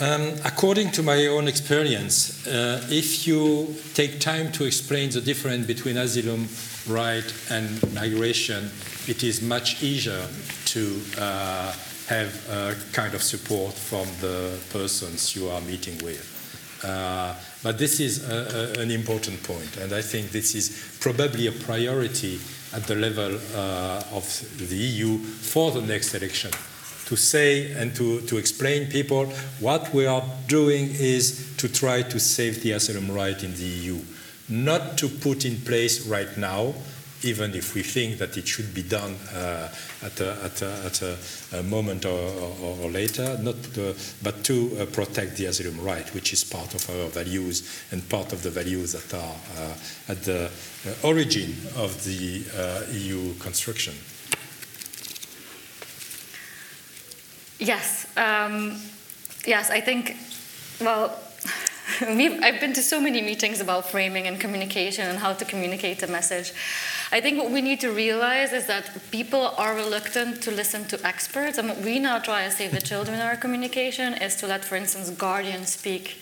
Um, 0.00 0.34
according 0.44 0.90
to 0.92 1.04
my 1.04 1.26
own 1.28 1.46
experience, 1.46 2.44
uh, 2.48 2.84
if 2.90 3.28
you 3.28 3.76
take 3.94 4.18
time 4.18 4.50
to 4.50 4.64
explain 4.64 5.10
the 5.10 5.20
difference 5.20 5.68
between 5.68 5.96
asylum 5.98 6.48
right 6.88 7.32
and 7.48 7.94
migration, 7.94 8.72
it 9.06 9.22
is 9.22 9.40
much 9.40 9.84
easier 9.84 10.26
to 10.64 11.00
uh, 11.16 11.72
have 12.08 12.50
a 12.50 12.74
kind 12.92 13.14
of 13.14 13.22
support 13.22 13.72
from 13.72 14.08
the 14.20 14.58
persons 14.70 15.36
you 15.36 15.48
are 15.48 15.60
meeting 15.60 15.96
with. 16.02 16.28
Uh, 16.82 17.32
but 17.62 17.78
this 17.78 18.00
is 18.00 18.28
a, 18.28 18.76
a, 18.76 18.82
an 18.82 18.90
important 18.90 19.40
point, 19.44 19.76
and 19.76 19.92
I 19.92 20.02
think 20.02 20.30
this 20.32 20.56
is 20.56 20.98
probably 20.98 21.46
a 21.46 21.52
priority 21.52 22.40
at 22.74 22.82
the 22.88 22.96
level 22.96 23.38
uh, 23.54 24.02
of 24.10 24.26
the 24.58 24.76
EU 24.76 25.18
for 25.18 25.70
the 25.70 25.82
next 25.82 26.14
election. 26.14 26.50
To 27.06 27.16
say 27.16 27.72
and 27.72 27.94
to, 27.96 28.22
to 28.22 28.38
explain 28.38 28.88
people 28.90 29.26
what 29.60 29.92
we 29.92 30.06
are 30.06 30.24
doing 30.48 30.88
is 30.90 31.54
to 31.58 31.68
try 31.68 32.02
to 32.02 32.18
save 32.18 32.62
the 32.62 32.72
asylum 32.72 33.10
right 33.10 33.42
in 33.42 33.52
the 33.54 33.64
EU, 33.64 33.98
not 34.48 34.96
to 34.98 35.08
put 35.08 35.44
in 35.44 35.56
place 35.60 36.06
right 36.06 36.34
now 36.38 36.74
even 37.24 37.54
if 37.54 37.74
we 37.74 37.82
think 37.82 38.18
that 38.18 38.36
it 38.36 38.46
should 38.46 38.72
be 38.74 38.82
done 38.82 39.16
uh, 39.34 39.68
at, 40.02 40.20
a, 40.20 40.44
at, 40.44 40.62
a, 40.62 40.72
at 40.84 41.02
a, 41.02 41.16
a, 41.58 41.62
moment 41.62 42.04
or, 42.04 42.30
or, 42.62 42.76
or 42.82 42.90
later, 42.90 43.36
not 43.40 43.60
to, 43.74 43.94
but 44.22 44.44
to 44.44 44.76
uh, 44.78 44.86
protect 44.86 45.36
the 45.36 45.46
asylum 45.46 45.80
right, 45.80 46.12
which 46.14 46.32
is 46.32 46.44
part 46.44 46.74
of 46.74 46.88
our 46.90 47.08
values 47.08 47.84
and 47.90 48.06
part 48.08 48.32
of 48.32 48.42
the 48.42 48.50
values 48.50 48.92
that 48.92 49.14
are 49.14 49.36
uh, 49.58 49.74
at 50.08 50.22
the 50.24 50.46
uh, 50.46 51.06
origin 51.06 51.54
of 51.76 52.04
the 52.04 52.44
uh, 52.56 52.82
EU 52.92 53.34
construction. 53.34 53.94
Yes, 57.64 58.06
um, 58.18 58.78
yes, 59.46 59.70
I 59.70 59.80
think, 59.80 60.16
well, 60.82 61.18
I've 62.02 62.60
been 62.60 62.74
to 62.74 62.82
so 62.82 63.00
many 63.00 63.22
meetings 63.22 63.60
about 63.62 63.88
framing 63.88 64.26
and 64.26 64.38
communication 64.38 65.08
and 65.08 65.18
how 65.18 65.32
to 65.32 65.46
communicate 65.46 66.02
a 66.02 66.06
message. 66.06 66.52
I 67.10 67.22
think 67.22 67.38
what 67.38 67.50
we 67.50 67.62
need 67.62 67.80
to 67.80 67.90
realize 67.90 68.52
is 68.52 68.66
that 68.66 68.90
people 69.10 69.54
are 69.56 69.74
reluctant 69.74 70.42
to 70.42 70.50
listen 70.50 70.84
to 70.88 71.06
experts. 71.06 71.56
And 71.56 71.70
what 71.70 71.78
we 71.78 71.98
now 71.98 72.18
try 72.18 72.44
to 72.44 72.50
save 72.50 72.72
the 72.72 72.82
children 72.82 73.16
in 73.18 73.22
our 73.22 73.36
communication 73.36 74.12
is 74.12 74.36
to 74.36 74.46
let, 74.46 74.62
for 74.62 74.76
instance, 74.76 75.08
guardians 75.08 75.72
speak 75.72 76.18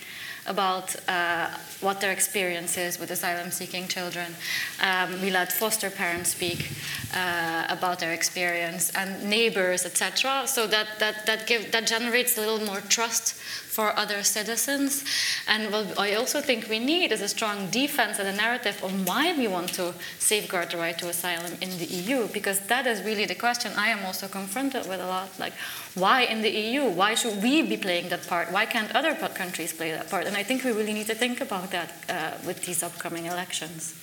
about 0.47 0.95
uh, 1.09 1.49
what 1.81 2.01
their 2.01 2.13
experience 2.13 2.77
is 2.77 2.99
with 2.99 3.11
asylum 3.11 3.51
seeking 3.51 3.87
children. 3.89 4.35
Um, 4.83 5.21
we 5.23 5.31
let 5.31 5.53
foster 5.53 5.91
parents 5.91 6.31
speak 6.31 6.71
uh, 7.15 7.67
about 7.69 8.01
their 8.01 8.13
experience 8.13 8.91
and 8.97 9.29
neighbors, 9.29 9.85
etc. 9.85 10.45
So 10.47 10.67
that, 10.67 10.99
that, 10.99 11.27
that, 11.27 11.47
give, 11.47 11.71
that 11.73 11.87
generates 11.87 12.37
a 12.37 12.41
little 12.41 12.67
more 12.67 12.81
trust 12.81 13.37
for 13.73 13.97
other 13.99 14.23
citizens. 14.23 15.03
And 15.49 15.73
what 15.73 15.99
I 15.99 16.15
also 16.15 16.41
think 16.43 16.69
we 16.69 16.79
need 16.79 17.11
is 17.11 17.23
a 17.23 17.29
strong 17.29 17.71
defense 17.71 18.19
and 18.19 18.29
a 18.29 18.37
narrative 18.37 18.85
on 18.85 19.05
why 19.07 19.35
we 19.37 19.49
want 19.49 19.73
to 19.75 19.95
safeguard 20.19 20.71
the 20.71 20.77
right 20.77 20.99
to 20.99 21.09
asylum 21.09 21.53
in 21.63 21.71
the 21.79 21.87
EU, 21.87 22.29
because 22.29 22.61
that 22.73 22.87
is 22.87 23.03
really 23.03 23.25
the 23.25 23.35
question 23.35 23.73
I 23.77 23.89
am 23.89 24.05
also 24.05 24.29
confronted 24.29 24.87
with 24.89 25.01
a 25.01 25.07
lot. 25.07 25.29
Like, 25.39 25.55
why 25.95 26.23
in 26.23 26.43
the 26.43 26.51
EU? 26.51 26.85
Why 26.85 27.15
should 27.15 27.43
we 27.43 27.63
be 27.63 27.79
playing 27.79 28.11
that 28.11 28.27
part? 28.27 28.53
Why 28.53 28.67
can't 28.67 28.95
other 28.95 29.15
countries 29.15 29.73
play 29.73 29.91
that 29.93 30.11
part? 30.11 30.27
And 30.27 30.37
I 30.37 30.43
think 30.43 30.65
we 30.65 30.73
really 30.73 30.93
need 30.93 31.07
to 31.07 31.15
think 31.15 31.41
about 31.41 31.71
that 31.71 31.91
uh, 32.09 32.47
with 32.47 32.67
these 32.67 32.83
upcoming 32.83 33.25
elections. 33.27 33.95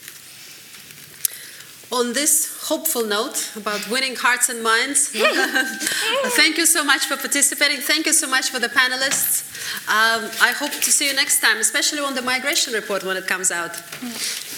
On 1.91 2.13
this 2.13 2.67
hopeful 2.67 3.03
note 3.03 3.51
about 3.55 3.89
winning 3.89 4.15
hearts 4.15 4.49
and 4.49 4.61
minds, 4.61 5.09
thank 6.37 6.57
you 6.57 6.67
so 6.67 6.83
much 6.83 7.05
for 7.05 7.17
participating. 7.17 7.77
Thank 7.77 8.05
you 8.05 8.13
so 8.13 8.27
much 8.27 8.51
for 8.51 8.59
the 8.59 8.69
panelists. 8.69 9.43
Um, 9.87 10.29
I 10.39 10.51
hope 10.51 10.71
to 10.71 10.91
see 10.91 11.07
you 11.07 11.15
next 11.15 11.39
time, 11.39 11.57
especially 11.57 11.99
on 11.99 12.13
the 12.13 12.21
migration 12.21 12.73
report 12.73 13.03
when 13.03 13.17
it 13.17 13.25
comes 13.25 13.49
out. 13.49 13.71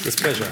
With 0.04 0.18
pleasure. 0.18 0.50